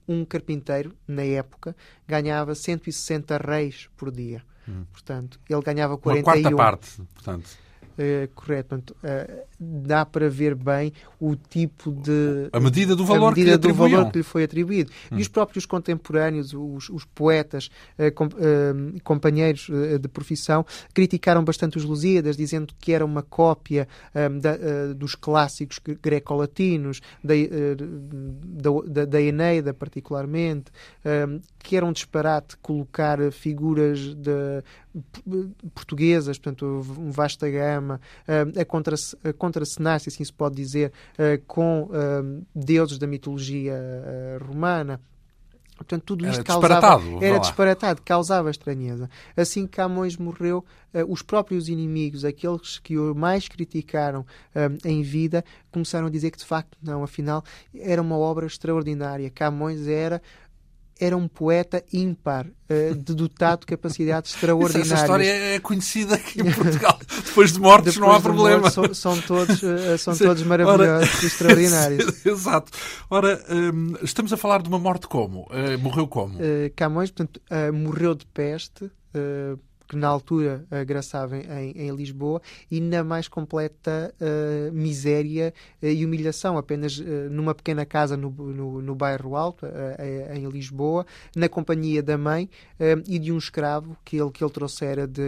um 0.07 0.25
carpinteiro, 0.25 0.95
na 1.07 1.21
época, 1.25 1.75
ganhava 2.07 2.55
160 2.55 3.37
reis 3.37 3.87
por 3.95 4.11
dia. 4.11 4.41
Hum. 4.67 4.83
Portanto, 4.91 5.39
ele 5.47 5.61
ganhava 5.61 5.95
41. 5.95 6.23
Uma 6.23 6.41
quarta 6.41 6.57
parte, 6.57 7.01
portanto. 7.13 7.66
Uh, 7.97 8.27
correto. 8.35 8.67
Portanto, 8.69 8.95
uh, 9.03 9.43
dá 9.59 10.05
para 10.05 10.29
ver 10.29 10.53
bem 10.53 10.93
o 11.19 11.35
tipo 11.35 11.91
de. 11.91 12.47
A 12.53 12.59
medida 12.59 12.95
do 12.95 13.03
valor, 13.03 13.35
medida 13.35 13.57
que, 13.57 13.67
lhe 13.67 13.73
do 13.73 13.77
valor 13.77 14.11
que 14.11 14.19
lhe 14.19 14.23
foi 14.23 14.43
atribuído. 14.43 14.91
Hum. 15.11 15.17
E 15.17 15.21
os 15.21 15.27
próprios 15.27 15.65
contemporâneos, 15.65 16.53
os, 16.53 16.89
os 16.89 17.05
poetas, 17.05 17.71
uh, 17.97 18.11
com, 18.13 18.29
companheiros 19.03 19.69
de 19.99 20.07
profissão, 20.07 20.65
criticaram 20.93 21.43
bastante 21.43 21.77
os 21.77 21.83
Lusíadas, 21.83 22.37
dizendo 22.37 22.73
que 22.79 22.91
era 22.93 23.05
uma 23.05 23.23
cópia 23.23 23.87
da, 24.13 24.93
dos 24.93 25.15
clássicos 25.15 25.79
greco-latinos, 26.01 27.01
da, 27.23 27.33
da, 28.85 29.05
da, 29.05 29.21
Eneida, 29.21 29.73
particularmente, 29.73 30.71
que 31.59 31.75
era 31.75 31.85
um 31.85 31.91
disparate 31.91 32.57
colocar 32.57 33.31
figuras 33.31 34.13
de, 34.15 34.63
portuguesas, 35.73 36.37
portanto, 36.37 36.81
vasta 36.81 37.49
gama, 37.49 37.86
a, 37.95 38.65
contra, 38.65 38.95
a 39.23 39.33
contracenar, 39.33 39.99
se 39.99 40.09
assim 40.09 40.23
se 40.23 40.33
pode 40.33 40.55
dizer, 40.55 40.91
com 41.45 41.89
deuses 42.55 42.97
da 42.97 43.07
mitologia 43.07 43.75
romana 44.45 44.99
Portanto, 45.77 46.03
tudo 46.03 46.25
isto 46.25 46.39
era 46.39 46.43
causava, 46.43 46.73
disparatado, 46.73 47.23
era 47.23 47.37
disparatado, 47.37 48.01
causava 48.03 48.49
estranheza. 48.49 49.07
Assim 49.35 49.67
que 49.67 49.77
Camões 49.77 50.17
morreu, 50.17 50.65
os 51.07 51.21
próprios 51.21 51.69
inimigos, 51.69 52.25
aqueles 52.25 52.79
que 52.79 52.97
o 52.97 53.13
mais 53.13 53.47
criticaram 53.47 54.21
uh, 54.21 54.87
em 54.87 55.03
vida, 55.03 55.45
começaram 55.71 56.07
a 56.07 56.09
dizer 56.09 56.31
que 56.31 56.39
de 56.39 56.45
facto 56.45 56.75
não, 56.81 57.03
afinal 57.03 57.43
era 57.75 58.01
uma 58.01 58.17
obra 58.17 58.47
extraordinária. 58.47 59.29
Camões 59.29 59.87
era 59.87 60.19
era 60.99 61.15
um 61.15 61.27
poeta 61.27 61.83
ímpar, 61.91 62.45
uh, 62.47 62.95
de 62.95 63.13
dotado 63.13 63.61
de 63.61 63.65
capacidades 63.67 64.33
extraordinárias. 64.35 64.91
Essa 64.91 65.01
história 65.01 65.29
é 65.29 65.59
conhecida 65.59 66.15
aqui 66.15 66.41
em 66.41 66.51
Portugal. 66.51 66.99
Depois 67.25 67.53
de 67.53 67.59
mortos 67.59 67.93
Depois 67.93 68.09
não 68.09 68.17
há 68.17 68.21
problema. 68.21 68.69
São, 68.69 68.93
são, 68.93 69.21
todos, 69.21 69.61
são 69.99 70.17
todos 70.17 70.43
maravilhosos 70.43 71.09
Ora, 71.09 71.19
e 71.23 71.25
extraordinários. 71.25 72.25
Exato. 72.25 72.71
Ora, 73.09 73.43
um, 73.49 73.95
estamos 74.01 74.31
a 74.33 74.37
falar 74.37 74.61
de 74.61 74.69
uma 74.69 74.79
morte 74.79 75.07
como? 75.07 75.47
Morreu 75.79 76.07
como? 76.07 76.39
Camões, 76.75 77.11
portanto, 77.11 77.41
morreu 77.73 78.15
de 78.15 78.25
peste 78.25 78.91
que 79.87 79.95
na 79.95 80.07
altura 80.07 80.65
uh, 80.69 80.85
graçava 80.85 81.37
em, 81.37 81.71
em, 81.71 81.95
Lisboa, 81.95 82.41
e 82.69 82.81
na 82.81 83.03
mais 83.03 83.27
completa 83.27 84.13
uh, 84.19 84.71
miséria 84.73 85.53
uh, 85.81 85.85
e 85.85 86.05
humilhação, 86.05 86.57
apenas 86.57 86.99
numa 87.31 87.55
pequena 87.55 87.85
casa 87.85 88.17
no, 88.17 88.29
no, 88.29 88.81
no 88.81 88.95
bairro 88.95 89.35
Alto, 89.35 89.65
em 90.33 90.47
Lisboa, 90.49 91.05
na 91.35 91.47
companhia 91.47 92.01
da 92.01 92.17
mãe 92.17 92.49
e 93.07 93.19
de 93.19 93.31
um 93.31 93.37
escravo 93.37 93.95
que 94.03 94.17
ele, 94.17 94.31
que 94.31 94.43
ele 94.43 94.51
trouxera 94.51 95.07
de, 95.07 95.21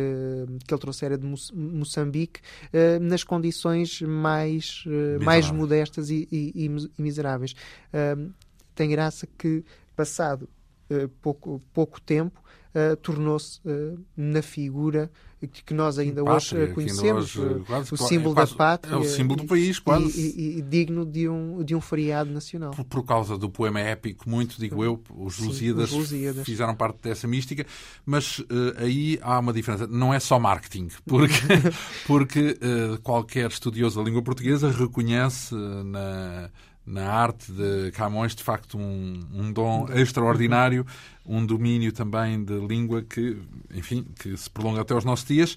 que 0.65 0.73
ele 0.73 0.81
trouxera 0.81 1.17
de 1.17 1.25
Moçambique, 1.53 2.41
nas 3.01 3.23
condições 3.23 4.01
mais, 4.01 4.83
mais 5.21 5.49
modestas 5.51 6.09
e, 6.09 6.27
e, 6.31 6.65
e 6.65 7.01
miseráveis. 7.01 7.55
tem 8.75 8.89
graça 8.89 9.27
que, 9.37 9.63
passado 9.95 10.49
pouco, 11.21 11.61
pouco 11.73 12.01
tempo, 12.01 12.41
uh, 12.75 12.95
tornou-se 12.97 13.59
uh, 13.65 13.99
na 14.15 14.41
figura 14.41 15.09
que 15.47 15.73
nós 15.73 15.97
ainda 15.97 16.21
pátria, 16.21 16.63
hoje 16.63 16.73
conhecemos, 16.73 17.35
hoje, 17.37 17.63
quase, 17.65 17.93
o 17.93 17.97
símbolo 17.97 18.35
quase, 18.35 18.51
da 18.51 18.57
pátria. 18.57 18.93
É 18.93 18.97
o 18.97 19.05
símbolo 19.05 19.41
do 19.41 19.47
país, 19.47 19.79
quase. 19.79 20.19
E, 20.19 20.57
e, 20.57 20.57
e, 20.57 20.61
digno 20.61 21.05
de 21.05 21.29
um, 21.29 21.63
de 21.63 21.73
um 21.73 21.79
feriado 21.79 22.29
nacional. 22.29 22.71
Por, 22.71 22.83
por, 22.83 23.05
causa 23.05 23.37
do 23.37 23.49
poema 23.49 23.79
épico, 23.79 24.29
muito, 24.29 24.59
digo 24.59 24.83
eu, 24.83 25.01
os 25.15 25.39
Lusíadas, 25.39 25.91
fizeram 26.43 26.75
parte 26.75 27.01
dessa 27.01 27.25
mística, 27.25 27.65
mas 28.05 28.39
uh, 28.39 28.45
aí 28.79 29.17
há 29.21 29.39
uma 29.39 29.53
diferença. 29.53 29.87
Não 29.87 30.13
é 30.13 30.19
só 30.19 30.37
marketing, 30.37 30.89
porque, 31.05 31.33
porque 32.05 32.59
qualquer 33.01 33.49
estudioso 33.49 33.97
da 33.97 34.05
língua 34.05 34.21
portuguesa 34.21 34.69
reconhece 34.69 35.55
na 35.55 36.49
na 36.89 37.07
arte 37.07 37.51
de 37.51 37.91
Camões, 37.91 38.33
de 38.33 38.43
facto, 38.43 38.75
um, 38.75 39.23
um 39.31 39.53
dom 39.53 39.87
extraordinário, 39.93 40.83
um 41.23 41.45
domínio 41.45 41.91
também 41.91 42.43
de 42.43 42.59
língua 42.59 43.03
que, 43.03 43.37
enfim, 43.71 44.07
que 44.19 44.35
se 44.35 44.49
prolonga 44.49 44.81
até 44.81 44.95
aos 44.95 45.05
nossos 45.05 45.27
dias. 45.27 45.55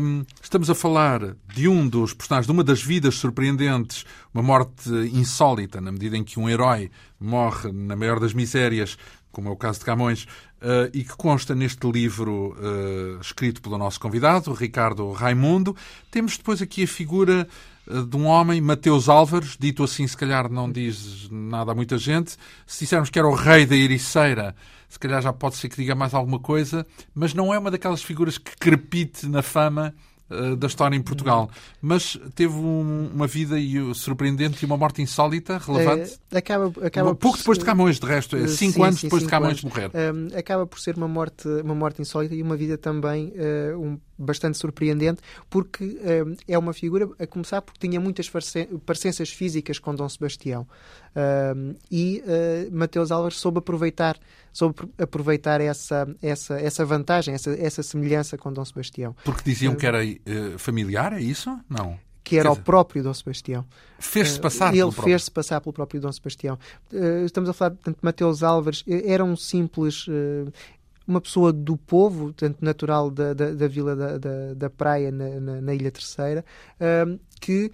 Um, 0.00 0.24
estamos 0.42 0.70
a 0.70 0.74
falar 0.74 1.36
de 1.54 1.68
um 1.68 1.86
dos 1.86 2.14
personagens, 2.14 2.46
de 2.46 2.52
uma 2.52 2.64
das 2.64 2.82
vidas 2.82 3.16
surpreendentes, 3.16 4.06
uma 4.32 4.42
morte 4.42 4.88
insólita, 5.12 5.82
na 5.82 5.92
medida 5.92 6.16
em 6.16 6.24
que 6.24 6.40
um 6.40 6.48
herói 6.48 6.90
morre 7.20 7.70
na 7.70 7.94
maior 7.94 8.18
das 8.18 8.32
misérias, 8.32 8.96
como 9.30 9.50
é 9.50 9.52
o 9.52 9.56
caso 9.56 9.80
de 9.80 9.84
Camões, 9.84 10.22
uh, 10.62 10.88
e 10.94 11.04
que 11.04 11.14
consta 11.14 11.54
neste 11.54 11.86
livro 11.90 12.56
uh, 12.56 13.20
escrito 13.20 13.60
pelo 13.60 13.76
nosso 13.76 14.00
convidado, 14.00 14.54
Ricardo 14.54 15.12
Raimundo. 15.12 15.76
Temos 16.10 16.38
depois 16.38 16.62
aqui 16.62 16.84
a 16.84 16.88
figura 16.88 17.46
de 17.86 18.16
um 18.16 18.26
homem, 18.26 18.60
Mateus 18.60 19.08
Álvares, 19.08 19.56
dito 19.58 19.84
assim, 19.84 20.06
se 20.06 20.16
calhar 20.16 20.50
não 20.50 20.70
diz 20.70 21.28
nada 21.30 21.72
a 21.72 21.74
muita 21.74 21.98
gente. 21.98 22.36
Se 22.66 22.84
dissermos 22.84 23.10
que 23.10 23.18
era 23.18 23.28
o 23.28 23.34
rei 23.34 23.66
da 23.66 23.76
Ericeira, 23.76 24.54
se 24.88 24.98
calhar 24.98 25.20
já 25.20 25.32
pode 25.32 25.56
ser 25.56 25.68
que 25.68 25.76
diga 25.76 25.94
mais 25.94 26.14
alguma 26.14 26.38
coisa, 26.38 26.86
mas 27.14 27.34
não 27.34 27.52
é 27.52 27.58
uma 27.58 27.70
daquelas 27.70 28.02
figuras 28.02 28.38
que 28.38 28.56
crepite 28.56 29.26
na 29.26 29.42
fama 29.42 29.94
uh, 30.30 30.56
da 30.56 30.66
história 30.66 30.96
em 30.96 31.02
Portugal. 31.02 31.50
Mas 31.82 32.18
teve 32.34 32.54
um, 32.54 33.10
uma 33.12 33.26
vida 33.26 33.56
surpreendente 33.94 34.64
e 34.64 34.66
uma 34.66 34.76
morte 34.76 35.02
insólita, 35.02 35.58
relevante. 35.58 36.18
É, 36.30 36.38
acaba, 36.38 36.72
acaba 36.86 37.14
Pouco 37.14 37.38
depois 37.38 37.58
de 37.58 37.64
Camões, 37.64 37.98
de 37.98 38.06
resto, 38.06 38.36
é 38.36 38.46
cinco 38.48 38.74
sim, 38.74 38.82
anos 38.82 39.00
sim, 39.00 39.06
depois 39.08 39.22
cinco 39.22 39.30
de 39.30 39.30
Camões 39.30 39.62
anos. 39.62 39.64
morrer. 39.64 39.90
Um, 39.94 40.38
acaba 40.38 40.66
por 40.66 40.80
ser 40.80 40.96
uma 40.96 41.08
morte, 41.08 41.46
uma 41.46 41.74
morte 41.74 42.00
insólita 42.00 42.34
e 42.34 42.42
uma 42.42 42.56
vida 42.56 42.78
também 42.78 43.32
uh, 43.36 43.78
um 43.78 43.98
bastante 44.18 44.58
surpreendente, 44.58 45.20
porque 45.50 45.84
uh, 45.84 46.36
é 46.46 46.58
uma 46.58 46.72
figura, 46.72 47.08
a 47.18 47.26
começar 47.26 47.60
porque 47.62 47.86
tinha 47.86 48.00
muitas 48.00 48.30
parecenças 48.84 49.30
físicas 49.30 49.78
com 49.78 49.94
Dom 49.94 50.08
Sebastião. 50.08 50.66
Uh, 51.14 51.76
e 51.90 52.22
uh, 52.26 52.76
Mateus 52.76 53.10
Álvares 53.10 53.38
soube 53.38 53.58
aproveitar, 53.58 54.18
soube 54.52 54.76
aproveitar 54.98 55.60
essa, 55.60 56.08
essa, 56.22 56.60
essa 56.60 56.84
vantagem, 56.84 57.34
essa, 57.34 57.50
essa 57.54 57.82
semelhança 57.82 58.38
com 58.38 58.52
Dom 58.52 58.64
Sebastião. 58.64 59.14
Porque 59.24 59.42
diziam 59.44 59.74
que 59.74 59.86
era 59.86 59.98
familiar, 60.58 61.12
é 61.12 61.20
isso? 61.20 61.58
Não 61.68 61.98
que 62.24 62.38
era 62.38 62.50
o 62.50 62.56
próprio 62.56 63.02
Dom 63.02 63.12
Sebastião. 63.12 63.66
Fez-se 63.98 64.40
passar 64.40 64.74
Ele 64.74 64.90
fez-se 64.90 65.30
passar 65.30 65.60
pelo 65.60 65.74
próprio 65.74 66.00
Dom 66.00 66.10
Sebastião. 66.10 66.58
Estamos 67.24 67.50
a 67.50 67.52
falar, 67.52 67.72
portanto, 67.72 67.98
Mateus 68.00 68.42
Álvares 68.42 68.82
era 68.88 69.22
um 69.22 69.36
simples 69.36 70.06
uma 71.06 71.20
pessoa 71.20 71.52
do 71.52 71.76
povo, 71.76 72.32
tanto 72.32 72.64
natural 72.64 73.10
da, 73.10 73.34
da, 73.34 73.50
da 73.52 73.68
vila 73.68 73.94
da, 73.94 74.18
da, 74.18 74.54
da 74.54 74.70
praia 74.70 75.10
na, 75.10 75.40
na, 75.40 75.60
na, 75.60 75.74
Ilha 75.74 75.90
Terceira, 75.90 76.44
que 77.40 77.70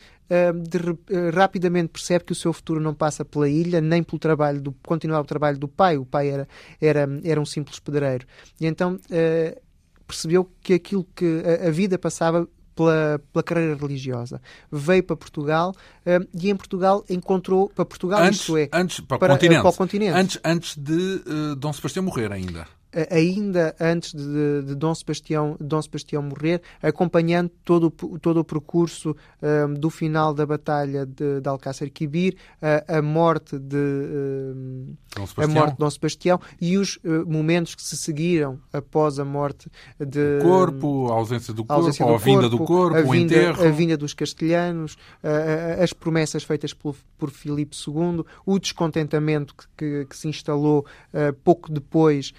de, 0.54 0.78
uh, 0.90 0.96
rapidamente 1.34 1.88
percebe 1.88 2.24
que 2.24 2.32
o 2.32 2.36
seu 2.36 2.52
futuro 2.52 2.80
não 2.80 2.94
passa 2.94 3.24
pela 3.24 3.48
ilha, 3.48 3.80
nem 3.80 4.02
pelo 4.02 4.18
trabalho 4.18 4.60
do 4.60 4.72
continuar 4.84 5.20
o 5.20 5.24
trabalho 5.24 5.58
do 5.58 5.66
pai. 5.66 5.98
O 5.98 6.06
pai 6.06 6.28
era, 6.28 6.48
era, 6.80 7.08
era 7.24 7.40
um 7.40 7.44
simples 7.44 7.80
pedreiro. 7.80 8.26
E 8.60 8.66
então 8.66 8.94
uh, 8.94 9.60
percebeu 10.06 10.48
que 10.62 10.74
aquilo 10.74 11.04
que 11.14 11.42
a, 11.44 11.68
a 11.68 11.70
vida 11.70 11.98
passava 11.98 12.48
pela, 12.74 13.20
pela, 13.32 13.42
carreira 13.42 13.74
religiosa. 13.74 14.40
Veio 14.70 15.02
para 15.02 15.16
Portugal 15.16 15.74
uh, 16.06 16.28
e 16.32 16.48
em 16.48 16.56
Portugal 16.56 17.04
encontrou 17.10 17.68
para 17.68 17.84
Portugal 17.84 18.20
antes, 18.20 18.40
isto 18.40 18.56
é 18.56 18.68
antes 18.72 19.00
para, 19.00 19.18
para, 19.18 19.32
o, 19.32 19.36
continente. 19.36 19.62
Para 19.62 19.70
o 19.70 19.74
continente. 19.74 20.16
Antes, 20.16 20.40
antes 20.44 20.76
de 20.76 21.22
uh, 21.26 21.56
Dom 21.56 21.72
Sebastião 21.72 22.04
morrer 22.04 22.32
ainda 22.32 22.79
ainda 23.10 23.74
antes 23.80 24.12
de, 24.12 24.62
de, 24.62 24.74
Dom, 24.74 24.94
Sebastião, 24.94 25.56
Dom 25.60 25.80
Sebastião 25.80 26.22
morrer, 26.22 26.60
acompanhando 26.82 27.50
todo, 27.64 27.90
todo 27.90 28.40
o 28.40 28.44
percurso 28.44 29.16
um, 29.42 29.74
do 29.74 29.90
final 29.90 30.34
da 30.34 30.44
Batalha 30.44 31.06
de, 31.06 31.40
de 31.40 31.48
Alcácer 31.48 31.90
Quibir, 31.90 32.36
a, 32.60 32.98
a 32.98 33.02
morte 33.02 33.58
de 33.58 33.76
um, 33.76 34.94
a 35.36 35.46
morte 35.46 35.72
de 35.72 35.78
Dom 35.78 35.90
Sebastião 35.90 36.40
e 36.60 36.76
os 36.76 36.96
uh, 36.96 37.24
momentos 37.26 37.74
que 37.74 37.82
se 37.82 37.96
seguiram 37.96 38.58
após 38.72 39.18
a 39.18 39.24
morte 39.24 39.70
de 39.98 40.38
o 40.40 40.42
corpo, 40.42 41.08
a 41.10 41.14
ausência 41.14 41.54
do 41.54 41.64
corpo, 41.64 41.72
a, 41.72 41.76
ausência 41.76 42.06
do 42.06 42.14
a 42.14 42.18
vinda 42.18 42.40
corpo, 42.42 42.56
do 42.56 42.64
corpo, 42.64 42.96
a 42.96 43.02
vinda, 43.02 43.10
o 43.10 43.16
enterro, 43.16 43.66
a 43.66 43.70
vinda 43.70 43.96
dos 43.96 44.14
castelhanos, 44.14 44.94
uh, 44.94 45.82
as 45.82 45.92
promessas 45.92 46.42
feitas 46.42 46.72
por, 46.72 46.96
por 47.18 47.30
Filipe 47.30 47.76
II, 47.76 48.24
o 48.44 48.58
descontentamento 48.58 49.54
que, 49.54 49.66
que, 49.76 50.06
que 50.06 50.16
se 50.16 50.28
instalou 50.28 50.84
uh, 51.12 51.32
pouco 51.44 51.72
depois 51.72 52.32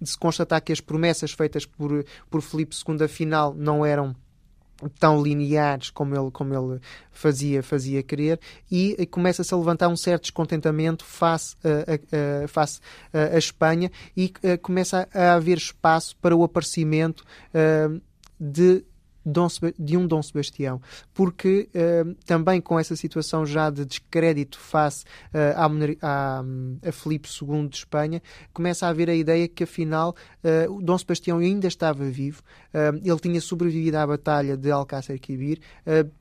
de 0.00 0.08
se 0.08 0.18
constatar 0.18 0.62
que 0.62 0.72
as 0.72 0.80
promessas 0.80 1.32
feitas 1.32 1.66
por, 1.66 2.04
por 2.28 2.42
Filipe 2.42 2.74
II, 2.74 3.04
afinal, 3.04 3.54
não 3.54 3.84
eram 3.84 4.14
tão 4.98 5.22
lineares 5.22 5.90
como 5.90 6.14
ele, 6.14 6.30
como 6.30 6.54
ele 6.54 6.80
fazia, 7.10 7.62
fazia 7.62 8.02
querer 8.02 8.40
e 8.70 9.06
começa-se 9.10 9.52
a 9.52 9.56
levantar 9.56 9.88
um 9.88 9.96
certo 9.96 10.22
descontentamento 10.22 11.04
face 11.04 11.54
a, 11.62 12.48
face 12.48 12.80
a, 13.12 13.34
a 13.34 13.38
Espanha 13.38 13.90
e 14.16 14.32
a, 14.42 14.56
começa 14.56 15.06
a 15.12 15.34
haver 15.34 15.58
espaço 15.58 16.16
para 16.16 16.34
o 16.34 16.42
aparecimento 16.42 17.24
de 18.38 18.82
Dom, 18.82 18.89
de 19.78 19.96
um 19.96 20.06
Dom 20.06 20.22
Sebastião, 20.22 20.80
porque 21.14 21.68
uh, 21.74 22.14
também 22.24 22.60
com 22.60 22.78
essa 22.78 22.96
situação 22.96 23.46
já 23.46 23.70
de 23.70 23.84
descrédito 23.84 24.58
face 24.58 25.04
uh, 25.34 25.98
à, 26.02 26.44
a 26.86 26.92
Filipe 26.92 27.28
II 27.28 27.68
de 27.68 27.76
Espanha, 27.76 28.22
começa 28.52 28.86
a 28.86 28.90
haver 28.90 29.08
a 29.08 29.14
ideia 29.14 29.48
que 29.48 29.64
afinal 29.64 30.14
uh, 30.44 30.72
o 30.72 30.82
Dom 30.82 30.98
Sebastião 30.98 31.38
ainda 31.38 31.66
estava 31.66 32.04
vivo, 32.04 32.42
ele 33.02 33.18
tinha 33.18 33.40
sobrevivido 33.40 33.98
à 33.98 34.06
batalha 34.06 34.56
de 34.56 34.70
Alcácer 34.70 35.18
Quibir, 35.18 35.58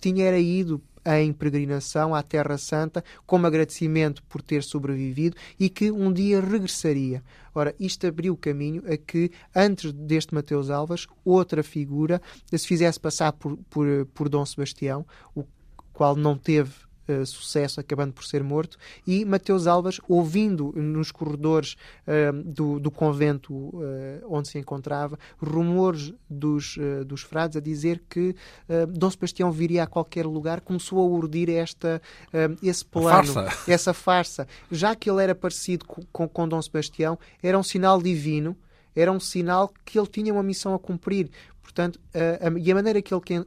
tinha 0.02 0.26
era 0.26 0.40
ido 0.40 0.82
em 1.06 1.32
peregrinação 1.34 2.14
à 2.14 2.22
Terra 2.22 2.58
Santa 2.58 3.04
como 3.26 3.48
agradecimento 3.48 4.24
por 4.24 4.42
ter 4.42 4.64
sobrevivido 4.64 5.36
e 5.60 5.70
que 5.70 5.92
um 5.92 6.12
dia 6.12 6.40
regressaria. 6.42 7.24
Ora, 7.54 7.76
isto 7.80 8.08
abriu 8.08 8.34
o 8.34 8.38
caminho 8.38 8.84
a 8.92 8.98
que, 8.98 9.32
antes 9.56 9.92
deste 9.92 10.34
Mateus 10.34 10.70
Alves, 10.70 11.08
outra 11.26 11.64
figura 11.64 12.22
se 12.52 12.68
fizesse 12.68 13.00
passar 13.00 13.34
por, 13.34 13.58
por, 13.70 14.06
por 14.14 14.30
Dom 14.30 14.46
Sebastião, 14.46 15.06
o 15.36 15.44
qual 15.92 16.16
não 16.16 16.38
teve 16.38 16.89
uh, 17.10 17.26
sucesso, 17.26 17.80
acabando 17.80 18.14
por 18.14 18.24
ser 18.24 18.44
morto, 18.44 18.78
e 19.06 19.26
Mateus 19.26 19.68
Alvas, 19.68 20.00
ouvindo 20.08 20.72
nos 20.76 21.12
corredores 21.12 21.76
uh, 22.08 22.34
do, 22.44 22.80
do, 22.80 22.92
convento 22.92 23.54
uh, 23.54 23.82
onde 24.28 24.48
se 24.48 24.58
encontrava, 24.58 25.18
rumores 25.38 26.14
dos, 26.30 26.78
dos 27.06 27.22
frades 27.22 27.58
a 27.58 27.60
dizer 27.60 28.04
que 28.10 28.36
Dom 28.90 29.10
Sebastião 29.10 29.52
viria 29.52 29.84
a 29.84 29.88
qualquer 29.88 30.26
lugar, 30.26 30.62
começou 30.62 31.00
a 31.00 31.04
urdir 31.04 31.50
esta, 31.50 32.02
esse 32.62 32.86
plano, 32.86 33.34
farsa. 33.34 33.72
essa 33.72 33.94
farsa. 33.94 34.48
Já 34.72 34.96
que 34.96 35.10
ele 35.10 35.24
era 35.24 35.34
parecido 35.34 35.86
com, 35.86 36.02
com, 36.12 36.28
com 36.28 36.48
Dom 36.48 36.62
Sebastião, 36.62 37.18
era 37.42 37.58
um 37.58 37.64
sinal 37.64 38.02
divino 38.02 38.56
era 39.02 39.12
um 39.12 39.20
sinal 39.20 39.72
que 39.86 39.98
ele 39.98 40.08
tinha 40.08 40.34
uma 40.34 40.44
missão 40.44 40.74
a 40.74 40.80
cumprir. 40.80 41.30
Portanto, 41.62 42.00
a, 42.14 42.60
e 42.60 42.72
a 42.72 42.76
maneira 42.76 43.00
que 43.00 43.14
ele 43.14 43.22
que, 43.22 43.34
en, 43.36 43.46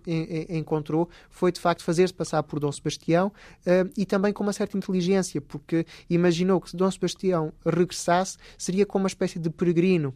encontrou 0.59 1.09
foi 1.29 1.51
de 1.51 1.59
facto 1.59 1.83
fazer-se 1.83 2.15
passar 2.15 2.43
por 2.45 2.61
Dom 2.61 2.71
Sebastião 2.71 3.29
uh, 3.67 3.91
e 3.97 4.07
também 4.07 4.33
com 4.33 4.45
uma 4.45 4.53
certa 4.53 4.79
inteligência, 4.79 5.41
porque 5.41 5.85
imaginou 6.09 6.61
que 6.61 6.71
se 6.71 6.77
Dom 6.77 6.89
Sebastião 6.89 7.53
regressasse, 7.67 8.39
seria 8.57 8.87
como 8.87 9.03
uma 9.03 9.09
espécie 9.09 9.41
de 9.41 9.51
peregrino. 9.51 10.15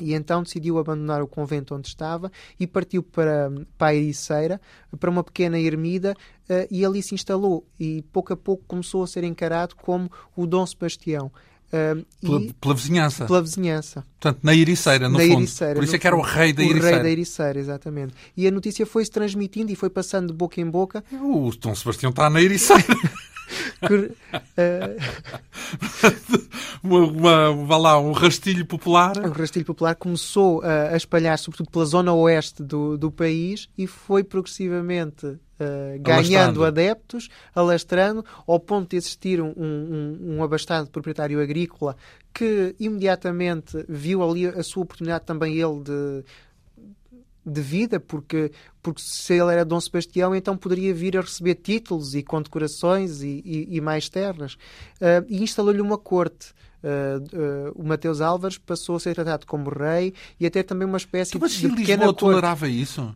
E 0.00 0.14
então 0.14 0.42
decidiu 0.42 0.78
abandonar 0.78 1.22
o 1.22 1.28
convento 1.28 1.74
onde 1.74 1.86
estava 1.86 2.32
e 2.58 2.66
partiu 2.66 3.02
para, 3.02 3.52
para 3.76 3.88
a 3.88 3.94
Ericeira, 3.94 4.60
para 4.98 5.10
uma 5.10 5.22
pequena 5.22 5.58
ermida, 5.58 6.16
uh, 6.48 6.66
e 6.68 6.84
ali 6.84 7.00
se 7.00 7.14
instalou. 7.14 7.64
E 7.78 8.02
pouco 8.10 8.32
a 8.32 8.36
pouco 8.36 8.64
começou 8.66 9.04
a 9.04 9.06
ser 9.06 9.22
encarado 9.22 9.76
como 9.76 10.10
o 10.34 10.46
Dom 10.46 10.66
Sebastião. 10.66 11.30
Uh, 11.72 12.04
pela, 12.20 12.40
e, 12.40 12.52
pela, 12.54 12.74
vizinhança. 12.74 13.26
Pela 13.26 13.40
vizinhança. 13.40 14.04
Portanto, 14.18 14.40
na 14.42 14.54
Ericeira, 14.54 15.08
no 15.08 15.18
na 15.18 15.24
fundo. 15.24 15.42
Ericeira, 15.42 15.74
Por 15.74 15.84
isso 15.84 15.94
é 15.94 15.98
que 16.00 16.06
era 16.06 16.16
o 16.16 16.20
rei 16.20 16.52
da 16.52 16.62
Ericeira. 16.62 16.86
O 16.88 16.90
rei 16.90 17.02
da 17.02 17.10
Ericeira, 17.10 17.58
exatamente. 17.60 18.14
E 18.36 18.46
a 18.46 18.50
notícia 18.50 18.84
foi-se 18.84 19.10
transmitindo 19.10 19.70
e 19.70 19.76
foi 19.76 19.88
passando 19.88 20.28
de 20.28 20.32
boca 20.32 20.60
em 20.60 20.68
boca. 20.68 21.04
O 21.12 21.50
Dom 21.60 21.74
Sebastião 21.74 22.10
está 22.10 22.28
na 22.28 22.42
Ericeira. 22.42 22.84
uma, 26.82 27.50
uma, 27.50 27.76
lá, 27.76 28.00
um 28.00 28.12
rastilho 28.12 28.66
popular. 28.66 29.16
Um 29.18 29.30
rastilho 29.30 29.64
popular 29.64 29.94
começou 29.94 30.62
a, 30.62 30.90
a 30.90 30.96
espalhar, 30.96 31.38
sobretudo 31.38 31.70
pela 31.70 31.84
zona 31.84 32.12
oeste 32.12 32.60
do, 32.62 32.98
do 32.98 33.10
país, 33.10 33.68
e 33.76 33.86
foi 33.86 34.24
progressivamente 34.24 35.38
Uh, 35.60 36.00
ganhando 36.00 36.64
alastrando. 36.64 36.64
adeptos, 36.64 37.28
alastrando, 37.54 38.24
ao 38.46 38.58
ponto 38.58 38.88
de 38.88 38.96
existir 38.96 39.42
um, 39.42 39.52
um, 39.54 40.18
um, 40.22 40.42
abastado 40.42 40.88
proprietário 40.88 41.38
agrícola 41.38 41.98
que 42.32 42.74
imediatamente 42.80 43.84
viu 43.86 44.22
ali 44.22 44.46
a 44.46 44.62
sua 44.62 44.84
oportunidade 44.84 45.26
também 45.26 45.56
ele 45.56 45.82
de, 45.82 46.24
de 47.44 47.60
vida, 47.60 47.98
porque, 47.98 48.52
porque 48.82 49.00
se 49.02 49.34
ele 49.34 49.52
era 49.52 49.64
Dom 49.64 49.80
Sebastião, 49.80 50.34
então 50.34 50.56
poderia 50.56 50.92
vir 50.94 51.16
a 51.16 51.20
receber 51.20 51.56
títulos 51.56 52.14
e 52.14 52.22
condecorações 52.22 53.22
e, 53.22 53.42
e, 53.44 53.76
e 53.76 53.80
mais 53.80 54.08
terras. 54.08 54.54
Uh, 54.54 55.24
e 55.28 55.42
instalou-lhe 55.42 55.80
uma 55.80 55.98
corte. 55.98 56.52
Uh, 56.82 57.68
uh, 57.68 57.72
o 57.74 57.86
Mateus 57.86 58.20
Álvares 58.20 58.56
passou 58.56 58.96
a 58.96 59.00
ser 59.00 59.14
tratado 59.14 59.46
como 59.46 59.68
rei 59.68 60.14
e 60.38 60.46
a 60.46 60.50
ter 60.50 60.62
também 60.62 60.88
uma 60.88 60.96
espécie 60.96 61.36
então, 61.36 61.40
mas 61.40 61.52
de, 61.52 61.68
de 61.68 61.68
pequena 61.68 62.04
Lisboa 62.04 62.06
corte. 62.06 62.18
tolerava 62.20 62.68
isso? 62.68 63.14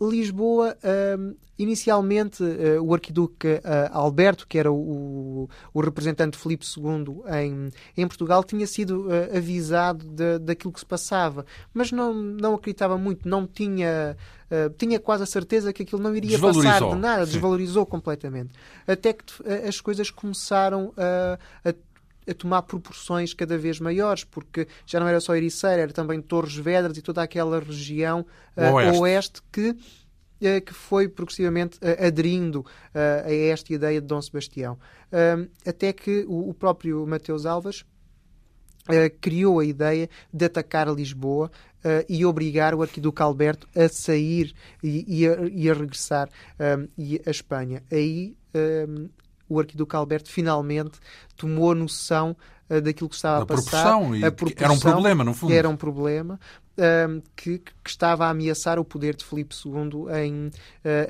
Lisboa, 0.00 0.76
uh, 0.76 1.36
inicialmente, 1.58 2.42
uh, 2.42 2.82
o 2.82 2.94
arquiduque 2.94 3.48
uh, 3.48 3.60
Alberto, 3.90 4.46
que 4.46 4.56
era 4.58 4.70
o, 4.70 5.48
o, 5.74 5.80
representante 5.80 6.36
de 6.36 6.42
Filipe 6.42 6.64
II 6.64 7.22
em, 7.42 7.70
em 7.96 8.06
Portugal, 8.06 8.44
tinha 8.44 8.66
sido 8.66 9.08
ah, 9.10 9.36
avisado 9.36 10.06
de, 10.06 10.38
daquilo 10.38 10.72
que 10.72 10.78
se 10.78 10.86
passava, 10.86 11.44
mas 11.74 11.90
não, 11.90 12.14
não 12.14 12.54
acreditava 12.54 12.96
muito, 12.96 13.28
não 13.28 13.46
tinha. 13.46 14.16
tinha 14.78 14.98
quase 15.00 15.24
a 15.24 15.26
certeza 15.26 15.72
que 15.72 15.82
aquilo 15.82 16.00
não 16.00 16.14
iria 16.14 16.38
passar 16.38 16.80
de 16.80 16.94
nada, 16.94 17.26
Sim. 17.26 17.32
desvalorizou 17.32 17.84
completamente. 17.84 18.50
Até 18.86 19.12
que 19.12 19.24
as 19.66 19.80
coisas 19.80 20.10
começaram 20.10 20.92
a, 20.96 21.38
a 22.28 22.34
tomar 22.34 22.62
proporções 22.62 23.32
cada 23.32 23.56
vez 23.56 23.80
maiores, 23.80 24.24
porque 24.24 24.66
já 24.86 25.00
não 25.00 25.08
era 25.08 25.20
só 25.20 25.34
Ericeira, 25.34 25.82
era 25.82 25.92
também 25.92 26.20
Torres 26.20 26.54
Vedras 26.54 26.96
e 26.96 27.02
toda 27.02 27.22
aquela 27.22 27.58
região 27.58 28.24
uh, 28.56 28.74
oeste. 28.74 29.00
oeste. 29.00 29.42
que 29.50 29.70
uh, 29.70 30.64
que 30.64 30.72
foi 30.74 31.08
progressivamente 31.08 31.78
uh, 31.78 32.06
aderindo 32.06 32.64
a 32.94 33.32
esta 33.32 33.72
ideia 33.72 34.00
de 34.00 34.06
Dom 34.06 34.20
Sebastião. 34.20 34.78
até 35.66 35.92
que 35.92 36.24
o, 36.28 36.52
próprio 36.54 37.06
Mateus 37.06 37.46
Alves 37.46 37.84
criou 39.20 39.60
a 39.60 39.64
ideia 39.64 40.08
de 40.32 40.44
atacar 40.46 40.88
Lisboa 40.88 41.50
e 42.08 42.24
obrigar 42.24 42.74
o 42.74 42.82
arquiduque 42.82 43.22
Alberto 43.22 43.68
a 43.76 43.88
sair 43.88 44.54
e, 44.82 45.26
a, 45.26 45.74
regressar 45.74 46.28
a 46.58 47.30
Espanha. 47.30 47.82
Aí 47.92 48.36
o 49.48 49.58
arquiduque 49.58 49.96
Alberto 49.96 50.30
finalmente 50.30 50.98
tomou 51.36 51.74
noção 51.74 52.36
uh, 52.68 52.80
daquilo 52.80 53.08
que 53.08 53.16
estava 53.16 53.38
a, 53.38 53.42
a 53.42 53.46
passar. 53.46 54.14
E 54.14 54.24
a 54.24 54.32
proporção 54.32 54.64
era 54.64 54.72
um 54.72 54.78
problema, 54.78 55.24
no 55.24 55.34
fundo. 55.34 55.52
Era 55.52 55.68
um 55.68 55.76
problema. 55.76 56.38
Uh, 56.76 57.22
que, 57.34 57.58
que, 57.58 57.72
estava 57.86 58.26
a 58.26 58.30
ameaçar 58.30 58.78
o 58.78 58.84
poder 58.84 59.16
de 59.16 59.24
Filipe 59.24 59.52
II 59.52 60.14
em, 60.24 60.46
uh, 60.46 60.50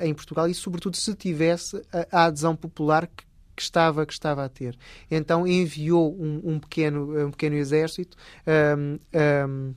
em 0.03 0.13
Portugal 0.15 0.47
e, 0.47 0.53
sobretudo, 0.53 0.97
se 0.97 1.13
tivesse 1.13 1.79
a, 1.93 2.23
a 2.23 2.25
adesão 2.25 2.55
popular 2.55 3.05
que, 3.05 3.23
que, 3.55 3.61
estava, 3.61 4.05
que 4.05 4.13
estava 4.13 4.43
a 4.43 4.49
ter. 4.49 4.75
Então 5.11 5.45
enviou 5.45 6.15
um, 6.19 6.41
um 6.43 6.59
pequeno, 6.59 7.27
um 7.27 7.29
pequeno 7.29 7.55
exército 7.55 8.17
um, 8.47 8.99
um, 9.47 9.75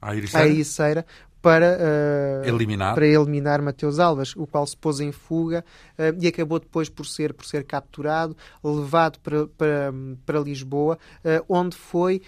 à 0.00 0.46
Ericeira 0.46 1.04
para, 1.40 1.78
uh, 1.78 2.48
eliminar. 2.48 2.94
para 2.94 3.06
eliminar 3.06 3.62
Mateus 3.62 3.98
Alves, 3.98 4.34
o 4.36 4.46
qual 4.46 4.66
se 4.66 4.76
pôs 4.76 5.00
em 5.00 5.12
fuga 5.12 5.64
uh, 5.98 6.16
e 6.20 6.26
acabou 6.26 6.58
depois 6.58 6.88
por 6.88 7.06
ser, 7.06 7.32
por 7.32 7.46
ser 7.46 7.64
capturado, 7.64 8.36
levado 8.62 9.18
para, 9.20 9.46
para, 9.46 9.92
para 10.26 10.40
Lisboa, 10.40 10.98
uh, 11.24 11.44
onde, 11.48 11.76
foi, 11.76 12.22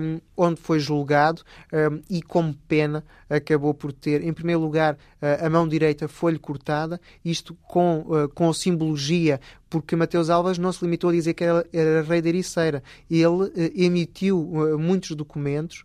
um, 0.00 0.20
onde 0.36 0.60
foi 0.60 0.80
julgado 0.80 1.42
um, 1.72 2.02
e, 2.10 2.20
como 2.22 2.54
pena, 2.66 3.04
acabou 3.28 3.74
por 3.74 3.92
ter, 3.92 4.22
em 4.22 4.32
primeiro 4.32 4.60
lugar, 4.60 4.96
a 5.20 5.48
mão 5.50 5.66
direita 5.66 6.08
foi-lhe 6.08 6.38
cortada, 6.38 7.00
isto 7.24 7.54
com, 7.62 8.04
com 8.34 8.52
simbologia 8.52 9.40
porque 9.68 9.94
Mateus 9.94 10.30
Alves 10.30 10.58
não 10.58 10.72
se 10.72 10.84
limitou 10.84 11.10
a 11.10 11.12
dizer 11.12 11.34
que 11.34 11.44
era, 11.44 11.66
era 11.72 12.02
rei 12.02 12.22
da 12.22 12.28
Ericeira. 12.28 12.82
Ele 13.10 13.52
emitiu 13.74 14.78
muitos 14.78 15.14
documentos, 15.14 15.84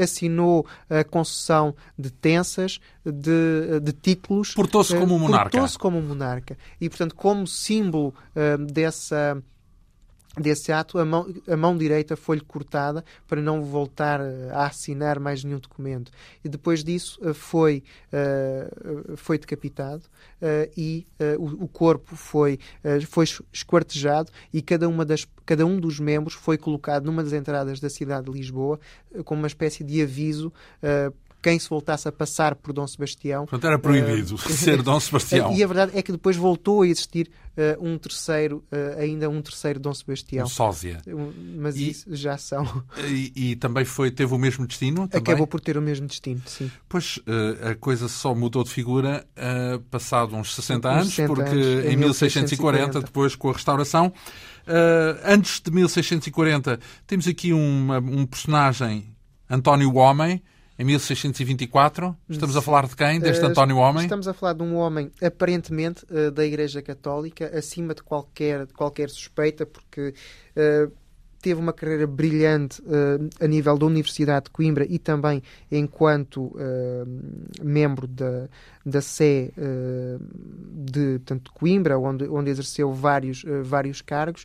assinou 0.00 0.66
a 0.88 1.02
concessão 1.02 1.74
de 1.98 2.10
tensas, 2.10 2.78
de, 3.04 3.80
de 3.80 3.92
títulos. 3.92 4.54
Portou-se 4.54 4.96
como 4.96 5.14
um 5.14 5.18
monarca. 5.18 5.50
Portou-se 5.50 5.78
como 5.78 5.98
um 5.98 6.02
monarca. 6.02 6.56
E, 6.80 6.88
portanto, 6.88 7.14
como 7.14 7.46
símbolo 7.46 8.14
dessa 8.70 9.42
desse 10.36 10.72
ato, 10.72 10.98
a 10.98 11.04
mão, 11.04 11.26
a 11.48 11.56
mão 11.56 11.76
direita 11.76 12.16
foi-lhe 12.16 12.42
cortada 12.42 13.04
para 13.26 13.40
não 13.40 13.62
voltar 13.62 14.20
a 14.52 14.66
assinar 14.66 15.18
mais 15.18 15.42
nenhum 15.42 15.58
documento. 15.58 16.12
E 16.44 16.48
depois 16.48 16.84
disso 16.84 17.18
foi, 17.34 17.82
uh, 18.12 19.16
foi 19.16 19.38
decapitado 19.38 20.02
e 20.76 21.06
o, 21.38 21.64
o, 21.64 21.68
corpo 21.68 22.14
foi, 22.14 22.58
foi 23.08 23.24
esquartejado 23.52 24.30
e 24.52 24.60
cada, 24.60 24.88
uma 24.88 25.04
das, 25.04 25.26
cada 25.44 25.64
um 25.64 25.80
dos 25.80 25.98
membros 25.98 26.34
foi 26.34 26.58
colocado 26.58 27.04
numa 27.04 27.22
das 27.22 27.32
entradas 27.32 27.80
da 27.80 27.88
cidade 27.88 28.26
de 28.26 28.32
Lisboa 28.32 28.78
como 29.24 29.40
uma 29.40 29.46
espécie 29.46 29.82
de 29.82 30.02
aviso 30.02 30.52
quem 31.46 31.60
se 31.60 31.70
voltasse 31.70 32.08
a 32.08 32.10
passar 32.10 32.56
por 32.56 32.72
Dom 32.72 32.84
Sebastião. 32.88 33.46
Portanto, 33.46 33.68
era 33.68 33.78
proibido 33.78 34.34
uh, 34.34 34.38
ser 34.50 34.82
Dom 34.82 34.98
Sebastião. 34.98 35.54
E 35.54 35.62
a 35.62 35.66
verdade 35.68 35.92
é 35.96 36.02
que 36.02 36.10
depois 36.10 36.34
voltou 36.34 36.82
a 36.82 36.88
existir 36.88 37.30
uh, 37.56 37.86
um 37.86 37.96
terceiro, 37.96 38.64
uh, 38.72 38.98
ainda 38.98 39.30
um 39.30 39.40
terceiro 39.40 39.78
Dom 39.78 39.94
Sebastião. 39.94 40.44
Um 40.44 40.48
sósia. 40.48 41.00
mas 41.56 41.76
e, 41.76 41.90
isso 41.90 42.16
já 42.16 42.36
são. 42.36 42.66
E, 43.06 43.32
e, 43.36 43.56
também 43.56 43.84
foi, 43.84 44.10
teve 44.10 44.34
o 44.34 44.38
mesmo 44.38 44.66
destino? 44.66 45.06
Também? 45.06 45.20
Acabou 45.20 45.46
por 45.46 45.60
ter 45.60 45.78
o 45.78 45.82
mesmo 45.82 46.08
destino, 46.08 46.42
sim. 46.46 46.68
Pois 46.88 47.20
a 47.62 47.74
coisa 47.76 48.08
só 48.08 48.34
mudou 48.34 48.64
de 48.64 48.70
figura 48.70 49.24
passado 49.90 50.34
uns 50.34 50.54
60 50.54 50.88
anos, 50.88 51.08
60 51.14 51.28
porque 51.28 51.50
anos, 51.50 51.84
em 51.84 51.96
1640, 51.96 51.96
1640, 51.96 53.00
depois 53.02 53.36
com 53.36 53.50
a 53.50 53.52
restauração. 53.52 54.12
antes 55.24 55.60
de 55.60 55.70
1640, 55.70 56.80
temos 57.06 57.28
aqui 57.28 57.52
uma, 57.52 57.98
um 57.98 58.26
personagem, 58.26 59.14
António 59.48 59.94
Homem, 59.94 60.42
em 60.78 60.84
1624. 60.84 62.16
Estamos 62.28 62.56
a 62.56 62.62
falar 62.62 62.86
de 62.86 62.94
quem? 62.94 63.18
Deste 63.18 63.44
uh, 63.44 63.48
António 63.48 63.76
Homem? 63.78 64.04
Estamos 64.04 64.28
a 64.28 64.34
falar 64.34 64.52
de 64.52 64.62
um 64.62 64.76
homem 64.76 65.10
aparentemente 65.22 66.04
uh, 66.10 66.30
da 66.30 66.44
Igreja 66.44 66.82
Católica, 66.82 67.50
acima 67.56 67.94
de 67.94 68.02
qualquer, 68.02 68.66
de 68.66 68.74
qualquer 68.74 69.08
suspeita, 69.08 69.64
porque 69.64 70.14
uh, 70.56 70.92
teve 71.46 71.60
uma 71.60 71.72
carreira 71.72 72.08
brilhante 72.08 72.82
uh, 72.82 73.30
a 73.40 73.46
nível 73.46 73.78
da 73.78 73.86
Universidade 73.86 74.46
de 74.46 74.50
Coimbra 74.50 74.84
e 74.84 74.98
também 74.98 75.40
enquanto 75.70 76.46
uh, 76.46 77.06
membro 77.62 78.08
da, 78.08 78.48
da 78.84 79.00
Sé 79.00 79.52
uh, 79.56 80.18
de, 80.74 81.20
portanto, 81.20 81.44
de 81.44 81.50
Coimbra, 81.52 81.96
onde, 82.00 82.28
onde 82.28 82.50
exerceu 82.50 82.92
vários, 82.92 83.44
vários 83.62 84.02
cargos. 84.02 84.44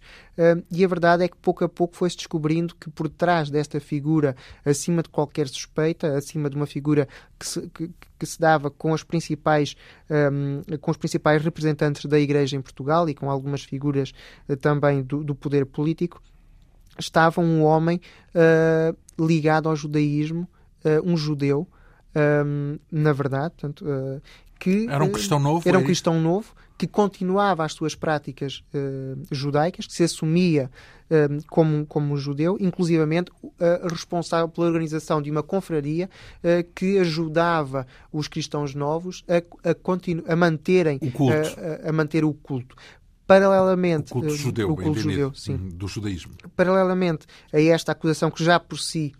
e 0.69 0.85
a 0.85 0.87
verdade 0.87 1.23
é 1.23 1.27
que 1.27 1.35
pouco 1.37 1.63
a 1.63 1.69
pouco 1.69 1.95
foi-se 1.95 2.17
descobrindo 2.17 2.75
que 2.75 2.87
por 2.91 3.09
trás 3.09 3.49
desta 3.49 3.79
figura, 3.79 4.35
acima 4.63 5.01
de 5.01 5.09
qualquer 5.09 5.47
suspeita, 5.47 6.15
acima 6.15 6.51
de 6.51 6.55
uma 6.55 6.67
figura 6.67 7.07
que 7.39 7.47
se, 7.47 7.61
que, 7.69 7.89
que 8.19 8.25
se 8.27 8.39
dava 8.39 8.69
com 8.69 8.91
os 8.91 9.03
principais 9.03 9.75
um, 10.07 10.77
com 10.77 10.91
os 10.91 10.97
principais 10.97 11.43
representantes 11.43 12.05
da 12.05 12.19
Igreja 12.19 12.55
em 12.55 12.61
Portugal 12.61 13.09
e 13.09 13.15
com 13.15 13.29
algumas 13.29 13.63
figuras 13.63 14.13
também 14.61 15.01
do, 15.01 15.23
do 15.23 15.33
poder 15.33 15.65
político, 15.65 16.21
estava 17.01 17.41
um 17.41 17.63
homem 17.63 17.99
uh, 18.35 18.95
ligado 19.23 19.67
ao 19.67 19.75
judaísmo, 19.75 20.47
uh, 20.85 21.09
um 21.09 21.17
judeu, 21.17 21.67
um, 22.45 22.77
na 22.91 23.11
verdade, 23.11 23.53
portanto, 23.57 23.85
uh, 23.85 24.21
que 24.59 24.87
era 24.87 25.03
um 25.03 25.09
cristão 25.09 25.39
novo, 25.39 25.67
era 25.67 25.79
um 25.79 25.83
cristão 25.83 26.21
novo 26.21 26.53
que 26.77 26.87
continuava 26.87 27.63
as 27.63 27.73
suas 27.73 27.93
práticas 27.93 28.63
judaicas, 29.31 29.85
que 29.85 29.93
se 29.93 30.03
assumia 30.03 30.67
como, 31.47 31.85
como 31.85 32.17
judeu, 32.17 32.57
inclusivamente 32.59 33.31
responsável 33.87 34.49
pela 34.49 34.65
organização 34.65 35.21
de 35.21 35.29
uma 35.29 35.43
confraria 35.43 36.09
que 36.73 36.97
ajudava 36.97 37.85
os 38.11 38.27
cristãos 38.27 38.73
novos 38.73 39.23
a, 39.27 39.69
a, 39.69 40.33
a 40.33 40.35
manterem 40.35 40.97
o 41.03 41.11
culto. 41.11 41.55
A, 41.85 41.89
a, 41.89 41.93
manter 41.93 42.25
o 42.25 42.33
culto. 42.33 42.75
Paralelamente, 43.31 44.11
o 44.11 44.15
culto 44.15 44.35
judeu, 44.35 44.71
o 44.71 44.75
culto 44.75 44.99
judeu 44.99 45.33
sim. 45.33 45.55
Do 45.55 45.87
judaísmo. 45.87 46.33
Paralelamente 46.53 47.25
a 47.53 47.61
esta 47.61 47.93
acusação 47.93 48.29
que 48.29 48.43
já 48.43 48.59
por 48.59 48.77
si 48.77 49.13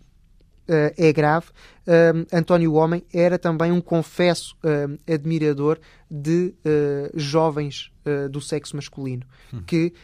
uh, 0.68 0.92
é 0.98 1.10
grave, 1.14 1.46
uh, 1.48 2.26
António 2.36 2.74
Homem 2.74 3.02
era 3.10 3.38
também 3.38 3.72
um 3.72 3.80
confesso 3.80 4.54
uh, 4.56 4.98
admirador 5.10 5.78
de 6.10 6.52
jovens 7.14 7.90
do 8.30 8.38
sexo 8.38 8.76
masculino, 8.76 9.22
hum. 9.50 9.62
que 9.66 9.94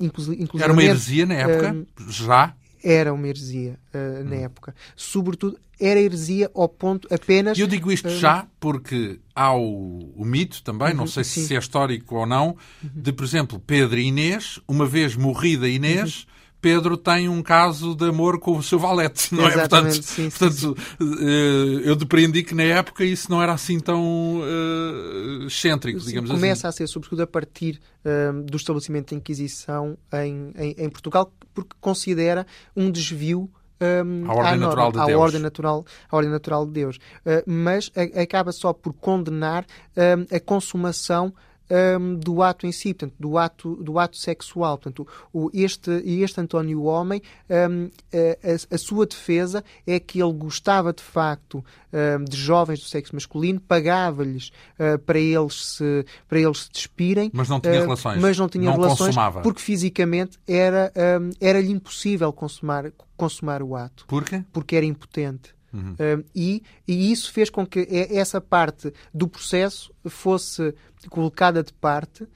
inclusive 0.00 0.48
era 0.58 0.72
uma 0.72 0.82
heresia 0.82 1.24
na 1.24 1.34
época, 1.34 1.86
já 2.08 2.52
era 2.82 3.12
uma 3.12 3.26
heresia 3.28 3.78
uh, 3.94 4.24
na 4.24 4.36
hum. 4.36 4.44
época. 4.44 4.74
Sobretudo, 4.96 5.58
era 5.78 6.00
heresia 6.00 6.50
ao 6.54 6.68
ponto 6.68 7.08
apenas. 7.12 7.58
Eu 7.58 7.66
digo 7.66 7.90
isto 7.90 8.08
uh, 8.08 8.18
já 8.18 8.46
porque 8.58 9.18
há 9.34 9.54
o, 9.54 10.12
o 10.16 10.24
mito 10.24 10.62
também, 10.62 10.92
não 10.92 11.02
uhum, 11.02 11.06
sei 11.06 11.24
se, 11.24 11.46
se, 11.46 11.54
é 11.54 11.58
histórico 11.58 12.16
ou 12.16 12.26
não, 12.26 12.56
uhum. 12.82 12.90
de, 12.94 13.12
por 13.12 13.24
exemplo, 13.24 13.58
Pedro 13.58 13.98
e 13.98 14.06
Inês, 14.06 14.60
uma 14.66 14.86
vez 14.86 15.16
morrida 15.16 15.68
Inês. 15.68 16.24
Uhum 16.24 16.39
Pedro 16.60 16.96
tem 16.96 17.28
um 17.28 17.42
caso 17.42 17.94
de 17.94 18.06
amor 18.06 18.38
com 18.38 18.56
o 18.56 18.62
seu 18.62 18.78
valete, 18.78 19.34
não 19.34 19.46
Exatamente, 19.46 19.64
é? 19.64 19.68
Portanto, 19.68 20.02
sim, 20.02 20.30
portanto 20.30 20.54
sim. 20.54 20.74
Eh, 21.00 21.88
eu 21.88 21.96
depreendi 21.96 22.42
que 22.42 22.54
na 22.54 22.64
época 22.64 23.04
isso 23.04 23.30
não 23.30 23.42
era 23.42 23.52
assim 23.52 23.80
tão 23.80 24.40
uh, 24.40 25.46
excêntrico, 25.46 25.98
digamos 26.00 26.30
Começa 26.30 26.32
assim. 26.32 26.40
Começa 26.40 26.68
a 26.68 26.72
ser, 26.72 26.86
sobretudo, 26.86 27.22
a 27.22 27.26
partir 27.26 27.80
uh, 28.04 28.42
do 28.42 28.56
estabelecimento 28.56 29.10
da 29.10 29.16
Inquisição 29.16 29.96
em, 30.12 30.52
em, 30.56 30.74
em 30.78 30.90
Portugal, 30.90 31.32
porque 31.54 31.74
considera 31.80 32.46
um 32.76 32.90
desvio 32.90 33.50
um, 33.80 34.30
à 34.30 34.34
ordem, 34.34 34.58
norma, 34.58 34.66
natural, 34.66 34.92
de 34.92 34.98
à 34.98 35.06
Deus. 35.06 35.20
Ordem, 35.20 35.40
natural, 35.40 35.84
à 36.10 36.16
ordem 36.16 36.30
natural 36.30 36.66
de 36.66 36.72
Deus. 36.72 36.96
Uh, 36.96 37.42
mas 37.46 37.90
a, 37.96 38.22
acaba 38.22 38.52
só 38.52 38.72
por 38.72 38.92
condenar 38.92 39.64
um, 39.96 40.36
a 40.36 40.40
consumação 40.40 41.32
um, 41.70 42.16
do 42.16 42.42
ato 42.42 42.66
em 42.66 42.72
si, 42.72 42.92
portanto, 42.92 43.14
do 43.18 43.38
ato, 43.38 43.76
do 43.76 43.98
ato 43.98 44.16
sexual. 44.16 44.76
Portanto, 44.76 45.06
o, 45.32 45.50
este, 45.54 45.90
este 46.04 46.40
António 46.40 46.84
Homem, 46.84 47.22
um, 47.48 47.88
a, 48.12 48.74
a, 48.74 48.78
sua 48.78 49.06
defesa 49.06 49.64
é 49.86 50.00
que 50.00 50.20
ele 50.20 50.32
gostava 50.32 50.92
de 50.92 51.02
facto 51.02 51.64
um, 51.92 52.24
de 52.24 52.36
jovens 52.36 52.80
do 52.80 52.86
sexo 52.86 53.14
masculino, 53.14 53.60
pagava-lhes 53.60 54.50
uh, 54.78 54.98
para, 54.98 55.18
eles 55.18 55.76
se, 55.76 56.04
para 56.28 56.40
eles 56.40 56.64
se 56.64 56.72
despirem. 56.72 57.30
Mas 57.32 57.48
não 57.48 57.60
tinha 57.60 57.78
uh, 57.78 57.82
relações. 57.82 58.20
Mas 58.20 58.38
não 58.38 58.48
tinha 58.48 58.64
não 58.64 58.72
relações 58.72 58.98
consumava. 58.98 59.40
porque 59.42 59.60
fisicamente 59.60 60.38
era, 60.46 60.92
era-lhe 61.40 61.70
impossível 61.70 62.32
consumar, 62.32 62.90
consumar 63.16 63.62
o 63.62 63.76
ato. 63.76 64.04
Porquê? 64.06 64.44
Porque 64.52 64.76
era 64.76 64.84
impotente. 64.84 65.54
Uhum. 65.72 65.94
Um, 65.98 66.24
e, 66.34 66.62
e, 66.86 67.12
isso 67.12 67.32
fez 67.32 67.48
com 67.48 67.64
que 67.64 67.86
essa 68.10 68.40
parte 68.40 68.92
do 69.14 69.28
processo 69.28 69.94
fosse 70.04 70.74
colocada 71.08 71.62
de 71.62 71.72
parte 71.72 72.26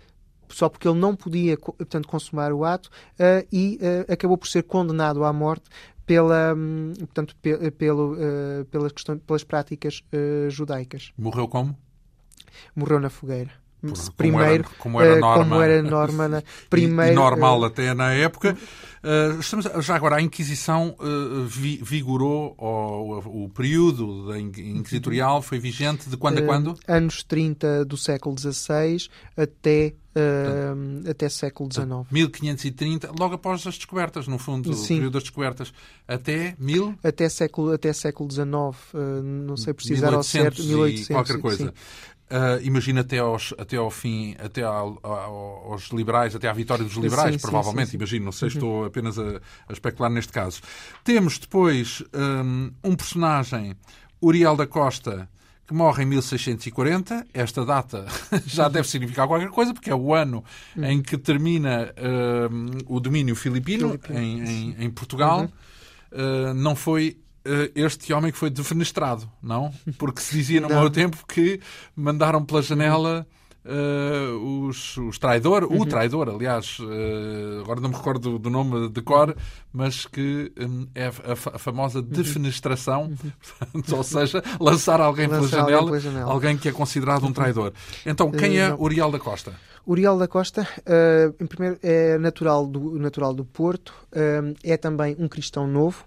só 0.48 0.68
porque 0.68 0.86
ele 0.86 0.98
não 0.98 1.16
podia 1.16 1.56
portanto, 1.56 2.06
consumar 2.06 2.52
o 2.52 2.64
ato 2.64 2.88
uh, 3.14 3.46
e 3.50 3.78
uh, 3.82 4.12
acabou 4.12 4.38
por 4.38 4.46
ser 4.46 4.62
condenado 4.62 5.24
à 5.24 5.32
morte 5.32 5.64
pela, 6.06 6.54
um, 6.54 6.92
portanto, 6.96 7.34
pe 7.42 7.70
pelo, 7.72 8.14
uh, 8.14 8.64
pelas, 8.66 8.92
questões, 8.92 9.20
pelas 9.26 9.42
práticas 9.42 10.02
judaicas. 10.48 11.12
Morreu 11.16 11.48
como? 11.48 11.76
Morreu 12.76 13.00
na 13.00 13.10
fogueira. 13.10 13.63
Por, 13.92 14.12
primeiro, 14.14 14.64
como 14.78 15.00
era, 15.00 15.20
como 15.20 15.20
era 15.20 15.20
norma, 15.20 15.44
como 15.44 15.62
era 15.62 15.82
norma 15.82 16.28
na, 16.28 16.42
primeiro, 16.70 17.12
e, 17.12 17.14
normal 17.14 17.64
até 17.64 17.92
na 17.92 18.12
época. 18.12 18.56
Uh, 19.04 19.38
estamos, 19.38 19.66
já 19.84 19.94
agora, 19.94 20.16
a 20.16 20.22
Inquisição 20.22 20.96
uh, 20.98 21.44
vi, 21.44 21.78
vigorou, 21.82 22.54
ou, 22.56 23.44
o 23.44 23.50
período 23.50 24.28
da 24.28 24.40
inquisitorial 24.40 25.42
foi 25.42 25.58
vigente 25.58 26.08
de 26.08 26.16
quando 26.16 26.38
a 26.38 26.42
quando? 26.42 26.68
Uh, 26.68 26.78
anos 26.88 27.22
30 27.22 27.84
do 27.84 27.98
século 27.98 28.34
XVI 28.38 29.10
até 29.36 29.92
até 31.10 31.28
século 31.28 31.68
XIX. 31.72 31.88
1530, 32.08 33.10
logo 33.18 33.34
após 33.34 33.66
as 33.66 33.76
descobertas, 33.76 34.28
no 34.28 34.38
fundo, 34.38 34.70
o 34.70 34.86
período 34.86 35.14
das 35.14 35.24
descobertas. 35.24 35.72
Até 36.06 36.54
mil? 36.56 36.94
Até 37.02 37.28
século, 37.28 37.72
até 37.72 37.92
século 37.92 38.30
XIX, 38.30 38.46
não 39.24 39.56
sei 39.56 39.74
precisar 39.74 40.14
ao 40.14 40.22
certo, 40.22 40.62
1800. 40.62 41.08
qualquer 41.08 41.40
coisa. 41.40 41.66
Sim. 41.66 41.72
Uh, 42.34 42.60
imagina 42.64 43.02
até, 43.02 43.18
aos, 43.18 43.54
até 43.56 43.76
ao 43.76 43.88
fim, 43.92 44.34
até 44.40 44.64
ao, 44.64 44.98
ao, 45.04 45.72
aos 45.72 45.90
liberais, 45.90 46.34
até 46.34 46.48
à 46.48 46.52
vitória 46.52 46.82
dos 46.82 46.94
liberais, 46.94 47.36
sim, 47.36 47.40
provavelmente, 47.40 47.86
sim, 47.86 47.90
sim, 47.92 47.96
imagino, 47.98 48.24
não 48.24 48.32
sei, 48.32 48.48
uhum. 48.48 48.54
estou 48.54 48.84
apenas 48.86 49.16
a, 49.20 49.40
a, 49.68 49.72
especular 49.72 50.10
neste 50.10 50.32
caso. 50.32 50.60
Temos 51.04 51.38
depois 51.38 52.02
um, 52.12 52.72
um, 52.82 52.96
personagem, 52.96 53.76
Uriel 54.20 54.56
da 54.56 54.66
Costa, 54.66 55.28
que 55.64 55.72
morre 55.72 56.02
em 56.02 56.06
1640. 56.06 57.24
Esta 57.32 57.64
data 57.64 58.04
já 58.44 58.68
deve 58.68 58.88
significar 58.88 59.28
qualquer 59.28 59.50
coisa, 59.50 59.72
porque 59.72 59.90
é 59.90 59.94
o 59.94 60.12
ano 60.12 60.42
uhum. 60.76 60.84
em 60.86 61.02
que 61.02 61.16
termina 61.16 61.94
um, 62.50 62.96
o 62.96 62.98
domínio 62.98 63.36
filipino, 63.36 63.90
filipino. 63.90 64.18
Em, 64.18 64.40
em, 64.44 64.76
em, 64.86 64.90
Portugal. 64.90 65.42
Uhum. 65.42 66.50
Uh, 66.50 66.54
não 66.54 66.74
foi 66.74 67.16
este 67.74 68.12
homem 68.12 68.32
que 68.32 68.38
foi 68.38 68.50
defenestrado, 68.50 69.30
não? 69.42 69.72
Porque 69.98 70.20
se 70.20 70.36
dizia 70.36 70.60
no 70.60 70.68
meu 70.68 70.90
tempo 70.90 71.24
que 71.26 71.60
mandaram 71.94 72.44
pela 72.44 72.62
janela 72.62 73.26
uh, 73.64 74.66
os, 74.66 74.96
os 74.96 75.18
traidor, 75.18 75.64
uhum. 75.64 75.80
o 75.80 75.86
traidor, 75.86 76.28
aliás, 76.28 76.78
uh, 76.80 77.60
agora 77.62 77.80
não 77.80 77.88
me 77.88 77.96
recordo 77.96 78.38
do 78.38 78.50
nome 78.50 78.88
de 78.88 79.02
cor, 79.02 79.34
mas 79.72 80.06
que 80.06 80.52
um, 80.58 80.86
é 80.94 81.06
a, 81.06 81.32
a, 81.32 81.58
famosa 81.58 82.00
uhum. 82.00 82.04
defenestração, 82.04 83.12
uhum. 83.74 83.82
ou 83.96 84.02
seja, 84.02 84.42
lançar 84.60 85.00
alguém, 85.00 85.26
lançar 85.26 85.48
pela, 85.48 85.48
janela, 85.48 85.80
alguém 85.80 85.86
pela 85.86 86.00
janela, 86.00 86.32
alguém 86.32 86.56
que 86.56 86.68
é 86.68 86.72
considerado 86.72 87.26
um 87.26 87.32
traidor. 87.32 87.72
Então, 88.04 88.30
quem 88.30 88.58
é 88.58 88.74
Uriel 88.74 89.10
da 89.10 89.18
Costa? 89.18 89.54
Uriel 89.86 90.18
da 90.18 90.26
Costa, 90.26 90.62
uh, 90.62 91.34
em 91.42 91.46
primeiro, 91.46 91.78
é 91.82 92.16
natural 92.18 92.66
do, 92.66 92.98
natural 92.98 93.34
do 93.34 93.44
Porto, 93.44 93.94
é 94.62 94.76
também 94.76 95.16
um 95.18 95.28
cristão 95.28 95.66
novo. 95.66 96.04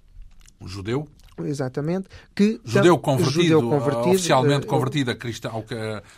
Um 0.59 0.67
judeu? 0.67 1.07
Exatamente. 1.43 2.07
Que, 2.35 2.59
judeu 2.63 2.97
convertido, 2.97 3.41
judeu 3.41 3.61
convertido 3.61 4.09
oficialmente 4.09 4.65
uh, 4.65 4.69
convertido 4.69 5.11
ao, 5.11 5.65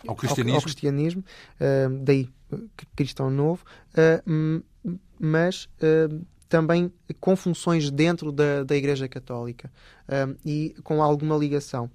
ao, 0.07 0.15
cristianismo. 0.15 0.51
Ao, 0.51 0.55
ao 0.55 0.61
cristianismo, 0.61 1.23
uh, 1.59 2.03
daí 2.03 2.29
cristão 2.95 3.29
novo, 3.29 3.63
uh, 3.93 4.63
mas 5.19 5.69
também 6.47 6.91
com 7.19 7.35
funções 7.35 7.91
dentro 7.91 8.31
da, 8.31 8.63
da 8.63 8.75
Igreja 8.75 9.07
Católica 9.07 9.69
e 10.43 10.73
com 10.83 11.03
alguma 11.03 11.37
ligação. 11.37 11.91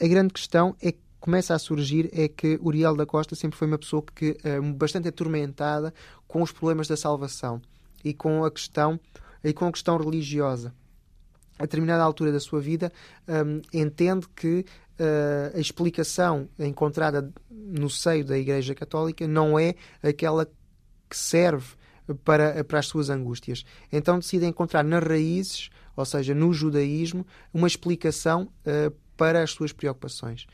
a 0.00 0.08
grande 0.08 0.32
questão 0.32 0.74
é 0.82 0.90
que 0.90 0.98
começa 1.20 1.54
a 1.54 1.58
surgir 1.58 2.10
é 2.12 2.26
que 2.26 2.58
Uriel 2.60 2.96
da 2.96 3.06
Costa 3.06 3.36
sempre 3.36 3.56
foi 3.56 3.68
uma 3.68 3.78
pessoa 3.78 4.02
que 4.14 4.36
bastante 4.74 5.06
atormentada 5.06 5.94
com 6.26 6.42
os 6.42 6.50
problemas 6.50 6.88
da 6.88 6.96
salvação 6.96 7.62
e 8.02 8.12
com 8.12 8.44
a 8.44 8.50
questão 8.50 8.98
e 9.44 9.52
com 9.52 9.66
a 9.66 9.70
questão 9.70 9.96
religiosa 9.98 10.74
a 11.58 11.62
determinada 11.62 12.02
altura 12.02 12.32
da 12.32 12.40
sua 12.40 12.60
vida, 12.60 12.92
um, 13.28 13.60
entende 13.72 14.26
que 14.34 14.64
uh, 15.00 15.56
a 15.56 15.60
explicação 15.60 16.48
encontrada 16.58 17.32
no 17.50 17.88
seio 17.88 18.24
da 18.24 18.38
Igreja 18.38 18.74
Católica 18.74 19.26
não 19.26 19.58
é 19.58 19.74
aquela 20.02 20.46
que 21.08 21.16
serve 21.16 21.74
para, 22.24 22.62
para 22.64 22.78
as 22.78 22.86
suas 22.86 23.10
angústias. 23.10 23.64
Então 23.92 24.18
decide 24.18 24.46
encontrar 24.46 24.84
nas 24.84 25.02
raízes, 25.02 25.70
ou 25.96 26.04
seja, 26.04 26.34
no 26.34 26.52
judaísmo, 26.52 27.26
uma 27.52 27.66
explicação 27.66 28.48
uh, 28.66 28.94
para 29.16 29.42
as 29.42 29.50
suas 29.50 29.72
preocupações. 29.72 30.46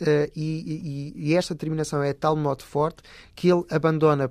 Uh, 0.00 0.30
e, 0.34 1.12
e, 1.16 1.30
e, 1.30 1.34
esta 1.34 1.54
determinação 1.54 2.02
é 2.02 2.12
de 2.12 2.18
tal 2.18 2.36
modo 2.36 2.62
forte 2.62 3.02
que 3.34 3.48
ele 3.48 3.64
abandona 3.70 4.30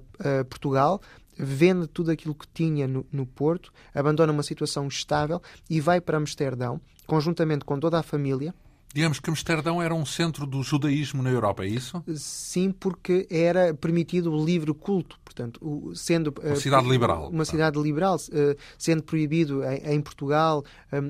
Portugal, 0.49 1.01
vende 1.37 1.87
tudo 1.87 2.11
aquilo 2.11 2.35
que 2.35 2.47
tinha 2.47 2.87
no, 2.87 3.05
no 3.11 3.25
Porto, 3.25 3.71
abandona 3.93 4.31
uma 4.31 4.43
situação 4.43 4.87
estável 4.87 5.41
e 5.69 5.79
vai 5.79 6.01
para 6.01 6.17
Amsterdão, 6.17 6.79
conjuntamente 7.05 7.65
com 7.65 7.79
toda 7.79 7.99
a 7.99 8.03
família, 8.03 8.53
Digamos 8.93 9.19
que 9.19 9.29
Amsterdão 9.29 9.81
era 9.81 9.93
um 9.93 10.05
centro 10.05 10.47
do 10.47 10.63
judaísmo 10.63 11.21
na 11.21 11.29
Europa, 11.29 11.63
é 11.63 11.67
isso? 11.67 12.01
Sim, 12.15 12.71
porque 12.71 13.27
era 13.29 13.73
permitido 13.73 14.31
o 14.31 14.45
livre 14.45 14.73
culto, 14.73 15.19
portanto, 15.23 15.91
sendo 15.93 16.33
uma 16.41 16.55
cidade 16.55 16.87
liberal, 16.87 17.29
uma 17.29 17.45
cidade 17.45 17.79
liberal, 17.79 18.17
eh, 18.31 18.55
sendo 18.77 19.03
proibido 19.03 19.61
em, 19.63 20.01
Portugal, 20.01 20.63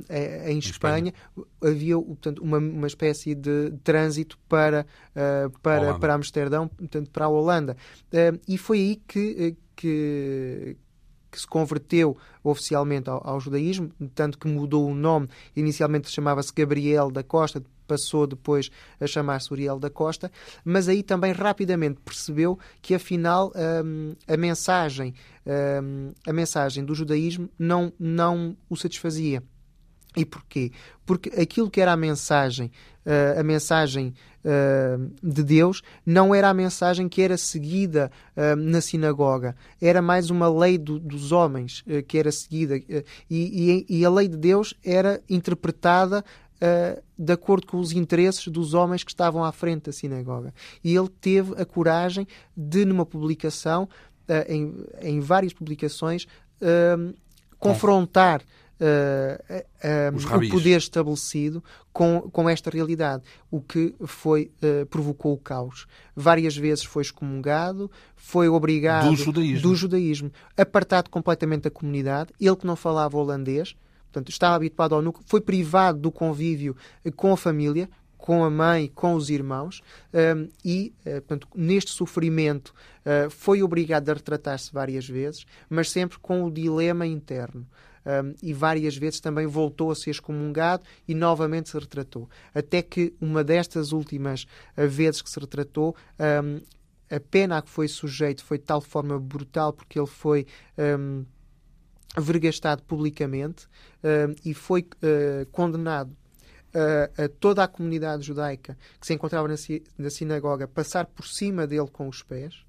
eh, 0.09 0.51
em, 0.51 0.57
Espanha, 0.57 1.13
Espanha, 1.13 1.13
havia 1.61 1.97
portanto 1.97 2.39
uma, 2.39 2.57
uma 2.57 2.87
espécie 2.87 3.35
de 3.35 3.71
trânsito 3.83 4.37
para 4.49 4.85
eh, 5.15 5.47
para 5.61 5.93
para 5.99 6.15
Amsterdão, 6.15 6.67
portanto 6.67 7.11
para 7.11 7.25
a 7.25 7.29
Holanda, 7.29 7.77
e 8.47 8.57
foi 8.57 8.79
aí 8.79 9.01
que 9.07 9.55
que, 9.77 10.75
que 11.31 11.39
se 11.39 11.47
converteu 11.47 12.17
oficialmente 12.43 13.09
ao, 13.09 13.25
ao, 13.25 13.39
judaísmo, 13.39 13.89
tanto 14.13 14.37
que 14.37 14.47
mudou 14.47 14.89
o 14.89 14.95
nome, 14.95 15.29
inicialmente 15.55 16.09
chamava-se 16.09 16.51
Gabriel 16.53 17.09
da 17.09 17.23
Costa, 17.23 17.63
passou 17.87 18.27
depois 18.27 18.69
a 18.99 19.07
chamar-se 19.07 19.53
Uriel 19.53 19.79
da 19.79 19.89
Costa, 19.89 20.29
mas 20.65 20.89
aí 20.89 21.01
também 21.01 21.31
rapidamente 21.31 22.01
percebeu 22.03 22.59
que 22.81 22.93
afinal 22.93 23.53
hum, 23.85 24.13
a 24.27 24.35
mensagem 24.35 25.13
hum, 25.45 26.11
a 26.27 26.33
mensagem 26.33 26.83
do 26.83 26.93
judaísmo 26.93 27.49
não, 27.57 27.93
não 27.97 28.57
o 28.69 28.75
satisfazia. 28.75 29.41
E 30.17 30.25
porquê? 30.25 30.71
Porque 31.05 31.29
aquilo 31.39 31.69
que 31.69 31.79
era 31.79 31.93
a 31.93 31.97
mensagem, 31.97 32.71
uh, 33.05 33.39
a 33.39 33.43
mensagem 33.43 34.15
uh, 34.47 35.11
de 35.21 35.43
Deus, 35.43 35.81
não 36.05 36.33
era 36.33 36.49
a 36.49 36.53
mensagem 36.53 37.09
que 37.09 37.21
era 37.21 37.37
seguida 37.37 38.09
uh, 38.35 38.55
na 38.55 38.79
sinagoga. 38.79 39.55
Era 39.81 40.01
mais 40.01 40.29
uma 40.29 40.49
lei 40.49 40.77
do, 40.77 40.99
dos 40.99 41.31
homens 41.31 41.83
que 42.07 42.17
era 42.17 42.31
seguida. 42.31 42.77
E, 42.77 43.05
e, 43.29 43.85
e, 43.89 44.05
a 44.05 44.09
lei 44.09 44.27
de 44.27 44.37
Deus 44.37 44.73
era 44.83 45.21
interpretada 45.29 46.23
Uh, 46.57 46.99
de 47.15 47.33
acordo 47.33 47.67
com 47.67 47.77
os 47.77 47.91
interesses 47.91 48.47
dos 48.47 48.73
homens 48.73 49.03
que 49.03 49.11
estavam 49.11 49.43
à 49.43 49.51
frente 49.51 49.83
da 49.83 49.91
sinagoga. 49.91 50.51
E 50.83 50.95
ele 50.95 51.07
teve 51.07 51.53
a 51.61 51.63
coragem 51.63 52.27
de, 52.55 52.83
numa 52.83 53.05
publicação, 53.05 53.83
uh, 54.27 54.51
em, 54.51 54.73
em 55.03 55.19
várias 55.19 55.53
publicações, 55.53 56.25
uh, 58.79 60.13
confrontar 60.13 60.43
o 60.43 60.49
poder 60.49 60.77
estabelecido 60.77 61.63
com, 61.91 62.21
com 62.31 62.49
esta 62.49 62.69
realidade, 62.69 63.23
o 63.49 63.59
que 63.59 63.95
foi 64.05 64.51
provocou 64.89 65.33
o 65.33 65.37
caos. 65.37 65.87
Várias 66.15 66.55
vezes 66.55 66.83
foi 66.83 67.01
excomungado, 67.01 67.89
foi 68.15 68.47
obrigado 68.47 69.09
do 69.09 69.15
judaísmo. 69.15 69.61
do 69.61 69.75
judaísmo, 69.75 70.31
apartado 70.55 71.09
completamente 71.09 71.63
da 71.63 71.71
comunidade. 71.71 72.31
Ele 72.39 72.55
que 72.55 72.67
não 72.67 72.75
falava 72.75 73.17
holandês, 73.17 73.75
Portanto, 74.11 74.29
estava 74.29 74.55
habituado 74.55 74.95
ao 74.95 75.01
núcleo, 75.01 75.23
foi 75.27 75.41
privado 75.41 75.99
do 75.99 76.11
convívio 76.11 76.75
com 77.15 77.33
a 77.33 77.37
família, 77.37 77.89
com 78.17 78.43
a 78.43 78.49
mãe, 78.49 78.91
com 78.93 79.13
os 79.13 79.29
irmãos, 79.29 79.81
um, 80.13 80.49
e, 80.65 80.93
uh, 81.01 81.21
portanto, 81.21 81.47
neste 81.55 81.91
sofrimento 81.91 82.73
uh, 83.05 83.29
foi 83.29 83.61
obrigado 83.61 84.09
a 84.09 84.13
retratar-se 84.13 84.73
várias 84.73 85.07
vezes, 85.07 85.45
mas 85.69 85.91
sempre 85.91 86.17
com 86.19 86.43
o 86.43 86.51
dilema 86.51 87.05
interno. 87.05 87.65
Um, 88.07 88.33
e 88.41 88.53
várias 88.53 88.95
vezes 88.95 89.19
também 89.19 89.45
voltou 89.45 89.91
a 89.91 89.95
ser 89.95 90.11
excomungado 90.11 90.81
e 91.05 91.13
novamente 91.13 91.69
se 91.69 91.77
retratou. 91.77 92.29
Até 92.55 92.81
que 92.81 93.13
uma 93.19 93.43
destas 93.43 93.91
últimas 93.91 94.45
vezes 94.77 95.21
que 95.21 95.29
se 95.29 95.37
retratou, 95.37 95.93
um, 96.17 96.61
a 97.13 97.19
pena 97.19 97.57
a 97.57 97.61
que 97.61 97.69
foi 97.69 97.89
sujeito 97.89 98.45
foi 98.45 98.57
de 98.57 98.63
tal 98.63 98.79
forma 98.79 99.19
brutal, 99.19 99.73
porque 99.73 99.99
ele 99.99 100.07
foi. 100.07 100.45
Um, 100.77 101.25
vergastado 102.19 102.81
publicamente 102.83 103.65
uh, 103.65 104.35
e 104.43 104.53
foi 104.53 104.81
uh, 104.81 105.45
condenado 105.51 106.09
uh, 106.73 107.23
a 107.23 107.29
toda 107.39 107.63
a 107.63 107.67
comunidade 107.67 108.23
judaica 108.23 108.77
que 108.99 109.05
se 109.05 109.13
encontrava 109.13 109.47
na, 109.47 109.55
na 109.97 110.09
sinagoga 110.09 110.67
passar 110.67 111.05
por 111.05 111.27
cima 111.27 111.67
dele 111.67 111.87
com 111.91 112.07
os 112.07 112.23
pés. 112.23 112.65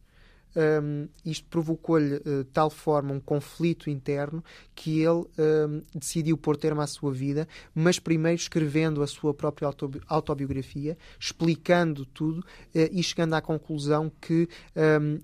Um, 0.57 1.09
isto 1.25 1.47
provocou-lhe 1.49 2.17
uh, 2.17 2.45
tal 2.53 2.71
forma 2.71 3.13
um 3.13 3.21
conflito 3.21 3.91
interno 3.91 4.43
que 4.75 5.01
ele 5.01 5.25
um, 5.39 5.83
decidiu 5.95 6.37
pôr 6.37 6.57
termo 6.57 6.81
à 6.81 6.87
sua 6.87 7.13
vida, 7.13 7.47
mas 7.75 7.99
primeiro 7.99 8.41
escrevendo 8.41 9.03
a 9.03 9.07
sua 9.07 9.35
própria 9.35 9.71
autobiografia, 10.09 10.97
explicando 11.21 12.07
tudo 12.07 12.41
uh, 12.41 12.45
e 12.91 13.03
chegando 13.03 13.35
à 13.35 13.41
conclusão 13.41 14.11
que 14.21 14.49
um, 14.75 15.19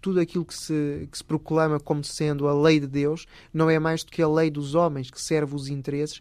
tudo 0.00 0.20
aquilo 0.20 0.44
que 0.44 0.54
se, 0.54 1.08
que 1.10 1.18
se 1.18 1.24
proclama 1.24 1.80
como 1.80 2.04
sendo 2.04 2.46
a 2.46 2.54
lei 2.54 2.78
de 2.78 2.86
Deus 2.86 3.26
não 3.52 3.68
é 3.70 3.78
mais 3.78 4.04
do 4.04 4.10
que 4.10 4.22
a 4.22 4.28
lei 4.28 4.50
dos 4.50 4.74
homens 4.74 5.10
que 5.10 5.20
serve 5.20 5.54
os 5.54 5.68
interesses. 5.68 6.20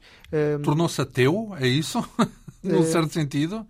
Tornou-se 0.63 1.01
ateu, 1.01 1.55
é 1.59 1.67
isso? 1.67 2.03
Num 2.63 2.79
uh, 2.79 2.83
certo 2.83 3.13
sentido? 3.13 3.65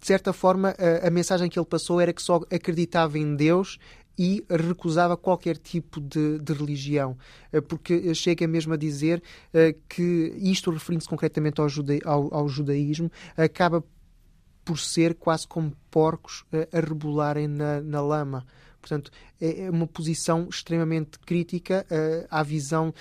De 0.00 0.06
certa 0.06 0.32
forma, 0.32 0.74
a, 0.78 1.08
a 1.08 1.10
mensagem 1.10 1.48
que 1.48 1.58
ele 1.58 1.66
passou 1.66 2.00
era 2.00 2.12
que 2.12 2.22
só 2.22 2.40
acreditava 2.50 3.18
em 3.18 3.34
Deus 3.34 3.78
e 4.18 4.44
recusava 4.50 5.16
qualquer 5.16 5.56
tipo 5.56 6.00
de, 6.00 6.38
de, 6.40 6.52
religião, 6.52 7.16
eh, 7.52 7.60
porque 7.60 8.12
chega 8.14 8.48
mesmo 8.48 8.74
a 8.74 8.76
dizer 8.76 9.22
uh, 9.54 9.78
que 9.88 10.34
isto, 10.38 10.72
referindo-se 10.72 11.08
concretamente 11.08 11.60
ao, 11.60 11.68
ao, 12.04 12.34
ao, 12.34 12.48
judaísmo, 12.48 13.10
acaba 13.36 13.84
por 14.64 14.78
ser 14.78 15.14
quase 15.14 15.46
como 15.46 15.72
porcos 15.88 16.40
uh, 16.52 16.66
a 16.76 16.80
rebolarem 16.80 17.46
na, 17.46 17.80
na 17.80 18.00
lama. 18.00 18.44
Portanto, 18.80 19.12
é, 19.40 19.66
é 19.66 19.70
uma 19.70 19.86
posição 19.86 20.48
extremamente 20.50 21.18
crítica 21.20 21.86
à 22.30 22.42
visão 22.42 22.94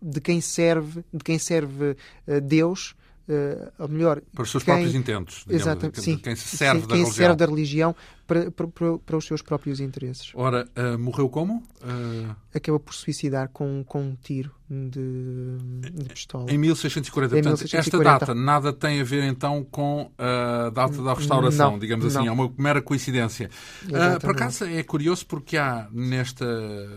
de 0.00 0.20
quem 0.20 0.40
serve, 0.42 1.02
de 1.12 1.24
quem 1.24 1.38
serve 1.38 1.96
Deus 2.44 2.94
uh, 3.28 3.72
ou 3.78 3.88
melhor... 3.88 4.20
Para 4.34 4.42
os 4.42 4.50
seus 4.50 4.62
quem, 4.62 4.74
próprios 4.74 4.94
intentos, 4.94 5.44
digamos, 5.46 5.62
exatamente, 5.62 6.00
sim, 6.02 6.18
quem 6.18 6.36
se 6.36 6.56
serve 6.56 6.80
sim, 6.80 6.86
da 6.86 6.94
quem 6.94 7.04
religião. 7.04 7.14
serve 7.14 7.36
da 7.36 7.46
religião 7.46 7.96
para, 8.26 8.50
para, 8.50 8.66
para, 8.98 9.16
os 9.16 9.24
seus 9.24 9.40
próprios 9.40 9.80
interesses. 9.80 10.30
Ora, 10.34 10.68
uh, 10.76 10.98
morreu 10.98 11.28
como? 11.28 11.62
Uh... 11.82 12.34
Acabou 12.54 12.78
por 12.78 12.94
suicidar 12.94 13.48
com, 13.48 13.82
com 13.86 14.02
um 14.02 14.14
tiro 14.14 14.50
de, 14.68 15.90
de 15.92 16.08
pistola. 16.10 16.50
Em 16.50 16.58
1640. 16.58 17.38
Em 17.38 17.42
Portanto, 17.42 17.60
1640. 17.60 17.78
esta 17.78 18.26
data 18.26 18.34
nada 18.34 18.72
tem 18.72 19.00
a 19.00 19.04
ver 19.04 19.24
então 19.24 19.64
com 19.64 20.10
a 20.18 20.70
data 20.70 21.02
da 21.02 21.14
restauração, 21.14 21.72
não, 21.72 21.78
digamos 21.78 22.04
assim, 22.04 22.18
não. 22.18 22.26
é 22.26 22.30
uma 22.30 22.52
mera 22.58 22.82
coincidência. 22.82 23.48
Uh, 23.84 24.20
por 24.20 24.30
acaso 24.30 24.64
é 24.64 24.82
curioso 24.82 25.24
porque 25.26 25.56
há 25.56 25.88
nesta, 25.90 26.46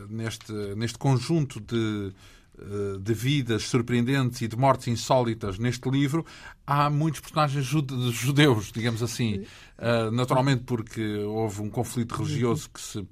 neste, 0.10 0.52
neste 0.76 0.98
conjunto 0.98 1.62
de 1.62 2.12
eh, 2.12 2.14
de 3.00 3.14
vidas 3.14 3.64
surpreendentes 3.64 4.42
e 4.42 4.48
de 4.48 4.56
mortes 4.56 4.88
insólitas 4.88 5.58
neste 5.58 5.90
livro, 5.90 6.26
há 6.66 6.90
muitos 6.90 7.22
personagens 7.22 7.66
judeus, 7.66 8.72
digamos 8.72 9.02
assim. 9.02 9.46
Uh, 9.78 10.12
naturalmente 10.12 10.64
porque 10.64 11.02
houve 11.20 11.62
um 11.62 11.70
conflito 11.70 12.16
religioso 12.16 12.70
que 12.70 12.80
se 12.80 13.08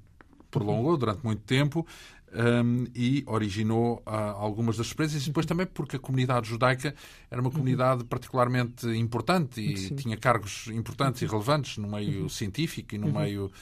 prolongou 0.50 0.96
durante 0.96 1.24
muito 1.24 1.42
tempo 1.42 1.86
um, 2.32 2.86
e 2.94 3.24
originou 3.26 4.02
uh, 4.06 4.10
algumas 4.10 4.76
das 4.76 4.86
surpresas, 4.86 5.22
e 5.22 5.26
depois 5.26 5.46
também 5.46 5.66
porque 5.66 5.96
a 5.96 5.98
comunidade 5.98 6.48
judaica 6.48 6.94
era 7.30 7.40
uma 7.40 7.50
comunidade 7.50 8.04
particularmente 8.04 8.86
importante 8.86 9.60
e 9.60 9.76
Sim. 9.76 9.96
tinha 9.96 10.16
cargos 10.16 10.68
importantes 10.68 11.22
e 11.22 11.26
relevantes 11.26 11.76
no 11.78 11.88
meio 11.88 12.22
uhum. 12.22 12.28
científico 12.28 12.94
e 12.94 12.98
no 12.98 13.08
uhum. 13.08 13.20
meio 13.20 13.52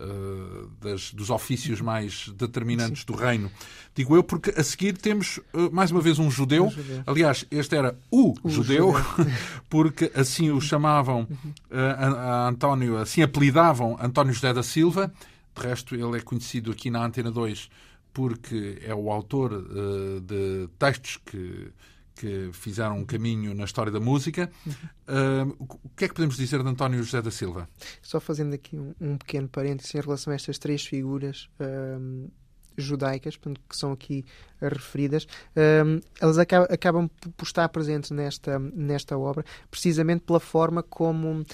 uh, 0.00 0.68
das, 0.80 1.12
dos 1.12 1.30
ofícios 1.30 1.80
mais 1.80 2.28
determinantes 2.30 3.04
do 3.04 3.14
reino. 3.14 3.50
Digo 3.94 4.16
eu, 4.16 4.22
porque 4.22 4.50
a 4.50 4.62
seguir 4.62 4.96
temos 4.96 5.38
uh, 5.52 5.70
mais 5.72 5.90
uma 5.90 6.00
vez 6.00 6.18
um 6.18 6.30
judeu. 6.30 6.66
Um 6.66 6.70
judeu. 6.70 7.02
Aliás, 7.06 7.46
este 7.50 7.76
era 7.76 7.98
o, 8.10 8.34
o 8.42 8.48
judeu, 8.48 8.92
judeu. 8.92 9.32
porque 9.68 10.10
assim 10.14 10.50
o 10.50 10.60
chamavam 10.60 11.22
uh, 11.22 11.76
a, 11.98 12.06
a 12.06 12.48
António, 12.48 12.98
assim 12.98 13.22
apelidavam 13.22 13.96
António 14.00 14.32
José 14.32 14.52
da 14.52 14.62
Silva. 14.62 15.12
De 15.56 15.66
resto, 15.66 15.94
ele 15.94 16.18
é 16.18 16.20
conhecido 16.20 16.70
aqui 16.70 16.90
na 16.90 17.04
Antena 17.04 17.30
2 17.30 17.68
porque 18.12 18.80
é 18.82 18.92
o 18.92 19.12
autor 19.12 19.64
de 20.22 20.68
textos 20.76 21.20
que 21.24 21.70
que 22.18 22.50
fizeram 22.52 22.98
um 22.98 23.04
caminho 23.04 23.54
na 23.54 23.64
história 23.64 23.92
da 23.92 24.00
música. 24.00 24.50
Uh, 24.66 25.54
o 25.60 25.88
que 25.96 26.04
é 26.04 26.08
que 26.08 26.14
podemos 26.14 26.36
dizer 26.36 26.60
de 26.62 26.68
António 26.68 27.00
José 27.02 27.22
da 27.22 27.30
Silva? 27.30 27.68
Só 28.02 28.18
fazendo 28.18 28.54
aqui 28.54 28.76
um, 28.76 28.92
um 29.00 29.16
pequeno 29.16 29.48
parênteses 29.48 29.94
em 29.94 30.00
relação 30.00 30.32
a 30.32 30.36
estas 30.36 30.58
três 30.58 30.84
figuras. 30.84 31.48
Uh, 31.60 32.28
judaicas, 32.76 33.36
que 33.36 33.76
são 33.76 33.90
aqui 33.90 34.24
referidas, 34.60 35.24
uh, 35.24 36.00
elas 36.20 36.38
acabam, 36.38 36.68
acabam 36.70 37.10
por 37.36 37.44
estar 37.44 37.68
presentes 37.70 38.12
nesta, 38.12 38.56
nesta 38.58 39.18
obra, 39.18 39.44
precisamente 39.68 40.22
pela 40.22 40.38
forma 40.38 40.80
como, 40.80 41.44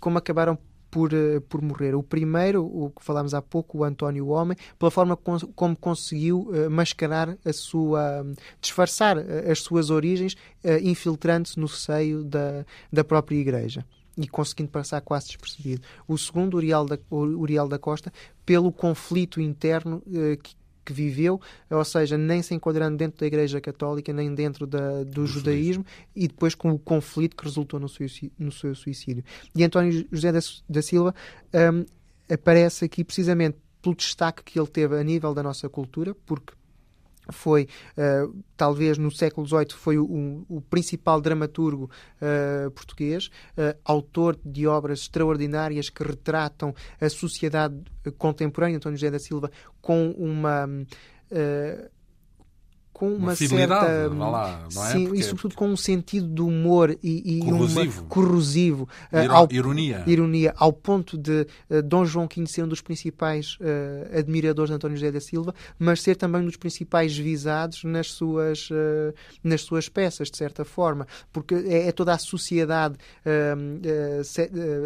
como 0.00 0.18
acabaram 0.18 0.58
por, 0.94 1.10
por 1.48 1.60
morrer. 1.60 1.96
O 1.96 2.04
primeiro, 2.04 2.64
o 2.64 2.88
que 2.88 3.04
falámos 3.04 3.34
há 3.34 3.42
pouco, 3.42 3.78
o 3.78 3.84
António 3.84 4.28
Homem, 4.28 4.56
pela 4.78 4.92
forma 4.92 5.16
como 5.16 5.76
conseguiu 5.76 6.48
mascarar 6.70 7.36
a 7.44 7.52
sua. 7.52 8.24
disfarçar 8.60 9.18
as 9.18 9.58
suas 9.58 9.90
origens, 9.90 10.36
infiltrando-se 10.82 11.58
no 11.58 11.66
seio 11.66 12.22
da, 12.22 12.64
da 12.92 13.02
própria 13.02 13.36
Igreja 13.36 13.84
e 14.16 14.28
conseguindo 14.28 14.70
passar 14.70 15.00
quase 15.00 15.26
despercebido. 15.26 15.82
O 16.06 16.16
segundo, 16.16 16.56
Uriel 16.56 16.84
da, 16.84 16.96
Uriel 17.10 17.66
da 17.66 17.78
Costa, 17.80 18.12
pelo 18.46 18.70
conflito 18.70 19.40
interno 19.40 20.00
eh, 20.12 20.38
que, 20.40 20.54
que, 20.84 20.92
viveu, 20.92 21.40
ou 21.70 21.84
seja, 21.84 22.16
nem 22.18 22.42
se 22.42 22.54
enquadrando 22.54 22.96
dentro 22.96 23.20
da 23.20 23.26
Igreja 23.26 23.60
Católica, 23.60 24.12
nem 24.12 24.34
dentro 24.34 24.66
da, 24.66 25.02
do, 25.04 25.04
do 25.04 25.26
judaísmo, 25.26 25.84
e 26.14 26.28
depois 26.28 26.54
com 26.54 26.70
o 26.72 26.78
conflito 26.78 27.36
que 27.36 27.44
resultou 27.44 27.80
no, 27.80 27.88
suicídio. 27.88 28.32
No 28.38 28.52
seu 28.52 28.74
suicídio. 28.74 29.24
E 29.54 29.64
António 29.64 30.06
José 30.10 30.32
da, 30.32 30.40
da 30.68 30.82
Silva 30.82 31.14
um, 31.52 31.84
aparece 32.32 32.84
aqui 32.84 33.04
precisamente 33.04 33.56
pelo 33.80 33.94
destaque 33.94 34.42
que 34.42 34.58
ele 34.58 34.68
teve 34.68 34.98
a 34.98 35.02
nível 35.02 35.34
da 35.34 35.42
nossa 35.42 35.68
cultura, 35.68 36.14
porque 36.26 36.54
foi 37.30 37.68
uh, 37.96 38.34
talvez 38.56 38.98
no 38.98 39.10
século 39.10 39.46
XVIII 39.46 39.72
foi 39.72 39.98
o, 39.98 40.44
o 40.48 40.60
principal 40.60 41.20
dramaturgo 41.20 41.90
uh, 42.20 42.70
português, 42.70 43.30
uh, 43.56 43.76
autor 43.84 44.38
de 44.44 44.66
obras 44.66 45.00
extraordinárias 45.00 45.88
que 45.88 46.02
retratam 46.02 46.74
a 47.00 47.08
sociedade 47.08 47.76
contemporânea, 48.18 48.76
António 48.76 48.98
José 48.98 49.10
da 49.10 49.18
Silva, 49.18 49.50
com 49.80 50.10
uma 50.10 50.68
com 52.94 53.08
uma, 53.08 53.18
uma 53.18 53.34
certa 53.34 54.06
lá, 54.08 54.68
não 54.72 54.86
é? 54.86 54.92
sim, 54.92 55.06
Porque... 55.06 55.20
e 55.20 55.22
sobretudo 55.24 55.56
com 55.56 55.68
um 55.68 55.76
sentido 55.76 56.28
de 56.28 56.40
humor 56.40 56.96
e, 57.02 57.38
e 57.38 57.40
corrosivo, 57.40 58.00
uma, 58.00 58.08
corrosivo 58.08 58.88
uh, 59.12 59.32
ao, 59.32 59.48
ironia. 59.50 60.04
ironia 60.06 60.54
ao 60.56 60.72
ponto 60.72 61.18
de 61.18 61.44
uh, 61.68 61.82
Dom 61.82 62.04
João 62.04 62.28
V 62.32 62.46
ser 62.46 62.62
um 62.62 62.68
dos 62.68 62.80
principais 62.80 63.58
uh, 63.60 64.16
admiradores 64.16 64.70
de 64.70 64.76
António 64.76 64.96
José 64.96 65.10
da 65.10 65.20
Silva 65.20 65.52
mas 65.76 66.02
ser 66.02 66.14
também 66.14 66.42
um 66.42 66.44
dos 66.44 66.56
principais 66.56 67.18
visados 67.18 67.82
nas 67.82 68.12
suas 68.12 68.68
nas 69.42 69.62
suas 69.62 69.88
peças 69.88 70.30
de 70.30 70.36
certa 70.36 70.64
forma. 70.64 71.06
Porque 71.32 71.54
é, 71.54 71.88
é 71.88 71.92
toda 71.92 72.12
a 72.12 72.18
sociedade 72.18 72.96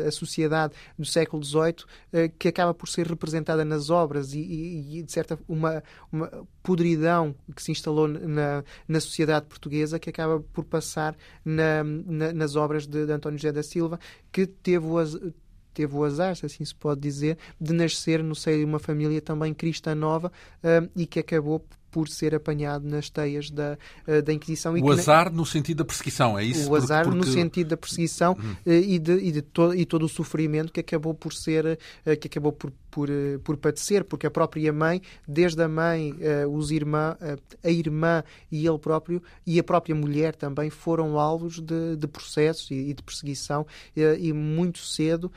a 0.06 0.10
sociedade 0.10 0.72
do 0.98 1.04
século 1.04 1.44
XVIII 1.44 2.30
que 2.38 2.48
acaba 2.48 2.72
por 2.72 2.88
ser 2.88 3.06
representada 3.06 3.64
nas 3.64 3.90
obras 3.90 4.32
e, 4.32 4.38
e, 4.38 4.98
e 4.98 5.02
de 5.02 5.12
certa 5.12 5.38
uma, 5.46 5.82
uma 6.10 6.30
podridão 6.62 7.34
que 7.54 7.62
se 7.62 7.72
instalou 7.72 7.97
na, 8.06 8.62
na 8.86 9.00
sociedade 9.00 9.46
portuguesa 9.46 9.98
que 9.98 10.10
acaba 10.10 10.40
por 10.52 10.64
passar 10.64 11.16
na, 11.44 11.82
na, 11.82 12.32
nas 12.32 12.54
obras 12.54 12.86
de, 12.86 13.06
de, 13.06 13.12
António 13.12 13.38
José 13.38 13.52
da 13.52 13.62
Silva, 13.62 13.98
que 14.30 14.46
teve 14.46 14.86
o, 14.86 15.32
teve 15.74 15.94
o 15.94 16.04
azar, 16.04 16.36
se 16.36 16.46
assim 16.46 16.64
se 16.64 16.74
pode 16.74 17.00
dizer, 17.00 17.38
de 17.60 17.72
nascer 17.72 18.22
no 18.22 18.34
seio 18.34 18.58
de 18.58 18.64
uma 18.64 18.78
família 18.78 19.20
também 19.20 19.54
cristã 19.54 19.94
nova 19.94 20.30
uh, 20.62 20.90
e 20.96 21.06
que 21.06 21.20
acabou 21.20 21.64
por 21.90 22.08
ser 22.08 22.34
apanhado 22.34 22.86
nas 22.86 23.08
teias 23.08 23.50
da, 23.50 23.78
eh, 24.06 24.20
da 24.20 24.32
Inquisição. 24.32 24.74
o 24.74 24.92
azar 24.92 25.32
no 25.32 25.46
sentido 25.46 25.78
da 25.78 25.84
perseguição, 25.84 26.38
é 26.38 26.44
isso? 26.44 26.70
O 26.70 26.74
azar 26.74 27.04
porque... 27.04 27.18
no 27.18 27.24
sentido 27.24 27.68
da 27.68 27.76
perseguição 27.76 28.36
uhum. 28.38 28.56
e, 28.66 28.98
de, 28.98 29.12
e, 29.12 29.32
de 29.32 29.42
to, 29.42 29.74
e 29.74 29.86
todo 29.86 30.04
o 30.04 30.08
sofrimento 30.08 30.72
que 30.72 30.80
acabou 30.80 31.14
por 31.14 31.32
ser, 31.32 31.78
eh, 32.04 32.16
que 32.16 32.28
acabou 32.28 32.52
por, 32.52 32.72
por, 32.98 33.08
por 33.44 33.56
padecer, 33.56 34.02
porque 34.02 34.26
a 34.26 34.30
própria 34.30 34.72
mãe, 34.72 35.00
desde 35.26 35.62
a 35.62 35.68
mãe, 35.68 36.12
os 36.50 36.72
irmã, 36.72 37.16
a 37.62 37.70
irmã 37.70 38.24
e 38.50 38.66
ele 38.66 38.76
próprio, 38.76 39.22
e 39.46 39.60
a 39.60 39.62
própria 39.62 39.94
mulher 39.94 40.34
também 40.34 40.68
foram 40.68 41.16
alvos 41.16 41.60
de, 41.60 41.94
de 41.94 42.08
processos 42.08 42.68
e, 42.72 42.92
de 42.92 43.00
perseguição 43.00 43.64
e 43.94 44.32
muito 44.32 44.80
cedo, 44.80 45.30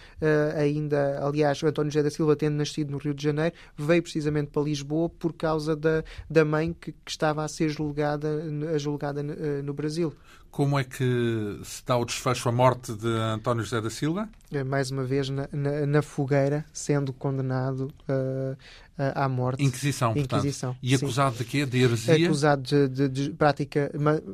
ainda, 0.58 1.24
aliás, 1.24 1.64
António 1.64 1.92
José 1.92 2.02
da 2.02 2.10
Silva, 2.10 2.36
tendo 2.36 2.56
nascido 2.56 2.90
no 2.90 2.98
Rio 2.98 3.14
de 3.14 3.24
Janeiro, 3.24 3.54
veio 3.78 4.02
precisamente 4.02 4.50
para 4.50 4.64
Lisboa 4.64 5.08
por 5.08 5.32
causa 5.34 5.76
da, 5.76 6.04
da 6.28 6.44
mãe 6.44 6.74
que, 6.74 6.92
que 6.92 7.12
estava 7.12 7.44
a 7.44 7.48
ser 7.48 7.70
julgada, 7.70 8.44
julgada 8.80 9.22
no 9.22 9.72
Brasil. 9.72 10.16
Como 10.52 10.78
é 10.78 10.84
que 10.84 11.62
se 11.64 11.82
dá 11.86 11.96
o 11.96 12.04
desfecho 12.04 12.50
à 12.50 12.52
morte 12.52 12.94
de 12.94 13.08
António 13.08 13.64
José 13.64 13.80
da 13.80 13.90
Silva? 13.90 14.28
É, 14.52 14.66
mais 14.66 14.92
uma 14.92 15.06
vez 15.06 15.30
na, 15.30 15.48
na, 15.50 15.86
na 15.86 16.02
fogueira, 16.02 16.66
sendo 16.74 17.14
condenado 17.14 17.90
uh, 18.10 18.58
à 18.98 19.28
morte. 19.28 19.64
Inquisição, 19.64 20.14
Inquisição 20.16 20.76
E 20.82 20.94
acusado 20.94 21.38
de 21.38 21.46
quê? 21.46 21.66
De 21.66 21.82
heresia? 21.82 22.26
Acusado 22.26 22.62
de, 22.62 22.88
de, 22.88 23.10
de, 23.10 23.30
prática, 23.32 23.92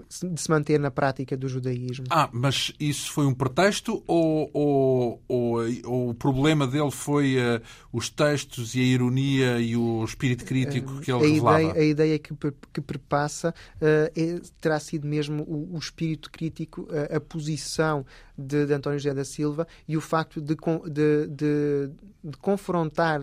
de 0.10 0.42
se 0.42 0.50
manter 0.50 0.80
na 0.80 0.92
prática 0.92 1.38
do 1.38 1.48
judaísmo. 1.48 2.06
Ah, 2.10 2.30
mas 2.32 2.74
isso 2.80 3.12
foi 3.12 3.26
um 3.26 3.34
pretexto 3.34 4.04
ou, 4.08 4.50
ou, 4.54 5.22
ou, 5.28 5.58
ou 5.86 6.10
o 6.10 6.14
problema 6.14 6.68
dele 6.68 6.92
foi 6.92 7.38
uh, 7.38 7.62
os 7.92 8.10
textos 8.10 8.76
e 8.76 8.80
a 8.80 8.84
ironia 8.84 9.60
e 9.60 9.76
o 9.76 10.04
espírito 10.04 10.46
crítico 10.46 10.94
uh, 10.94 11.00
que 11.00 11.12
ele 11.12 11.24
a 11.24 11.28
revelava? 11.28 11.62
Ideia, 11.62 11.74
a 11.74 11.86
ideia 11.86 12.20
que, 12.20 12.34
que 12.74 12.82
perpassa 12.82 13.50
uh, 13.50 14.12
é, 14.16 14.42
terá 14.60 14.80
sido 14.80 15.08
mesmo 15.08 15.44
o, 15.44 15.76
o 15.76 15.78
espírito 15.78 16.32
crítico, 16.32 16.88
a 17.14 17.20
posição 17.20 18.06
de, 18.38 18.66
de, 18.66 18.74
António 18.74 19.00
José 19.00 19.14
da 19.14 19.26
Silva 19.26 19.68
e 19.88 19.98
o 19.98 20.02
facto 20.02 20.42
de, 20.42 20.56
de, 20.56 21.28
de 22.24 22.38
confrontar 22.38 23.22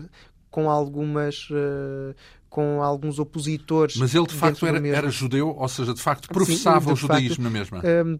com 0.55 0.69
algumas 0.69 1.49
uh, 1.49 2.15
com 2.47 2.81
alguns 2.81 3.19
opositores. 3.19 3.97
Mas 3.97 4.15
ele 4.15 4.25
de 4.25 4.33
facto 4.35 4.65
era, 4.65 4.87
era, 4.87 5.09
judeu, 5.09 5.49
ou 5.49 5.67
seja, 5.67 5.93
de 5.93 6.01
facto 6.01 6.29
professava 6.29 6.79
Sim, 6.79 6.85
de 6.85 6.93
o 6.93 6.95
judaísmo 6.95 7.43
na 7.43 7.49
mesma. 7.49 7.81
Um, 7.83 8.17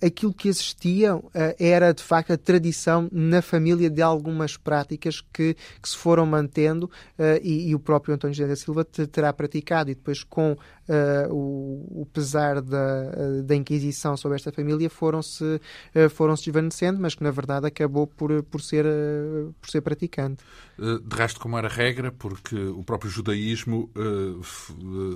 aquilo 0.00 0.32
que 0.32 0.46
existia 0.48 1.16
uh, 1.16 1.30
era 1.58 1.92
de 1.92 2.00
facto 2.00 2.32
a 2.32 2.38
tradição 2.38 3.08
na 3.10 3.42
família 3.42 3.90
de 3.90 4.00
algumas 4.00 4.56
práticas 4.56 5.20
que, 5.20 5.56
que 5.82 5.88
se 5.88 5.96
foram 5.96 6.24
mantendo 6.24 6.84
uh, 7.18 7.42
e, 7.42 7.70
e, 7.70 7.74
o 7.74 7.80
próprio 7.80 8.14
António 8.14 8.36
José 8.36 8.48
da 8.48 8.54
Silva 8.54 8.84
terá 8.84 9.32
praticado 9.32 9.90
e 9.90 9.96
depois 9.96 10.22
com 10.22 10.56
uh, 10.88 11.32
o, 11.32 12.02
o, 12.02 12.06
pesar 12.06 12.60
da, 12.60 13.42
da 13.44 13.54
Inquisição 13.54 14.16
sobre 14.16 14.36
esta 14.36 14.50
família 14.50 14.88
foram-se 14.88 15.44
uh, 15.44 16.10
foram 16.10 16.34
-se 16.36 16.44
desvanecendo, 16.46 17.00
mas 17.00 17.14
que 17.14 17.22
na 17.22 17.30
verdade 17.30 17.66
acabou 17.66 18.06
por, 18.06 18.42
por, 18.44 18.60
ser, 18.60 18.86
uh, 18.86 19.54
por 19.60 19.70
ser 19.70 19.80
praticante. 19.80 20.42
De 20.78 21.16
resto, 21.16 21.40
como 21.40 21.58
era 21.58 21.68
regra, 21.68 22.12
porque 22.12 22.54
o 22.54 22.84
próprio 22.84 23.10
judaísmo 23.10 23.90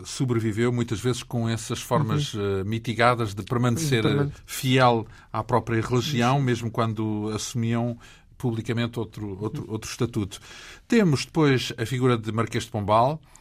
sobreviveu 0.04 0.72
muitas 0.72 0.98
vezes 0.98 1.22
com 1.22 1.48
essas 1.48 1.80
formas 1.80 2.34
uhum. 2.34 2.64
mitigadas 2.64 3.32
de 3.32 3.44
permanecer 3.44 4.02
fiel 4.44 5.06
à 5.32 5.44
própria 5.44 5.80
religião, 5.80 6.42
mesmo 6.42 6.68
quando 6.68 7.30
assumiam 7.32 7.96
publicamente 8.42 8.98
outro, 8.98 9.38
outro, 9.40 9.64
outro 9.68 9.88
estatuto. 9.88 10.40
Temos 10.88 11.24
depois 11.24 11.72
a 11.78 11.86
figura 11.86 12.18
de 12.18 12.32
Marquês 12.32 12.64
de 12.64 12.70
Pombal, 12.72 13.20
eh, 13.22 13.31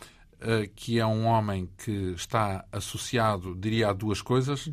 que 0.76 1.00
é 1.00 1.06
um 1.06 1.26
homem 1.26 1.70
que 1.78 2.14
está 2.16 2.66
associado, 2.72 3.56
diria, 3.56 3.90
a 3.90 3.94
duas 3.94 4.22
coisas. 4.22 4.70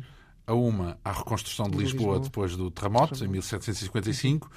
A 0.47 0.53
uma, 0.53 0.97
à 1.05 1.11
reconstrução 1.11 1.69
de 1.69 1.77
Lisboa, 1.77 2.17
Lisboa. 2.17 2.19
depois 2.19 2.55
do 2.55 2.71
terremoto, 2.71 3.23
em 3.23 3.27
1755, 3.27 4.49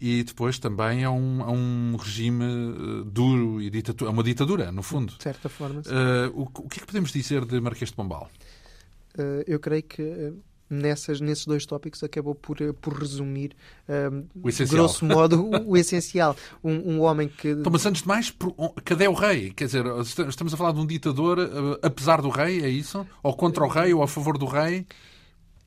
e 0.00 0.22
depois 0.22 0.58
também 0.58 1.04
a 1.04 1.10
um, 1.10 1.42
a 1.42 1.50
um 1.50 1.96
regime 1.96 2.44
uh, 2.44 3.04
duro 3.04 3.60
e 3.62 3.70
ditadura, 3.70 4.10
uma 4.10 4.22
ditadura, 4.22 4.72
no 4.72 4.82
fundo. 4.82 5.14
De 5.16 5.22
certa 5.22 5.48
forma. 5.48 5.80
Uh, 5.80 6.30
o, 6.34 6.42
o, 6.42 6.68
que 6.68 6.78
é 6.78 6.80
que 6.80 6.86
podemos 6.86 7.12
dizer 7.12 7.44
de 7.44 7.60
Marquês 7.60 7.90
de 7.90 7.96
Pombal? 7.96 8.30
Uh, 9.18 9.44
eu 9.46 9.60
creio 9.60 9.82
que 9.82 10.32
nessas, 10.74 11.20
nesses 11.20 11.46
dois 11.46 11.64
tópicos 11.64 12.02
acabou 12.02 12.34
por, 12.34 12.60
eh, 12.60 12.72
por 12.72 12.98
resumir, 12.98 13.56
um, 13.88 14.24
ehm, 14.42 14.66
grosso 14.68 15.04
modo, 15.04 15.44
o, 15.44 15.70
o 15.70 15.76
essencial. 15.76 16.36
Um, 16.62 16.94
um, 16.94 17.00
homem 17.00 17.28
que. 17.28 17.48
Então, 17.48 17.72
mas 17.72 17.84
antes 17.86 18.02
de 18.02 18.08
mais, 18.08 18.34
cadê 18.84 19.08
o 19.08 19.14
rei? 19.14 19.50
Quer 19.50 19.66
dizer, 19.66 19.84
estamos 20.28 20.52
a 20.52 20.56
falar 20.56 20.72
de 20.72 20.80
um 20.80 20.86
ditador 20.86 21.38
uh, 21.38 21.78
apesar 21.82 22.20
do 22.20 22.28
rei, 22.28 22.62
é 22.62 22.68
isso? 22.68 23.06
Ou 23.22 23.34
contra 23.34 23.64
o 23.64 23.68
rei, 23.68 23.92
ou 23.94 24.02
a 24.02 24.08
favor 24.08 24.38
do 24.38 24.46
rei? 24.46 24.86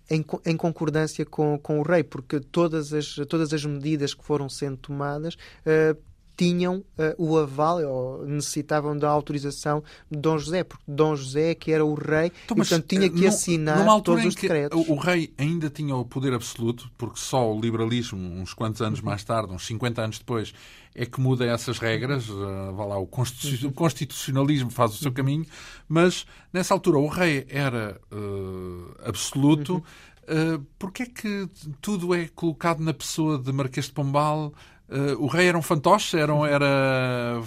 Em, 0.09 0.23
em, 0.45 0.55
concordância 0.55 1.25
com, 1.25 1.59
com 1.59 1.79
o 1.79 1.83
rei, 1.83 2.01
porque 2.01 2.39
todas 2.39 2.93
as, 2.93 3.15
todas 3.27 3.51
as 3.51 3.65
medidas 3.65 4.13
que 4.13 4.23
foram 4.23 4.47
sendo 4.47 4.77
tomadas 4.77 5.33
uh, 5.33 5.97
tinham 6.37 6.77
uh, 6.77 6.83
o 7.17 7.35
aval 7.35 7.83
ou 7.83 8.25
necessitavam 8.25 8.95
da 8.95 9.09
autorização 9.09 9.83
de 10.09 10.19
Dom 10.19 10.37
José, 10.37 10.63
porque 10.63 10.83
Dom 10.87 11.15
José, 11.15 11.55
que 11.55 11.71
era 11.71 11.83
o 11.83 11.95
rei, 11.95 12.31
então, 12.45 12.55
e, 12.55 12.59
portanto 12.59 12.85
tinha 12.87 13.09
que 13.09 13.25
assinar 13.25 13.83
todos 14.03 14.23
os 14.23 14.35
decretos. 14.35 14.87
O, 14.87 14.93
o, 14.93 14.95
rei 14.95 15.33
ainda 15.35 15.67
tinha 15.67 15.95
o 15.95 16.05
poder 16.05 16.33
absoluto, 16.33 16.91
porque 16.95 17.19
só 17.19 17.51
o 17.51 17.59
liberalismo, 17.59 18.19
uns 18.39 18.53
quantos 18.53 18.83
anos 18.83 19.01
mais 19.01 19.23
tarde, 19.23 19.51
uns 19.51 19.65
50 19.65 20.01
anos 20.01 20.19
depois, 20.19 20.53
é 20.93 21.05
que 21.07 21.19
muda 21.19 21.43
essas 21.43 21.79
regras. 21.79 22.29
Uh, 22.29 22.73
vá 22.75 22.85
lá, 22.85 22.97
o 22.99 23.07
constitucionalismo 23.07 24.69
faz 24.69 24.93
o 24.93 24.97
seu 24.97 25.11
caminho, 25.11 25.45
mas 25.89 26.25
nessa 26.53 26.73
altura 26.73 26.99
o 26.99 27.07
rei 27.07 27.47
era 27.49 27.99
uh, 28.11 28.95
absoluto. 29.03 29.83
Uh, 30.23 30.63
Porquê 30.77 31.03
é 31.03 31.05
que 31.05 31.49
tudo 31.81 32.13
é 32.13 32.27
colocado 32.27 32.79
na 32.79 32.93
pessoa 32.93 33.39
de 33.39 33.51
Marquês 33.51 33.87
de 33.87 33.93
Pombal? 33.93 34.53
Uh, 34.89 35.21
o 35.21 35.27
rei 35.27 35.47
era 35.47 35.57
um 35.57 35.61
fantoche, 35.61 36.17
era, 36.17 36.33
era, 36.49 37.41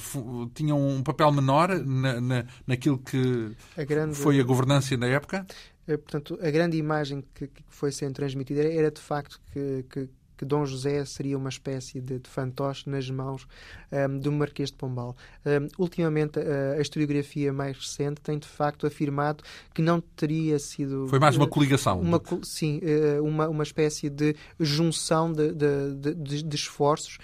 tinha 0.54 0.74
um 0.74 1.02
papel 1.02 1.32
menor 1.32 1.70
na, 1.70 2.20
na, 2.20 2.44
naquilo 2.66 2.98
que 2.98 3.52
a 3.78 3.82
grande, 3.82 4.14
foi 4.14 4.38
a 4.38 4.42
governança 4.42 4.94
na 4.98 5.06
época? 5.06 5.46
Uh, 5.88 5.96
portanto, 5.96 6.38
a 6.42 6.50
grande 6.50 6.76
imagem 6.76 7.24
que, 7.34 7.46
que, 7.46 7.62
foi 7.66 7.92
sendo 7.92 8.12
transmitida 8.12 8.60
era, 8.60 8.72
era 8.72 8.90
de 8.90 9.00
facto 9.00 9.40
que, 9.52 9.86
que, 9.88 10.08
que 10.40 10.44
Dom 10.46 10.64
José 10.64 11.04
seria 11.04 11.36
uma 11.36 11.50
espécie 11.50 12.00
de, 12.00 12.18
de 12.18 12.30
fantoche 12.30 12.88
nas 12.88 13.10
mãos 13.10 13.46
um, 13.92 14.18
do 14.18 14.32
Marquês 14.32 14.70
de 14.70 14.76
Pombal. 14.78 15.14
Um, 15.44 15.68
ultimamente, 15.78 16.38
a, 16.38 16.78
a, 16.78 16.80
historiografia 16.80 17.52
mais 17.52 17.76
recente 17.76 18.22
tem 18.22 18.38
de 18.38 18.48
facto 18.48 18.86
afirmado 18.86 19.44
que 19.74 19.82
não 19.82 20.00
teria 20.00 20.58
sido. 20.58 21.06
Foi 21.08 21.18
mais 21.18 21.36
uma 21.36 21.46
coligação. 21.46 22.00
Uma, 22.00 22.22
sim, 22.42 22.80
uma, 23.22 23.50
uma 23.50 23.62
espécie 23.62 24.08
de 24.08 24.34
junção 24.58 25.30
de, 25.30 25.52
de, 25.52 26.14
de, 26.14 26.42
de 26.42 26.56
esforços 26.56 27.18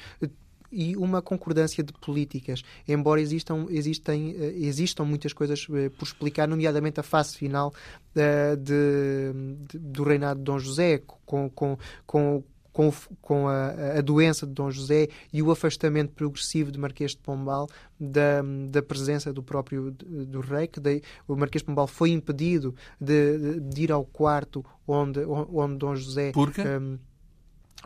e 0.70 0.94
uma 0.94 1.22
concordância 1.22 1.82
de 1.82 1.94
políticas, 1.94 2.62
embora 2.86 3.18
existam, 3.18 3.64
existem, 3.70 4.36
eh, 4.38 4.52
existam 4.58 5.04
muitas 5.04 5.32
coisas 5.32 5.66
eh, 5.72 5.88
por 5.88 6.04
explicar, 6.04 6.46
nomeadamente 6.46 7.00
a 7.00 7.02
fase 7.02 7.34
final 7.34 7.72
uh, 8.14 8.56
de, 8.58 9.32
de, 9.70 9.78
do 9.78 10.02
reinado 10.02 10.40
de 10.40 10.44
Dom 10.44 10.58
José, 10.58 11.02
com, 11.24 11.48
com, 11.48 11.78
com 12.04 12.42
com, 12.76 12.92
com 13.22 13.48
a, 13.48 13.70
a, 13.96 14.00
doença 14.02 14.46
de 14.46 14.52
Dom 14.52 14.70
José 14.70 15.08
e 15.32 15.42
o 15.42 15.50
afastamento 15.50 16.12
progressivo 16.12 16.70
de 16.70 16.78
Marquês 16.78 17.12
de 17.12 17.16
Pombal 17.16 17.66
da, 17.98 18.42
da 18.68 18.82
presença 18.82 19.32
do 19.32 19.42
próprio 19.42 19.92
do 19.92 20.40
rei, 20.40 20.66
que 20.66 20.78
o 21.26 21.34
Marquês 21.34 21.62
de 21.62 21.66
Pombal 21.66 21.86
foi 21.86 22.10
impedido 22.10 22.74
de, 23.00 23.60
de, 23.60 23.82
ir 23.84 23.90
ao 23.90 24.04
quarto 24.04 24.62
onde, 24.86 25.20
onde 25.24 25.78
Dom 25.78 25.96
José... 25.96 26.32
Por 26.32 26.52
quê? 26.52 26.60
Um, 26.60 26.98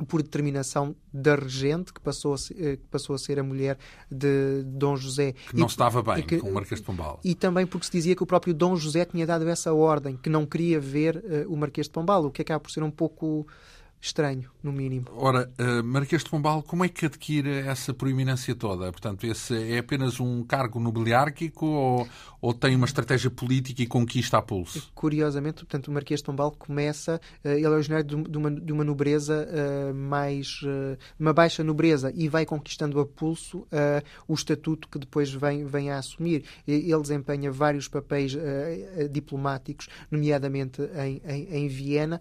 por 0.09 0.23
determinação 0.23 0.97
da 1.13 1.35
regente, 1.35 1.93
que 1.93 2.01
passou 2.01 2.33
a 2.33 2.39
ser, 2.39 2.57
eh, 2.59 2.77
que 2.77 2.87
passou 2.91 3.15
a, 3.15 3.19
ser 3.19 3.39
a 3.39 3.43
mulher 3.43 3.77
de 4.11 4.63
Dom 4.65 4.97
José. 4.97 5.35
Que 5.51 5.57
não 5.57 5.67
e, 5.67 5.69
estava 5.69 6.03
bem 6.03 6.23
que, 6.23 6.39
com 6.39 6.49
o 6.49 6.55
Marquês 6.55 6.81
de 6.81 6.87
Pombal. 6.87 7.21
E 7.23 7.35
também 7.35 7.67
porque 7.67 7.85
se 7.85 7.93
dizia 7.93 8.17
que 8.17 8.23
o 8.23 8.27
próprio 8.27 8.55
Dom 8.55 8.77
José 8.77 9.05
tinha 9.05 9.27
dado 9.27 9.47
essa 9.47 9.75
ordem, 9.75 10.17
que 10.17 10.31
não 10.31 10.47
queria 10.47 10.81
ver 10.81 11.17
uh, 11.17 11.53
o 11.53 11.57
Marquês 11.57 11.87
de 11.87 11.93
Pombal, 11.93 12.25
o 12.25 12.31
que 12.31 12.41
acaba 12.41 12.61
por 12.61 12.71
ser 12.71 12.83
um 12.83 12.91
pouco 12.91 13.47
estranho, 14.01 14.51
no 14.63 14.73
mínimo. 14.73 15.07
Ora, 15.15 15.51
uh, 15.59 15.85
Marquês 15.85 16.25
de 16.25 16.31
Pombal, 16.31 16.63
como 16.63 16.85
é 16.85 16.89
que 16.89 17.05
adquire 17.05 17.51
essa 17.51 17.93
proeminência 17.93 18.55
toda? 18.55 18.91
Portanto, 18.91 19.27
esse 19.27 19.73
é 19.73 19.79
apenas 19.79 20.19
um 20.19 20.43
cargo 20.43 20.81
nobiliárquico 20.81 21.67
ou, 21.67 22.09
ou 22.41 22.55
tem 22.55 22.75
uma 22.75 22.87
estratégia 22.87 23.31
política 23.31 23.83
e 23.83 23.87
conquista 23.87 24.39
a 24.39 24.43
pulso? 24.43 24.91
Curiosamente, 24.95 25.57
portanto, 25.57 25.89
o 25.89 25.93
Marquês 25.93 26.21
de 26.21 26.25
Pombal 26.25 26.51
começa, 26.53 27.21
uh, 27.45 27.49
ele 27.49 27.67
é 27.67 27.69
originário 27.69 28.07
de, 28.07 28.23
de, 28.23 28.39
uma, 28.39 28.51
de 28.51 28.73
uma 28.73 28.85
nobreza 28.85 29.47
uh, 29.47 29.95
mais, 29.95 30.61
uma 31.19 31.33
baixa 31.33 31.63
nobreza 31.63 32.13
e 32.15 32.29
vai 32.29 32.47
conquistando 32.47 32.99
a 33.01 33.07
pulso 33.07 33.67
o 34.27 34.35
estatuto 34.35 34.89
que 34.89 34.99
depois 34.99 35.33
vem, 35.33 35.67
vem 35.67 35.91
a 35.91 35.99
assumir. 35.99 36.45
Ele 36.67 37.01
desempenha 37.01 37.51
vários 37.51 37.89
papéis 37.89 38.37
diplomáticos, 39.11 39.89
nomeadamente 40.11 40.83
em, 40.83 41.21
em, 41.25 41.65
em 41.65 41.69
Viena, 41.69 42.21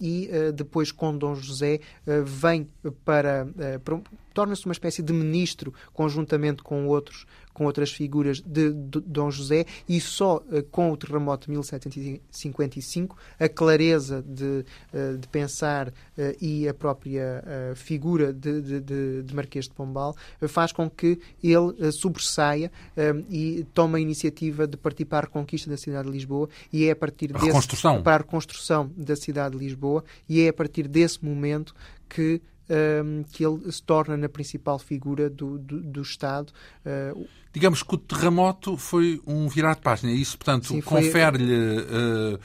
e 0.00 0.28
depois 0.54 0.90
com 1.04 1.18
Dom 1.18 1.34
José 1.34 1.80
eh, 2.06 2.22
vem 2.24 2.68
para, 3.04 3.46
eh, 3.58 3.78
para 3.78 4.00
torna-se 4.32 4.64
uma 4.64 4.72
espécie 4.72 5.02
de 5.02 5.12
ministro 5.12 5.74
conjuntamente 5.92 6.62
com 6.62 6.86
outros 6.86 7.26
com 7.54 7.64
outras 7.64 7.92
figuras 7.92 8.40
de, 8.40 8.72
de 8.72 9.00
Dom 9.00 9.30
José 9.30 9.64
e 9.88 10.00
só 10.00 10.38
uh, 10.38 10.62
com 10.70 10.90
o 10.90 10.96
terremoto 10.96 11.46
de 11.46 11.52
1755 11.52 13.16
a 13.38 13.48
clareza 13.48 14.22
de, 14.22 14.64
uh, 14.92 15.16
de 15.16 15.28
pensar 15.28 15.88
uh, 15.88 15.92
e 16.40 16.68
a 16.68 16.74
própria 16.74 17.44
figura 17.76 18.32
de, 18.32 18.80
de, 18.80 19.22
de, 19.22 19.34
Marquês 19.34 19.66
de 19.66 19.70
Pombal 19.70 20.16
faz 20.48 20.72
com 20.72 20.90
que 20.90 21.20
ele 21.42 21.92
sobressaia 21.92 22.72
e 23.30 23.64
tome 23.72 23.98
a 23.98 24.00
iniciativa 24.00 24.66
de 24.66 24.76
partir 24.76 25.04
para 25.04 25.18
a 25.18 25.20
reconquista 25.28 25.70
da 25.70 25.76
cidade 25.76 26.08
de 26.08 26.12
Lisboa 26.12 26.48
e 26.72 26.86
é 26.86 26.90
a 26.90 26.96
partir 26.96 27.32
desse, 27.32 28.02
para 28.02 28.14
a 28.14 28.18
reconstrução 28.18 28.90
da 28.96 29.14
cidade 29.14 29.56
de 29.56 29.64
Lisboa 29.64 30.04
e 30.28 30.40
é 30.40 30.48
a 30.48 30.52
partir 30.52 30.88
desse 30.88 31.24
momento 31.24 31.74
que 32.08 32.40
que 33.30 33.44
ele 33.44 33.70
se 33.70 33.82
torna 33.82 34.16
na 34.16 34.28
principal 34.28 34.78
figura 34.78 35.28
do, 35.28 35.58
do, 35.58 35.80
do 35.80 36.02
Estado. 36.02 36.52
Digamos 37.54 37.84
que 37.84 37.94
o 37.94 37.98
terremoto 37.98 38.76
foi 38.76 39.22
um 39.24 39.48
virar 39.48 39.74
de 39.74 39.80
página, 39.80 40.10
isso, 40.10 40.36
portanto, 40.36 40.82
confere-lhe 40.82 41.54
uh, 41.54 42.40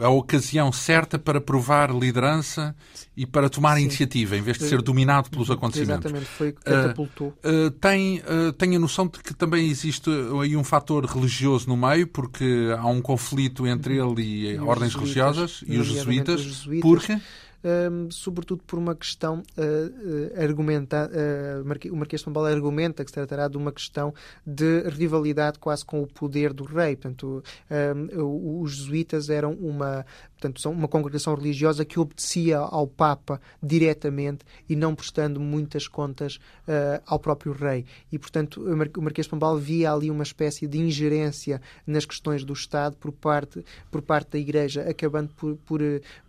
a 0.00 0.08
ocasião 0.10 0.70
certa 0.70 1.18
para 1.18 1.40
provar 1.40 1.90
liderança 1.90 2.76
e 3.16 3.26
para 3.26 3.48
tomar 3.48 3.76
Sim. 3.76 3.84
iniciativa, 3.84 4.36
em 4.36 4.42
vez 4.42 4.58
de 4.58 4.68
ser 4.68 4.80
dominado 4.80 5.28
pelos 5.28 5.50
acontecimentos. 5.50 6.04
Exatamente, 6.04 6.30
foi 6.30 6.52
que 6.52 6.60
catapultou. 6.60 7.28
Uh, 7.42 7.66
uh, 7.66 7.70
tem, 7.72 8.18
uh, 8.20 8.52
tem 8.52 8.76
a 8.76 8.78
noção 8.78 9.06
de 9.08 9.18
que 9.18 9.34
também 9.34 9.68
existe 9.68 10.08
aí 10.40 10.56
um 10.56 10.62
fator 10.62 11.04
religioso 11.04 11.66
no 11.68 11.76
meio, 11.76 12.06
porque 12.06 12.72
há 12.78 12.86
um 12.86 13.00
conflito 13.00 13.66
entre 13.66 13.96
ele 13.96 14.22
e, 14.22 14.52
e 14.52 14.58
ordens 14.58 14.94
religiosas 14.94 15.64
e 15.66 15.78
os 15.78 15.86
jesuítas. 15.86 16.40
Os 16.40 16.46
jesuítas 16.46 16.82
porque 16.82 17.18
um, 17.64 18.10
sobretudo 18.10 18.62
por 18.66 18.78
uma 18.78 18.94
questão 18.94 19.42
uh, 19.56 20.42
argumenta, 20.42 21.10
uh, 21.10 21.92
o 21.92 21.96
Marquês 21.96 22.20
de 22.20 22.24
Pombal 22.24 22.46
argumenta 22.46 23.04
que 23.04 23.10
se 23.10 23.14
tratará 23.14 23.48
de 23.48 23.56
uma 23.56 23.72
questão 23.72 24.12
de 24.46 24.82
rivalidade 24.88 25.58
quase 25.58 25.84
com 25.84 26.02
o 26.02 26.06
poder 26.06 26.52
do 26.52 26.64
rei. 26.64 26.94
Portanto, 26.96 27.42
um, 27.70 28.60
os 28.62 28.76
jesuítas 28.76 29.30
eram 29.30 29.52
uma, 29.52 30.04
portanto, 30.32 30.60
são 30.60 30.72
uma 30.72 30.88
congregação 30.88 31.34
religiosa 31.34 31.84
que 31.84 31.98
obedecia 31.98 32.58
ao 32.58 32.86
Papa 32.86 33.40
diretamente 33.62 34.44
e 34.68 34.76
não 34.76 34.94
prestando 34.94 35.40
muitas 35.40 35.88
contas 35.88 36.36
uh, 36.68 37.02
ao 37.06 37.18
próprio 37.18 37.52
rei. 37.52 37.86
E, 38.12 38.18
portanto, 38.18 38.62
o 38.62 39.02
Marquês 39.02 39.26
de 39.26 39.30
Pombal 39.30 39.56
via 39.56 39.92
ali 39.92 40.10
uma 40.10 40.22
espécie 40.22 40.66
de 40.66 40.78
ingerência 40.78 41.62
nas 41.86 42.04
questões 42.04 42.44
do 42.44 42.52
Estado 42.52 42.96
por 42.96 43.12
parte, 43.12 43.64
por 43.90 44.02
parte 44.02 44.32
da 44.32 44.38
Igreja, 44.38 44.82
acabando 44.82 45.30
por, 45.34 45.56
por, 45.56 45.80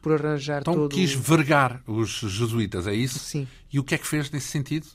por 0.01 0.13
arranjar 0.13 0.61
então, 0.61 0.73
todo... 0.73 0.89
quis 0.89 1.13
vergar 1.25 1.81
os 1.87 2.09
jesuítas, 2.09 2.87
é 2.87 2.93
isso? 2.93 3.19
Sim. 3.19 3.47
E 3.71 3.79
o 3.79 3.83
que 3.83 3.95
é 3.95 3.97
que 3.97 4.07
fez 4.07 4.29
nesse 4.29 4.47
sentido? 4.47 4.85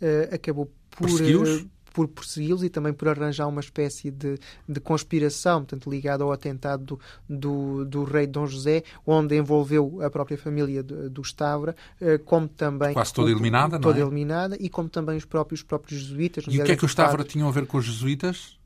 Uh, 0.00 0.34
acabou 0.34 0.70
por... 0.90 1.08
Persegui-os? 1.08 1.66
por 1.92 2.08
persegui-los 2.08 2.62
e 2.62 2.70
também 2.70 2.92
por 2.92 3.08
arranjar 3.08 3.46
uma 3.46 3.60
espécie 3.60 4.10
de, 4.10 4.38
de 4.66 4.80
conspiração, 4.80 5.60
portanto, 5.60 5.90
ligada 5.90 6.24
ao 6.24 6.32
atentado 6.32 6.84
do, 6.84 7.00
do, 7.28 7.84
do, 7.84 8.04
rei 8.04 8.26
Dom 8.26 8.46
José, 8.46 8.82
onde 9.06 9.36
envolveu 9.36 10.00
a 10.02 10.10
própria 10.10 10.38
família 10.38 10.82
do, 10.82 11.10
do 11.10 11.22
Stavra, 11.22 11.76
eh, 12.00 12.18
como 12.18 12.48
também... 12.48 12.94
Quase 12.94 13.12
toda 13.12 13.30
eliminada, 13.30 13.78
toda 13.78 13.98
não 13.98 14.04
é? 14.04 14.08
eliminada, 14.08 14.56
e 14.58 14.68
como 14.68 14.88
também 14.88 15.16
os 15.16 15.24
próprios, 15.24 15.62
próprios 15.62 16.00
jesuítas. 16.00 16.44
E 16.48 16.60
o 16.60 16.64
que 16.64 16.72
é 16.72 16.76
que 16.76 16.84
o 16.84 16.88
Stavra 16.88 17.24
tinham 17.24 17.46
a 17.48 17.52
ver 17.52 17.66
com 17.66 17.76
os 17.76 17.84
jesuítas? 17.84 18.58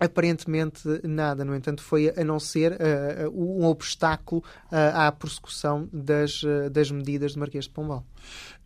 Aparentemente 0.00 0.80
nada, 1.04 1.44
no 1.44 1.54
entanto, 1.54 1.82
foi 1.82 2.10
a 2.16 2.24
não 2.24 2.40
ser 2.40 2.72
uh, 2.72 3.30
um 3.30 3.66
obstáculo 3.66 4.42
uh, 4.72 4.76
à 4.94 5.12
prossecução 5.12 5.86
das, 5.92 6.42
uh, 6.42 6.70
das 6.70 6.90
medidas 6.90 7.32
de 7.32 7.38
Marquês 7.38 7.66
de 7.66 7.70
Pombal. 7.70 8.02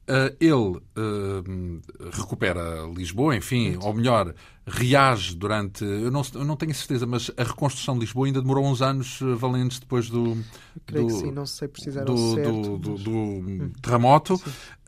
Uh, 0.06 0.36
ele 0.38 0.52
uh, 0.52 1.80
recupera 2.12 2.86
Lisboa, 2.94 3.34
enfim, 3.34 3.78
ou 3.80 3.94
melhor, 3.94 4.34
reage 4.66 5.34
durante. 5.34 5.82
Eu 5.82 6.10
não, 6.10 6.20
eu 6.34 6.44
não 6.44 6.56
tenho 6.56 6.74
certeza, 6.74 7.06
mas 7.06 7.30
a 7.38 7.42
reconstrução 7.42 7.94
de 7.94 8.00
Lisboa 8.00 8.26
ainda 8.26 8.42
demorou 8.42 8.66
uns 8.66 8.82
anos 8.82 9.22
uh, 9.22 9.34
valentes 9.34 9.78
depois 9.78 10.10
do. 10.10 10.36
Creio 10.84 11.06
do, 11.06 11.14
que 11.14 11.20
sim, 11.20 11.30
não 11.30 11.46
sei 11.46 11.68
precisar 11.68 12.04
do, 12.04 12.34
certo, 12.34 12.52
do, 12.52 12.78
do, 12.78 12.94
do 12.98 13.10
hum. 13.10 13.72
terremoto. 13.80 14.38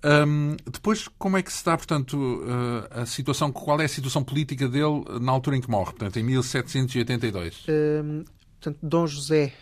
Um, 0.05 0.55
depois, 0.71 1.09
como 1.19 1.39
é 1.39 1.43
que 1.43 1.51
se 1.51 1.65
dá, 1.65 1.79
portanto, 1.79 2.43
a 2.91 3.07
situação, 3.07 3.51
qual 3.51 3.81
é 3.81 3.87
a 3.87 3.89
situação 3.89 4.23
política 4.23 4.69
dele 4.69 5.03
na 5.19 5.33
altura 5.33 5.57
em 5.57 5.63
que 5.63 5.71
morre, 5.71 5.93
portanto, 5.93 6.19
em 6.19 6.23
1782? 6.23 7.65
Um, 7.69 8.23
portanto, 8.61 8.79
Dom 8.83 9.07
José 9.07 9.55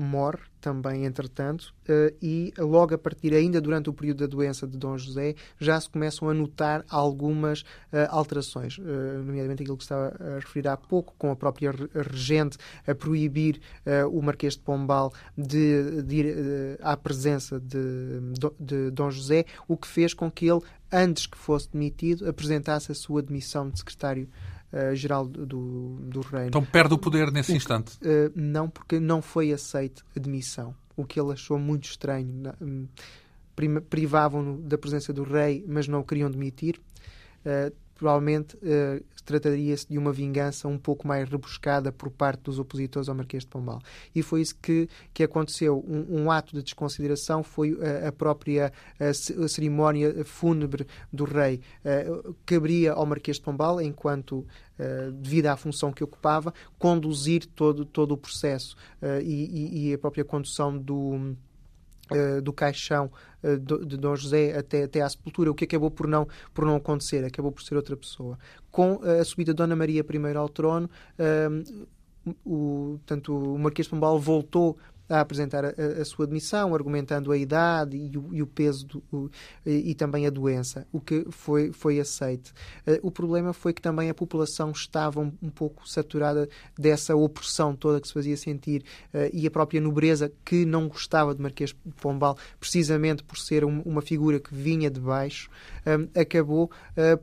morre 0.00 0.40
também, 0.60 1.04
entretanto, 1.04 1.74
eh, 1.88 2.14
e 2.20 2.52
logo 2.58 2.94
a 2.94 2.98
partir, 2.98 3.34
ainda 3.34 3.60
durante 3.60 3.88
o 3.88 3.92
período 3.92 4.18
da 4.18 4.26
doença 4.26 4.66
de 4.66 4.76
Dom 4.76 4.96
José, 4.98 5.34
já 5.58 5.80
se 5.80 5.88
começam 5.88 6.28
a 6.28 6.34
notar 6.34 6.84
algumas 6.88 7.64
eh, 7.92 8.06
alterações, 8.10 8.78
eh, 8.78 9.18
nomeadamente 9.18 9.62
aquilo 9.62 9.76
que 9.76 9.82
estava 9.82 10.14
a 10.18 10.34
referir 10.36 10.68
há 10.68 10.76
pouco, 10.76 11.14
com 11.16 11.30
a 11.30 11.36
própria 11.36 11.72
regente 12.10 12.58
a 12.86 12.94
proibir 12.94 13.60
o 14.12 14.22
Marquês 14.22 14.54
de 14.54 14.60
Pombal 14.60 15.12
de, 15.36 16.02
de 16.02 16.16
ir 16.16 16.78
à 16.82 16.96
presença 16.96 17.58
de, 17.58 18.20
de 18.58 18.90
Dom 18.90 19.10
José, 19.10 19.44
o 19.66 19.76
que 19.76 19.86
fez 19.86 20.14
com 20.14 20.30
que 20.30 20.46
ele, 20.46 20.60
antes 20.92 21.26
que 21.26 21.36
fosse 21.36 21.70
demitido, 21.72 22.28
apresentasse 22.28 22.92
a 22.92 22.94
sua 22.94 23.22
demissão 23.22 23.70
de 23.70 23.78
secretário 23.78 24.28
uh, 24.72 24.94
geral 24.94 25.26
do, 25.26 25.96
do 26.00 26.20
reino. 26.20 26.48
Então 26.48 26.64
perde 26.64 26.94
o 26.94 26.98
poder 26.98 27.30
nesse 27.30 27.52
o, 27.52 27.56
instante? 27.56 27.96
Uh, 27.96 28.32
não, 28.34 28.68
porque 28.68 28.98
não 28.98 29.22
foi 29.22 29.52
aceite 29.52 30.02
a 30.16 30.20
demissão, 30.20 30.74
o 30.96 31.04
que 31.04 31.20
ele 31.20 31.32
achou 31.32 31.58
muito 31.58 31.84
estranho. 31.84 32.52
Hum, 32.60 32.86
privavam-no 33.90 34.56
da 34.62 34.78
presença 34.78 35.12
do 35.12 35.22
rei, 35.22 35.64
mas 35.68 35.86
não 35.86 36.00
o 36.00 36.04
queriam 36.04 36.30
demitir. 36.30 36.80
Uh, 37.44 37.74
provavelmente 38.00 38.56
uh, 38.56 39.04
trataria-se 39.26 39.86
de 39.86 39.98
uma 39.98 40.10
vingança 40.10 40.66
um 40.66 40.78
pouco 40.78 41.06
mais 41.06 41.28
rebuscada 41.28 41.92
por 41.92 42.10
parte 42.10 42.44
dos 42.44 42.58
opositores 42.58 43.10
ao 43.10 43.14
Marquês 43.14 43.42
de 43.42 43.50
Pombal. 43.50 43.78
E 44.14 44.22
foi 44.22 44.40
isso 44.40 44.56
que, 44.56 44.88
que 45.12 45.22
aconteceu. 45.22 45.84
Um, 45.86 46.22
um 46.22 46.30
ato 46.30 46.56
de 46.56 46.62
desconsideração 46.62 47.42
foi 47.42 47.74
uh, 47.74 48.08
a 48.08 48.10
própria 48.10 48.72
uh, 48.98 49.48
cerimónia 49.48 50.24
fúnebre 50.24 50.86
do 51.12 51.24
rei. 51.24 51.60
Uh, 51.84 52.34
caberia 52.46 52.94
ao 52.94 53.04
Marquês 53.04 53.36
de 53.36 53.42
Pombal, 53.42 53.82
enquanto 53.82 54.46
devido 55.20 55.48
à 55.48 55.56
função 55.58 55.92
que 55.92 56.02
ocupava, 56.02 56.54
conduzir 56.78 57.44
todo, 57.44 57.84
todo 57.84 58.12
o 58.12 58.16
processo 58.16 58.74
e, 59.22 59.90
e 59.90 59.92
a 59.92 59.98
própria 59.98 60.24
condução 60.24 60.78
do 60.78 61.36
Uh, 62.10 62.42
do 62.42 62.52
caixão 62.52 63.10
uh, 63.42 63.56
de 63.56 63.96
Dom 63.96 64.16
José 64.16 64.56
até, 64.58 64.82
até 64.82 65.00
à 65.00 65.08
sepultura, 65.08 65.50
o 65.50 65.54
que 65.54 65.64
acabou 65.64 65.90
por 65.90 66.06
não, 66.06 66.26
por 66.52 66.64
não 66.64 66.76
acontecer, 66.76 67.24
acabou 67.24 67.52
por 67.52 67.62
ser 67.62 67.76
outra 67.76 67.96
pessoa. 67.96 68.38
Com 68.70 68.94
uh, 68.94 69.20
a 69.20 69.24
subida 69.24 69.52
de 69.52 69.56
Dona 69.56 69.76
Maria 69.76 70.04
I 70.08 70.36
ao 70.36 70.48
trono, 70.48 70.90
o, 72.44 72.98
tanto 73.06 73.34
o 73.34 73.58
Marquês 73.58 73.86
de 73.86 73.90
Pombal 73.90 74.18
voltou 74.18 74.76
a 75.10 75.20
apresentar 75.20 75.64
a, 75.64 75.70
a, 76.00 76.04
sua 76.04 76.26
demissão, 76.26 76.72
argumentando 76.72 77.32
a 77.32 77.36
idade 77.36 77.96
e 77.96 78.16
o, 78.16 78.28
e 78.32 78.40
o 78.40 78.46
peso 78.46 78.86
do, 78.86 79.02
o, 79.12 79.30
e, 79.66 79.92
também 79.94 80.24
a 80.24 80.30
doença, 80.30 80.86
o 80.92 81.00
que 81.00 81.26
foi, 81.30 81.72
foi 81.72 81.98
aceite. 81.98 82.52
Uh, 82.86 82.98
o 83.02 83.10
problema 83.10 83.52
foi 83.52 83.72
que 83.72 83.82
também 83.82 84.08
a 84.08 84.14
população 84.14 84.70
estava 84.70 85.20
um, 85.20 85.32
um, 85.42 85.50
pouco 85.50 85.88
saturada 85.88 86.48
dessa 86.78 87.16
opressão 87.16 87.74
toda 87.74 88.00
que 88.00 88.06
se 88.06 88.14
fazia 88.14 88.36
sentir 88.36 88.84
uh, 89.12 89.28
e 89.32 89.46
a 89.46 89.50
própria 89.50 89.80
nobreza 89.80 90.32
que 90.44 90.64
não 90.64 90.86
gostava 90.88 91.34
de 91.34 91.42
Marquês 91.42 91.74
Pombal, 92.00 92.38
precisamente 92.60 93.24
por 93.24 93.36
ser 93.36 93.64
um, 93.64 93.80
uma 93.80 94.00
figura 94.00 94.38
que 94.38 94.54
vinha 94.54 94.88
de 94.88 95.00
baixo, 95.00 95.50
eh, 95.84 96.20
acabou 96.20 96.70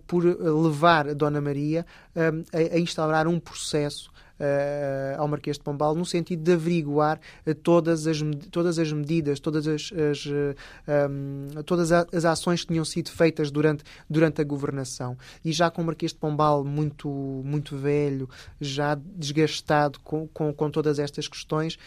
por 0.07 0.23
levar 0.23 1.07
a 1.07 1.13
Dona 1.13 1.39
Maria 1.39 1.85
a, 2.15 2.75
a 2.75 2.79
instaurar 2.79 3.27
um 3.27 3.39
processo 3.39 4.11
uh, 4.39 5.19
ao 5.19 5.27
Marquês 5.27 5.57
de 5.57 5.63
Pombal 5.63 5.95
no 5.95 6.05
sentido 6.05 6.43
de 6.43 6.53
averiguar 6.53 7.19
uh, 7.45 7.55
todas, 7.55 8.07
as, 8.07 8.19
todas 8.51 8.79
as 8.79 8.91
medidas, 8.91 9.39
todas 9.39 9.67
as, 9.67 9.91
as 9.91 10.25
um, 10.25 10.53
ehm, 10.87 11.63
todas 11.65 11.91
as 11.91 12.25
ações 12.25 12.61
que 12.61 12.67
tinham 12.67 12.85
sido 12.85 13.09
feitas 13.09 13.51
durante, 13.51 13.83
durante 14.09 14.41
a 14.41 14.43
governação. 14.43 15.17
E 15.43 15.51
já 15.51 15.69
com 15.69 15.81
o 15.81 15.85
Marquês 15.85 16.11
de 16.11 16.17
Pombal 16.17 16.63
muito, 16.63 17.09
muito 17.09 17.75
velho, 17.77 18.29
já 18.59 18.95
desgastado 18.95 19.99
com, 19.99 20.27
com, 20.27 20.53
com 20.53 20.69
todas 20.69 20.99
estas 20.99 21.27
questões, 21.27 21.77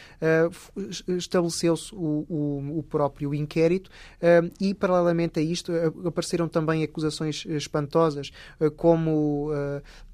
estabeleceu-se 1.09 1.95
o, 1.95 2.27
o, 2.29 2.79
o, 2.79 2.83
próprio 2.83 3.35
inquérito 3.35 3.91
e, 4.61 4.75
paralelamente 4.75 5.39
a 5.39 5.43
isto, 5.43 5.73
apareceram 6.05 6.49
também 6.49 6.83
acusações 6.83 7.45
espantosas, 7.47 8.31
como 8.77 9.51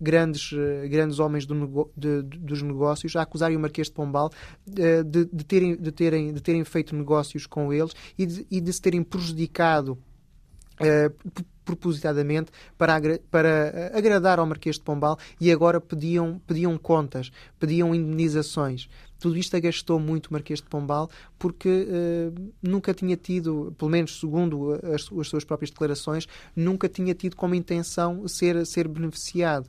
grandes, 0.01 0.51
grandes 0.89 1.19
homens 1.19 1.47
do, 1.47 1.91
de, 1.97 2.23
dos 2.27 2.63
negócios 2.63 3.15
a 3.17 3.23
acusarem 3.23 3.57
o 3.57 3.61
Marquês 3.61 3.89
de 3.89 3.95
Pombal 3.95 4.31
uh, 4.69 5.05
de, 5.05 5.25
de, 5.27 5.45
terem, 5.45 5.77
de, 5.77 5.93
terem, 5.93 6.33
de 6.33 6.41
terem 6.41 6.65
feito 6.65 6.95
negócios 6.95 7.47
com 7.47 7.73
eles 7.73 7.93
e 8.19 8.27
de, 8.27 8.47
e 8.51 8.61
de 8.61 8.73
se 8.73 8.81
terem 8.81 9.03
prejudicado 9.03 9.93
uh, 9.93 11.45
propositadamente 11.67 12.53
para, 12.79 13.01
para 13.29 13.49
eh, 13.49 13.93
agradar 13.93 14.39
ao 14.39 14.47
Marquês 14.47 14.77
de 14.77 14.83
Pombal 14.83 15.19
e 15.41 15.51
agora 15.51 15.81
pediam, 15.81 16.41
pediam 16.47 16.79
contas, 16.79 17.33
pediam 17.59 17.93
indenizações. 17.93 18.89
Tudo 19.19 19.37
isto 19.37 19.57
agastou 19.57 19.99
muito 19.99 20.29
o 20.29 20.33
Marquês 20.33 20.61
de 20.61 20.69
Pombal 20.69 21.11
porque 21.37 21.69
uh, 21.69 22.53
nunca 22.63 22.95
tinha 22.95 23.17
tido, 23.17 23.75
pelo 23.77 23.91
menos 23.91 24.21
segundo 24.21 24.75
as, 24.95 25.11
as, 25.11 25.29
suas 25.29 25.45
próprias 25.45 25.71
declarações, 25.71 26.29
nunca 26.55 26.89
tinha 26.89 27.15
tido 27.15 27.35
como 27.35 27.55
intenção 27.55 28.29
ser, 28.29 28.65
ser 28.65 28.87
beneficiado. 28.87 29.69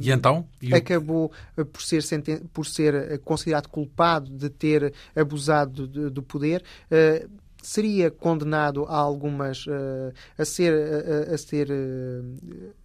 E 0.00 0.10
então? 0.10 0.46
E 0.60 0.74
acabou 0.74 1.30
uh, 1.56 1.64
por 1.64 1.82
ser, 1.82 2.02
por 2.52 2.66
ser 2.66 2.94
uh, 2.94 3.18
considerado 3.20 3.68
culpado 3.68 4.30
de 4.30 4.48
ter 4.48 4.92
abusado 5.14 5.86
do 5.86 6.22
poder. 6.22 6.62
Seria 7.68 8.10
condenado 8.10 8.84
a 8.86 8.96
algumas. 8.96 9.64
a 10.36 10.44
ser. 10.44 10.72
a, 10.72 11.34
a 11.34 11.38
ser 11.38 11.68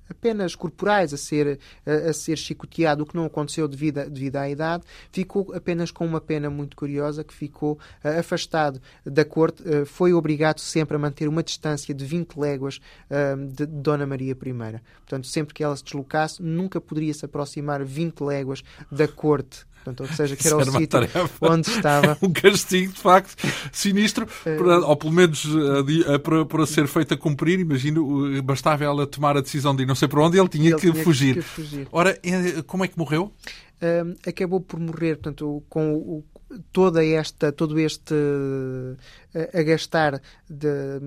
apenas 0.10 0.56
corporais 0.56 1.14
a 1.14 1.18
ser, 1.18 1.60
a, 1.86 2.10
a, 2.10 2.14
ser 2.14 2.38
chicoteado, 2.38 3.04
o 3.04 3.06
que 3.06 3.16
não 3.16 3.26
aconteceu 3.26 3.68
devido, 3.68 4.10
devido 4.10 4.38
à 4.38 4.50
idade, 4.50 4.84
ficou 5.12 5.54
apenas 5.54 5.92
com 5.92 6.06
uma 6.06 6.22
pena 6.22 6.50
muito 6.50 6.76
curiosa, 6.78 7.24
que 7.24 7.34
ficou 7.34 7.74
uh, 7.74 8.20
afastado 8.20 8.82
da 9.06 9.26
corte, 9.26 9.64
uh, 9.64 9.86
foi 9.86 10.14
obrigado 10.14 10.60
sempre 10.60 10.96
a 10.96 11.00
manter 11.00 11.28
uma 11.28 11.44
distância 11.44 11.94
de 11.94 12.06
20 12.06 12.38
léguas 12.38 12.80
uh, 13.10 13.46
de 13.48 13.66
Dona 13.66 14.06
Maria 14.06 14.32
I. 14.32 14.36
Portanto, 14.36 15.28
sempre 15.28 15.54
que 15.54 15.64
ela 15.64 15.76
se 15.76 15.84
deslocasse, 15.84 16.42
nunca 16.42 16.80
poderia 16.80 17.14
se 17.14 17.26
aproximar 17.26 17.84
20 17.84 18.22
léguas 18.22 18.64
da 18.92 19.08
corte 19.08 19.66
Portanto, 19.84 20.10
ou 20.10 20.16
seja, 20.16 20.36
que 20.36 20.48
era 20.48 20.58
o 20.58 20.64
sítio 20.64 21.00
onde 21.42 21.70
estava. 21.70 22.18
um 22.24 22.32
castigo, 22.32 22.94
de 22.94 23.00
facto, 23.00 23.36
sinistro, 23.72 24.26
para, 24.44 24.80
ou 24.80 24.96
pelo 24.96 25.12
menos 25.12 25.46
para, 26.24 26.46
para 26.46 26.66
ser 26.66 26.88
feito 26.88 27.14
a 27.14 27.18
cumprir. 27.18 27.60
Imagino, 27.60 28.42
bastava 28.44 28.84
ela 28.86 29.06
tomar 29.06 29.36
a 29.36 29.42
decisão 29.42 29.76
de 29.76 29.84
ir 29.84 29.86
não 29.86 29.96
sei 29.96 30.08
para 30.08 30.22
onde, 30.22 30.40
ele 30.40 30.48
tinha, 30.48 30.70
ele 30.70 30.76
que, 30.76 30.92
tinha 30.92 31.04
fugir. 31.04 31.36
que 31.36 31.42
fugir. 31.42 31.88
Ora, 31.92 32.18
como 32.66 32.86
é 32.86 32.88
que 32.88 32.98
morreu? 32.98 33.32
Um, 33.82 34.16
acabou 34.26 34.62
por 34.62 34.80
morrer, 34.80 35.16
portanto, 35.16 35.62
com 35.68 35.96
o, 35.96 36.24
toda 36.72 37.06
esta, 37.06 37.52
todo 37.52 37.78
este 37.78 38.14
uh, 38.14 38.98
agastar 39.54 40.22
de, 40.50 41.02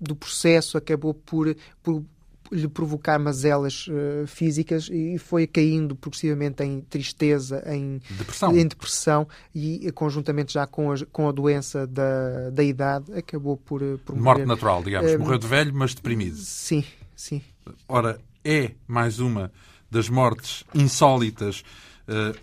do 0.00 0.14
processo 0.14 0.78
acabou 0.78 1.12
por, 1.12 1.54
por 1.82 2.04
lhe 2.50 2.68
provocar 2.68 3.18
mazelas 3.18 3.86
uh, 3.88 4.26
físicas 4.26 4.88
e 4.90 5.18
foi 5.18 5.46
caindo 5.46 5.94
progressivamente 5.94 6.62
em 6.62 6.80
tristeza, 6.80 7.62
em 7.66 8.00
depressão, 8.10 8.56
em 8.56 8.66
depressão 8.66 9.28
e 9.54 9.90
conjuntamente 9.92 10.52
já 10.52 10.66
com 10.66 10.92
a, 10.92 10.96
com 11.12 11.28
a 11.28 11.32
doença 11.32 11.86
da, 11.86 12.50
da 12.50 12.64
idade 12.64 13.12
acabou 13.14 13.56
por, 13.56 13.82
eh, 13.82 13.96
por 14.04 14.14
morrer. 14.14 14.24
Morte 14.24 14.44
natural, 14.46 14.82
digamos. 14.82 15.12
Uh, 15.12 15.18
Morreu 15.18 15.38
de 15.38 15.46
velho, 15.46 15.74
mas 15.74 15.94
deprimido. 15.94 16.36
Sim, 16.36 16.84
sim. 17.14 17.42
Ora, 17.88 18.20
é 18.44 18.72
mais 18.86 19.20
uma 19.20 19.52
das 19.90 20.08
mortes 20.08 20.64
insólitas 20.74 21.62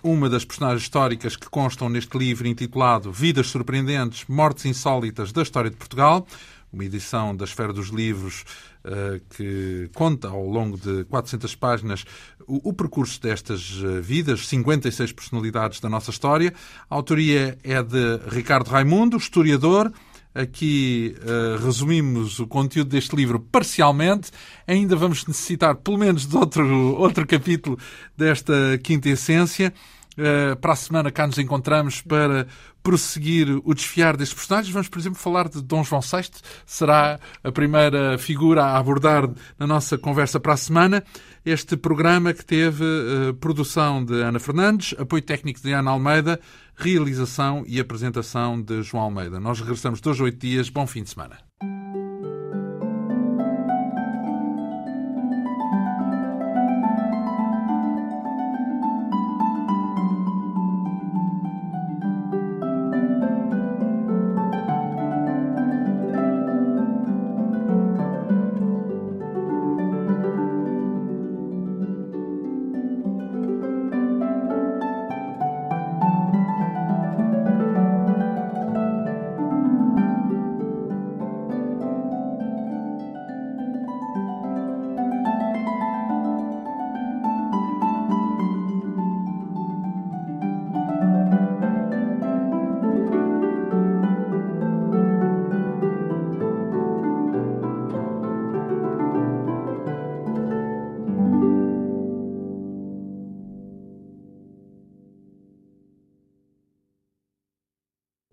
uma 0.02 0.30
das 0.30 0.46
personagens 0.46 0.84
históricas 0.84 1.36
que 1.36 1.50
constam 1.50 1.90
neste 1.90 2.18
livro 2.18 2.48
intitulado 2.48 3.12
Vidas 3.12 3.48
Surpreendentes, 3.48 4.24
Mortes 4.28 4.66
Insólitas 4.66 5.34
da 5.34 5.42
História 5.42 5.70
de 5.70 5.76
Portugal, 5.76 6.26
uma 6.78 6.86
edição 6.86 7.36
da 7.36 7.44
Esfera 7.44 7.74
dos 7.74 7.88
Livros 7.88 8.46
uh, 8.86 9.20
que 9.36 9.90
conta 9.96 10.28
ao 10.28 10.46
longo 10.46 10.78
de 10.78 11.04
400 11.06 11.56
páginas 11.56 12.06
o, 12.48 12.72
percurso 12.72 13.22
destas 13.22 13.82
eh, 13.84 14.00
vidas, 14.00 14.48
56 14.48 15.12
personalidades 15.12 15.82
da 15.82 15.90
nossa 15.90 16.12
história. 16.12 16.54
A 16.90 16.96
autoria 16.96 17.58
é 17.62 17.84
de 17.84 18.22
Ricardo 18.30 18.70
Raimundo, 18.70 19.18
historiador. 19.18 19.92
Aqui 20.34 21.14
uh, 21.24 21.62
resumimos 21.66 22.40
o 22.40 22.48
conteúdo 22.48 22.90
deste 22.92 23.14
livro 23.18 23.38
parcialmente. 23.38 24.32
Ainda 24.66 24.96
vamos 24.96 25.28
necessitar, 25.28 25.76
pelo 25.76 25.98
menos, 25.98 26.26
de 26.26 26.38
outro, 26.38 26.96
outro 26.96 27.28
capítulo 27.28 27.78
desta 28.16 28.78
quinta 28.82 29.10
essência. 29.10 29.74
Uh, 30.18 30.56
para 30.56 30.72
a 30.72 30.76
semana 30.78 31.12
cá 31.12 31.28
nos 31.28 31.38
encontramos 31.38 32.02
para 32.02 32.48
prosseguir 32.88 33.50
o 33.66 33.74
desfiar 33.74 34.16
destes 34.16 34.34
personagens. 34.34 34.74
Vamos, 34.74 34.88
por 34.88 34.98
exemplo, 34.98 35.20
falar 35.20 35.50
de 35.50 35.62
Dom 35.62 35.84
João 35.84 36.00
VI. 36.00 36.30
Será 36.66 37.20
a 37.44 37.52
primeira 37.52 38.18
figura 38.18 38.64
a 38.64 38.78
abordar 38.78 39.30
na 39.60 39.68
nossa 39.68 39.98
conversa 39.98 40.40
para 40.40 40.54
a 40.54 40.58
semana. 40.58 41.04
Este 41.46 41.76
programa 41.76 42.34
que 42.34 42.46
teve 42.46 42.86
uh, 42.86 43.34
produção 43.34 44.06
de 44.06 44.22
Ana 44.22 44.40
Fernandes, 44.40 44.96
apoio 44.98 45.22
técnico 45.22 45.60
de 45.62 45.74
Ana 45.74 45.92
Almeida, 45.92 46.40
realização 46.78 47.66
e 47.68 47.78
apresentação 47.78 48.62
de 48.62 48.82
João 48.84 49.04
Almeida. 49.04 49.38
Nós 49.38 49.60
regressamos 49.60 50.00
dois 50.00 50.22
oito 50.22 50.38
dias. 50.38 50.70
Bom 50.70 50.88
fim 50.88 51.04
de 51.04 51.10
semana. 51.10 51.38